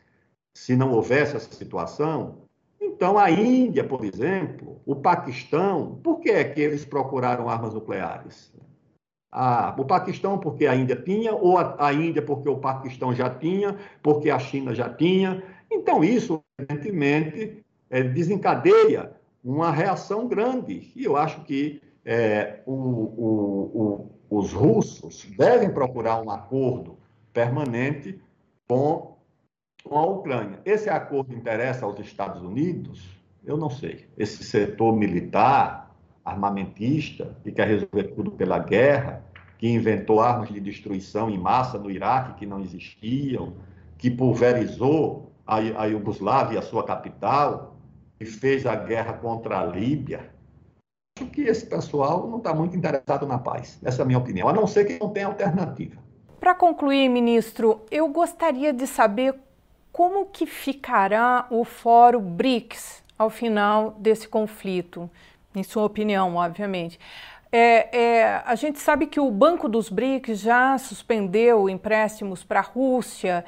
se 0.54 0.76
não 0.76 0.92
houvesse 0.92 1.36
essa 1.36 1.52
situação? 1.54 2.42
Então, 2.80 3.18
a 3.18 3.30
Índia, 3.30 3.84
por 3.84 4.04
exemplo, 4.04 4.80
o 4.84 4.96
Paquistão, 4.96 5.98
por 6.02 6.20
que 6.20 6.30
é 6.30 6.44
que 6.44 6.60
eles 6.60 6.84
procuraram 6.84 7.48
armas 7.48 7.74
nucleares? 7.74 8.52
Ah, 9.30 9.74
o 9.78 9.84
Paquistão 9.84 10.38
porque 10.38 10.66
a 10.66 10.76
Índia 10.76 10.96
tinha, 10.96 11.32
ou 11.34 11.56
a, 11.56 11.86
a 11.86 11.92
Índia 11.92 12.20
porque 12.20 12.48
o 12.48 12.58
Paquistão 12.58 13.14
já 13.14 13.30
tinha, 13.30 13.78
porque 14.02 14.30
a 14.30 14.38
China 14.38 14.74
já 14.74 14.88
tinha. 14.88 15.42
Então, 15.70 16.04
isso, 16.04 16.42
evidentemente, 16.58 17.64
é, 17.88 18.02
desencadeia 18.02 19.12
uma 19.42 19.70
reação 19.70 20.28
grande. 20.28 20.92
E 20.94 21.04
eu 21.04 21.16
acho 21.16 21.42
que 21.44 21.80
é, 22.04 22.60
o, 22.66 22.72
o, 22.72 24.10
o, 24.30 24.38
os 24.38 24.52
russos 24.52 25.26
devem 25.36 25.70
procurar 25.70 26.20
um 26.20 26.30
acordo 26.30 26.98
permanente 27.32 28.20
com, 28.68 29.11
com 29.84 29.98
a 29.98 30.06
Ucrânia. 30.06 30.60
Esse 30.64 30.88
acordo 30.88 31.34
interessa 31.34 31.84
aos 31.84 31.98
Estados 32.00 32.42
Unidos? 32.42 33.02
Eu 33.44 33.56
não 33.56 33.68
sei. 33.68 34.06
Esse 34.16 34.44
setor 34.44 34.94
militar, 34.96 35.94
armamentista, 36.24 37.36
que 37.42 37.50
quer 37.50 37.66
resolver 37.66 38.04
tudo 38.14 38.30
pela 38.30 38.58
guerra, 38.58 39.24
que 39.58 39.68
inventou 39.68 40.20
armas 40.20 40.48
de 40.48 40.60
destruição 40.60 41.30
em 41.30 41.38
massa 41.38 41.78
no 41.78 41.90
Iraque 41.90 42.40
que 42.40 42.46
não 42.46 42.60
existiam, 42.60 43.54
que 43.98 44.10
pulverizou 44.10 45.32
a, 45.46 45.56
a 45.56 45.86
Iugoslávia, 45.86 46.58
a 46.58 46.62
sua 46.62 46.84
capital, 46.84 47.76
e 48.18 48.24
fez 48.24 48.66
a 48.66 48.74
guerra 48.76 49.14
contra 49.14 49.60
a 49.60 49.66
Líbia. 49.66 50.30
Acho 51.18 51.28
que 51.30 51.42
esse 51.42 51.66
pessoal 51.66 52.28
não 52.28 52.38
está 52.38 52.54
muito 52.54 52.76
interessado 52.76 53.26
na 53.26 53.38
paz. 53.38 53.78
Essa 53.84 54.02
é 54.02 54.04
a 54.04 54.06
minha 54.06 54.18
opinião, 54.18 54.48
a 54.48 54.52
não 54.52 54.66
ser 54.66 54.84
que 54.84 54.98
não 54.98 55.10
tenha 55.10 55.26
alternativa. 55.26 56.00
Para 56.40 56.54
concluir, 56.54 57.08
ministro, 57.08 57.82
eu 57.90 58.08
gostaria 58.08 58.72
de 58.72 58.86
saber 58.86 59.34
como 59.92 60.26
que 60.26 60.46
ficará 60.46 61.46
o 61.50 61.64
Fórum 61.64 62.22
BRICS 62.22 63.02
ao 63.18 63.28
final 63.28 63.94
desse 63.98 64.26
conflito 64.26 65.08
em 65.54 65.62
sua 65.62 65.84
opinião, 65.84 66.36
obviamente. 66.36 66.98
É, 67.50 67.96
é, 67.96 68.42
a 68.46 68.54
gente 68.54 68.78
sabe 68.78 69.06
que 69.06 69.20
o 69.20 69.30
Banco 69.30 69.68
dos 69.68 69.90
BRICS 69.90 70.40
já 70.40 70.78
suspendeu 70.78 71.68
empréstimos 71.68 72.42
para 72.42 72.60
a 72.60 72.62
Rússia, 72.62 73.44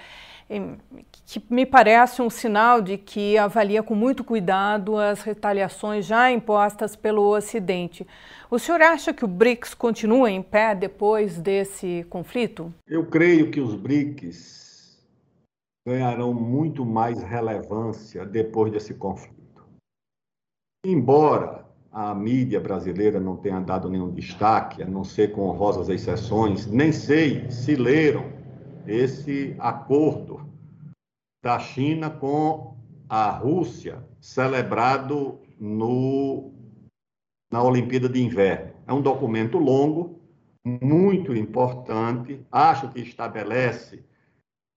que 1.25 1.43
me 1.49 1.65
parece 1.65 2.21
um 2.21 2.29
sinal 2.29 2.83
de 2.83 2.99
que 2.99 3.39
avalia 3.39 3.83
com 3.83 3.95
muito 3.95 4.23
cuidado 4.23 4.99
as 4.99 5.23
retaliações 5.23 6.05
já 6.05 6.31
impostas 6.31 6.95
pelo 6.95 7.35
Ocidente. 7.35 8.07
O 8.51 8.59
senhor 8.59 8.83
acha 8.83 9.15
que 9.15 9.25
o 9.25 9.29
BRICS 9.29 9.73
continua 9.73 10.31
em 10.31 10.43
pé 10.43 10.75
depois 10.75 11.41
desse 11.41 12.07
conflito? 12.11 12.73
Eu 12.87 13.07
creio 13.07 13.51
que 13.51 13.59
os 13.59 13.75
BRICS 13.75 14.64
ganharão 15.87 16.32
muito 16.32 16.85
mais 16.85 17.22
relevância 17.22 18.24
depois 18.24 18.72
desse 18.72 18.95
conflito. 18.95 19.64
Embora 20.85 21.64
a 21.93 22.14
mídia 22.14 22.61
brasileira 22.61 23.20
não 23.20 23.37
tenha 23.37 23.61
dado 23.61 23.89
nenhum 23.89 24.11
destaque, 24.11 24.82
a 24.82 24.87
não 24.87 25.05
ser 25.05 25.32
com 25.32 25.43
honrosas 25.43 25.89
exceções, 25.89 26.66
nem 26.66 26.91
sei 26.91 27.51
se 27.51 27.76
leram 27.76 28.32
esse 28.87 29.55
acordo 29.59 30.49
da 31.43 31.59
China 31.59 32.11
com 32.11 32.76
a 33.09 33.30
Rússia, 33.30 34.03
celebrado 34.20 35.39
no, 35.61 36.53
na 37.53 37.62
Olimpíada 37.62 38.09
de 38.09 38.22
Inverno. 38.22 38.72
É 38.87 38.93
um 38.93 39.03
documento 39.03 39.59
longo, 39.59 40.20
muito 40.64 41.35
importante, 41.35 42.45
acho 42.51 42.91
que 42.91 43.01
estabelece 43.01 44.03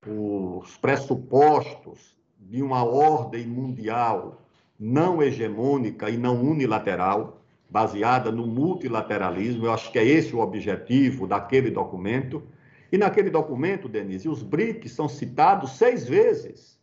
os 0.10 0.78
pressupostos 0.78 2.18
de 2.40 2.62
uma 2.62 2.84
ordem 2.84 3.46
mundial 3.46 4.42
não 4.80 5.22
hegemônica 5.22 6.10
e 6.10 6.18
não 6.18 6.42
unilateral, 6.42 7.42
baseada 7.70 8.32
no 8.32 8.46
multilateralismo. 8.46 9.66
Eu 9.66 9.74
acho 9.74 9.92
que 9.92 10.00
é 10.00 10.06
esse 10.06 10.36
o 10.36 10.40
objetivo 10.40 11.28
daquele 11.28 11.72
documento. 11.72 12.44
E 12.92 12.98
naquele 12.98 13.30
documento, 13.30 13.90
Denise, 13.90 14.30
os 14.30 14.42
BRICS 14.44 14.92
são 14.92 15.10
citados 15.10 15.72
seis 15.72 16.08
vezes. 16.08 16.78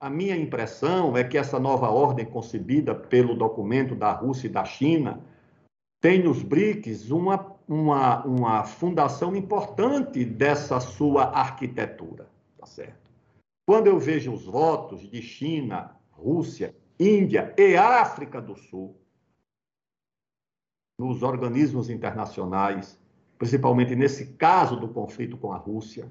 A 0.00 0.08
minha 0.08 0.36
impressão 0.36 1.16
é 1.16 1.22
que 1.22 1.36
essa 1.36 1.58
nova 1.58 1.90
ordem 1.90 2.24
concebida 2.24 2.94
pelo 2.94 3.34
documento 3.34 3.94
da 3.94 4.12
Rússia 4.12 4.46
e 4.46 4.50
da 4.50 4.64
China 4.64 5.20
tem 6.00 6.22
nos 6.22 6.42
BRICS 6.42 7.10
uma, 7.10 7.54
uma, 7.68 8.24
uma 8.24 8.64
fundação 8.64 9.34
importante 9.36 10.24
dessa 10.24 10.80
sua 10.80 11.24
arquitetura. 11.24 12.26
Tá 12.58 12.66
certo? 12.66 13.10
Quando 13.66 13.86
eu 13.86 13.98
vejo 13.98 14.32
os 14.32 14.44
votos 14.44 15.08
de 15.08 15.22
China, 15.22 15.96
Rússia 16.10 16.74
Índia 16.98 17.54
e 17.56 17.76
África 17.76 18.40
do 18.40 18.56
Sul, 18.56 18.96
nos 20.98 21.22
organismos 21.22 21.88
internacionais, 21.88 22.98
principalmente 23.38 23.94
nesse 23.94 24.32
caso 24.34 24.74
do 24.74 24.88
conflito 24.88 25.36
com 25.36 25.52
a 25.52 25.56
Rússia. 25.56 26.10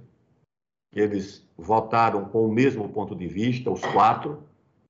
Eles 0.95 1.45
votaram 1.57 2.29
com 2.29 2.45
o 2.45 2.51
mesmo 2.51 2.87
ponto 2.87 3.13
de 3.13 3.27
vista, 3.27 3.69
os 3.69 3.81
quatro. 3.81 4.43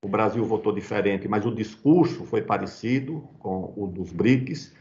O 0.06 0.08
Brasil 0.08 0.46
votou 0.46 0.72
diferente, 0.72 1.28
mas 1.28 1.48
o 1.48 1.56
discurso 1.56 2.24
foi 2.26 2.44
parecido 2.44 3.28
com 3.40 3.74
o 3.76 3.88
dos 3.88 4.12
BRICS. 4.12 4.76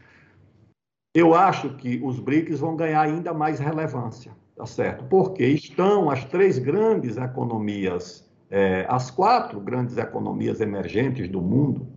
Eu 1.15 1.33
acho 1.33 1.75
que 1.77 1.99
os 2.03 2.19
BRICS 2.19 2.59
vão 2.59 2.75
ganhar 2.75 3.01
ainda 3.01 3.33
mais 3.33 3.57
relevância, 3.57 4.37
tá 4.57 4.65
certo? 4.65 5.05
Porque 5.05 5.45
estão 5.45 6.09
as 6.09 6.25
três 6.25 6.57
grandes 6.57 7.15
economias 7.15 8.27
é, 8.49 8.85
as 8.89 9.11
quatro 9.11 9.59
grandes 9.59 9.97
economias 9.97 10.61
emergentes 10.61 11.27
do 11.27 11.41
mundo, 11.41 11.87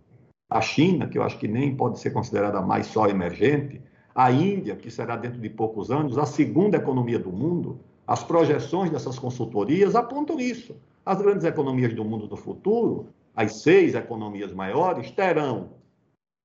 a 0.49 0.61
China, 0.61 1.07
que 1.07 1.17
eu 1.17 1.23
acho 1.23 1.39
que 1.39 1.47
nem 1.47 1.77
pode 1.77 2.01
ser 2.01 2.11
considerada 2.11 2.61
mais 2.61 2.87
só 2.87 3.07
emergente, 3.07 3.81
a 4.15 4.33
Índia, 4.33 4.75
que 4.75 4.91
será 4.91 5.17
dentro 5.17 5.41
de 5.41 5.49
poucos 5.49 5.91
anos 5.91 6.19
a 6.19 6.27
segunda 6.27 6.77
economia 6.77 7.19
do 7.19 7.31
mundo, 7.31 7.81
as 8.07 8.25
projeções 8.25 8.91
dessas 8.91 9.19
consultorias 9.19 9.95
apontam 9.95 10.41
isso. 10.41 10.75
As 11.07 11.23
grandes 11.23 11.45
economias 11.45 11.95
do 11.95 12.05
mundo 12.05 12.27
do 12.27 12.37
futuro, 12.37 13.07
as 13.35 13.63
seis 13.63 13.95
economias 13.95 14.53
maiores, 14.53 15.11
terão 15.13 15.71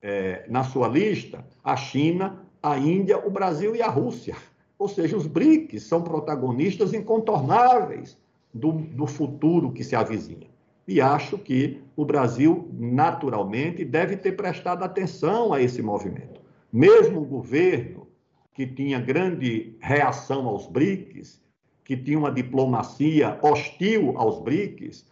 é, 0.01 0.45
na 0.47 0.63
sua 0.63 0.88
lista 0.88 1.43
a 1.63 1.76
China, 1.76 2.45
a 2.61 2.78
Índia, 2.78 3.18
o 3.18 3.32
Brasil 3.32 3.76
e 3.76 3.82
a 3.82 3.89
Rússia. 3.89 4.36
Ou 4.78 4.88
seja, 4.88 5.15
os 5.15 5.26
BRICS 5.26 5.84
são 5.84 6.01
protagonistas 6.01 6.93
incontornáveis 6.93 8.17
do, 8.53 8.71
do 8.71 9.07
futuro 9.07 9.71
que 9.71 9.84
se 9.84 9.95
avizinha. 9.95 10.47
E 10.88 11.01
acho 11.01 11.38
que 11.38 11.82
o 11.95 12.05
Brasil, 12.05 12.69
naturalmente, 12.73 13.84
deve 13.84 14.15
ter 14.17 14.34
prestado 14.34 14.84
atenção 14.84 15.51
a 15.51 15.61
esse 15.61 15.82
movimento. 15.82 16.41
Mesmo 16.71 17.21
o 17.21 17.26
governo, 17.26 18.07
que 18.53 18.67
tinha 18.67 18.99
grande 18.99 19.76
reação 19.80 20.47
aos 20.47 20.67
BRICS, 20.67 21.41
que 21.84 21.97
tinha 21.97 22.17
uma 22.17 22.32
diplomacia 22.32 23.38
hostil 23.41 24.17
aos 24.17 24.39
BRICS, 24.39 25.05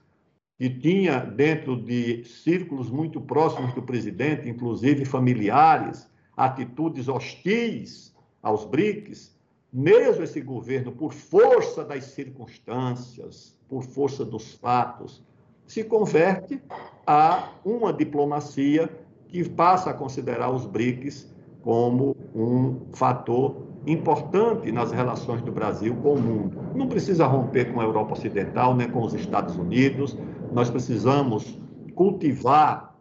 que 0.57 0.69
tinha 0.69 1.19
dentro 1.19 1.75
de 1.75 2.23
círculos 2.23 2.89
muito 2.89 3.19
próximos 3.19 3.73
do 3.73 3.81
presidente, 3.81 4.47
inclusive 4.47 5.03
familiares, 5.03 6.07
atitudes 6.37 7.07
hostis 7.07 8.13
aos 8.41 8.65
BRICS, 8.65 9.32
mesmo 9.73 10.23
esse 10.23 10.39
governo, 10.39 10.91
por 10.91 11.13
força 11.13 11.83
das 11.83 12.03
circunstâncias, 12.03 13.57
por 13.67 13.83
força 13.83 14.23
dos 14.23 14.53
fatos, 14.53 15.23
se 15.65 15.83
converte 15.83 16.61
a 17.07 17.49
uma 17.65 17.91
diplomacia 17.91 18.87
que 19.27 19.47
passa 19.49 19.89
a 19.89 19.93
considerar 19.93 20.51
os 20.51 20.67
BRICS 20.67 21.33
como 21.63 22.15
um 22.35 22.81
fator 22.93 23.55
importante 23.87 24.71
nas 24.71 24.91
relações 24.91 25.41
do 25.41 25.51
Brasil 25.51 25.95
com 26.03 26.13
o 26.13 26.21
mundo. 26.21 26.61
Não 26.75 26.87
precisa 26.87 27.25
romper 27.25 27.73
com 27.73 27.81
a 27.81 27.83
Europa 27.83 28.13
Ocidental, 28.13 28.75
nem 28.75 28.89
com 28.89 29.01
os 29.01 29.13
Estados 29.13 29.55
Unidos. 29.57 30.15
Nós 30.51 30.69
precisamos 30.69 31.57
cultivar 31.95 32.95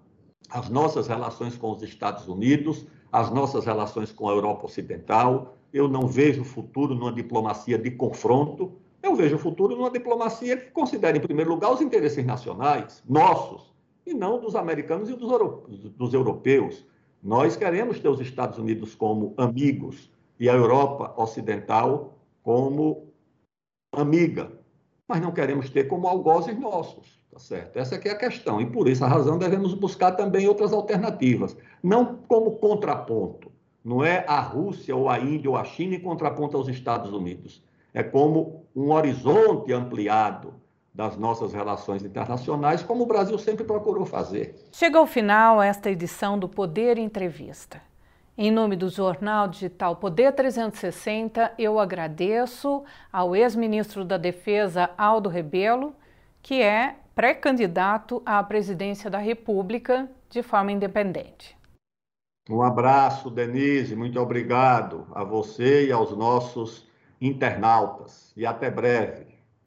as 0.51 0.69
nossas 0.71 1.07
relações 1.07 1.57
com 1.57 1.71
os 1.73 1.83
Estados 1.83 2.27
Unidos, 2.29 2.87
as 3.13 3.31
nossas 3.31 3.67
relações 3.67 4.11
com 4.11 4.29
a 4.29 4.33
Europa 4.33 4.67
Ocidental, 4.67 5.57
eu 5.73 5.89
não 5.89 6.07
vejo 6.07 6.45
futuro 6.45 6.95
numa 6.95 7.13
diplomacia 7.13 7.79
de 7.79 7.91
confronto, 7.91 8.73
eu 9.03 9.15
vejo 9.17 9.39
futuro 9.39 9.75
numa 9.75 9.91
diplomacia 9.91 10.57
que 10.57 10.71
considere, 10.71 11.19
em 11.19 11.21
primeiro 11.21 11.51
lugar, 11.51 11.73
os 11.73 11.81
interesses 11.81 12.25
nacionais, 12.25 13.03
nossos, 13.09 13.73
e 14.07 14.15
não 14.15 14.41
dos 14.41 14.55
americanos 14.55 15.09
e 15.09 15.15
dos 15.15 16.15
europeus. 16.15 16.85
Nós 17.23 17.57
queremos 17.57 18.01
ter 18.01 18.09
os 18.09 18.21
Estados 18.21 18.59
Unidos 18.59 18.95
como 18.95 19.33
amigos 19.37 20.11
e 20.39 20.49
a 20.49 20.55
Europa 20.55 21.15
Ocidental 21.17 22.19
como 22.43 23.13
amiga, 23.93 24.51
mas 25.07 25.21
não 25.21 25.31
queremos 25.31 25.71
ter 25.71 25.85
como 25.85 26.09
algozes 26.09 26.59
nossos, 26.59 27.21
tá 27.31 27.39
certo? 27.39 27.77
Essa 27.77 27.95
é 27.95 28.11
a 28.11 28.17
questão, 28.17 28.61
e 28.61 28.67
por 28.67 28.89
essa 28.89 29.07
razão 29.07 29.39
devemos 29.39 29.75
buscar 29.75 30.13
também 30.13 30.49
outras 30.49 30.73
alternativas, 30.73 31.57
não 31.83 32.17
como 32.27 32.57
contraponto, 32.57 33.52
não 33.85 34.05
é 34.05 34.25
a 34.29 34.41
Rússia 34.41 34.95
ou 34.95 35.09
a 35.09 35.19
Índia 35.19 35.51
ou 35.51 35.57
a 35.57 35.65
China 35.65 35.95
em 35.95 36.01
contraponto 36.01 36.57
aos 36.57 36.69
Estados 36.69 37.13
Unidos. 37.13 37.63
É 37.93 38.03
como 38.03 38.65
um 38.75 38.93
horizonte 38.93 39.73
ampliado 39.73 40.55
das 40.95 41.17
nossas 41.17 41.53
relações 41.53 42.05
internacionais, 42.05 42.83
como 42.83 43.05
o 43.05 43.07
Brasil 43.07 43.39
sempre 43.39 43.65
procurou 43.65 44.05
fazer. 44.05 44.55
Chega 44.73 44.99
ao 44.99 45.07
final 45.07 45.63
esta 45.63 45.91
edição 45.91 46.39
do 46.39 46.49
Poder 46.49 46.99
Entrevista. 46.99 47.81
Em 48.37 48.51
nome 48.51 48.77
do 48.77 48.89
jornal 48.89 49.49
digital 49.49 49.97
Poder 49.97 50.33
360, 50.33 51.53
eu 51.59 51.79
agradeço 51.79 52.83
ao 53.13 53.37
ex-ministro 53.37 54.05
da 54.05 54.17
Defesa 54.17 54.91
Aldo 54.97 55.29
Rebelo, 55.29 55.95
que 56.43 56.63
é 56.63 56.97
pré-candidato 57.15 58.23
à 58.25 58.43
presidência 58.43 59.11
da 59.11 59.19
República 59.19 60.09
de 60.31 60.43
forma 60.43 60.73
independente. 60.73 61.57
Um 62.51 62.61
abraço, 62.61 63.31
Denise, 63.31 63.95
muito 63.95 64.19
obrigado 64.19 65.07
a 65.15 65.23
você 65.23 65.87
e 65.87 65.93
aos 65.93 66.17
nossos 66.17 66.89
internautas 67.21 68.33
e 68.37 68.45
até 68.45 68.69
breve. 68.69 69.27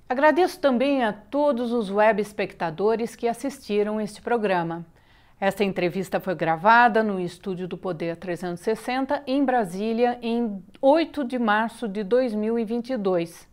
Agradeço 0.10 0.60
também 0.60 1.04
a 1.04 1.14
todos 1.14 1.72
os 1.72 1.90
web 1.90 2.22
espectadores 2.22 3.16
que 3.16 3.30
assistiram 3.30 4.00
este 4.00 4.22
programa. 4.22 4.86
Esta 5.40 5.64
entrevista 5.64 6.20
foi 6.20 6.36
gravada 6.36 7.02
no 7.02 7.20
estúdio 7.20 7.68
do 7.68 7.78
Poder 7.78 8.18
360 8.18 9.24
em 9.26 9.44
Brasília 9.44 10.20
em 10.22 10.62
8 10.82 11.24
de 11.24 11.40
março 11.40 11.88
de 11.88 12.04
2022. 12.04 13.48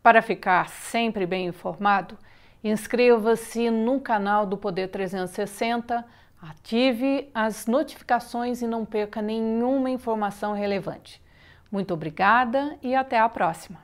Para 0.00 0.22
ficar 0.22 0.68
sempre 0.68 1.26
bem 1.26 1.46
informado, 1.46 2.16
inscreva-se 2.62 3.68
no 3.68 4.00
canal 4.00 4.46
do 4.46 4.56
Poder 4.56 4.88
360, 4.88 6.04
Ative 6.50 7.30
as 7.34 7.66
notificações 7.66 8.60
e 8.60 8.66
não 8.66 8.84
perca 8.84 9.22
nenhuma 9.22 9.88
informação 9.88 10.52
relevante. 10.52 11.22
Muito 11.72 11.94
obrigada 11.94 12.76
e 12.82 12.94
até 12.94 13.18
a 13.18 13.26
próxima! 13.30 13.78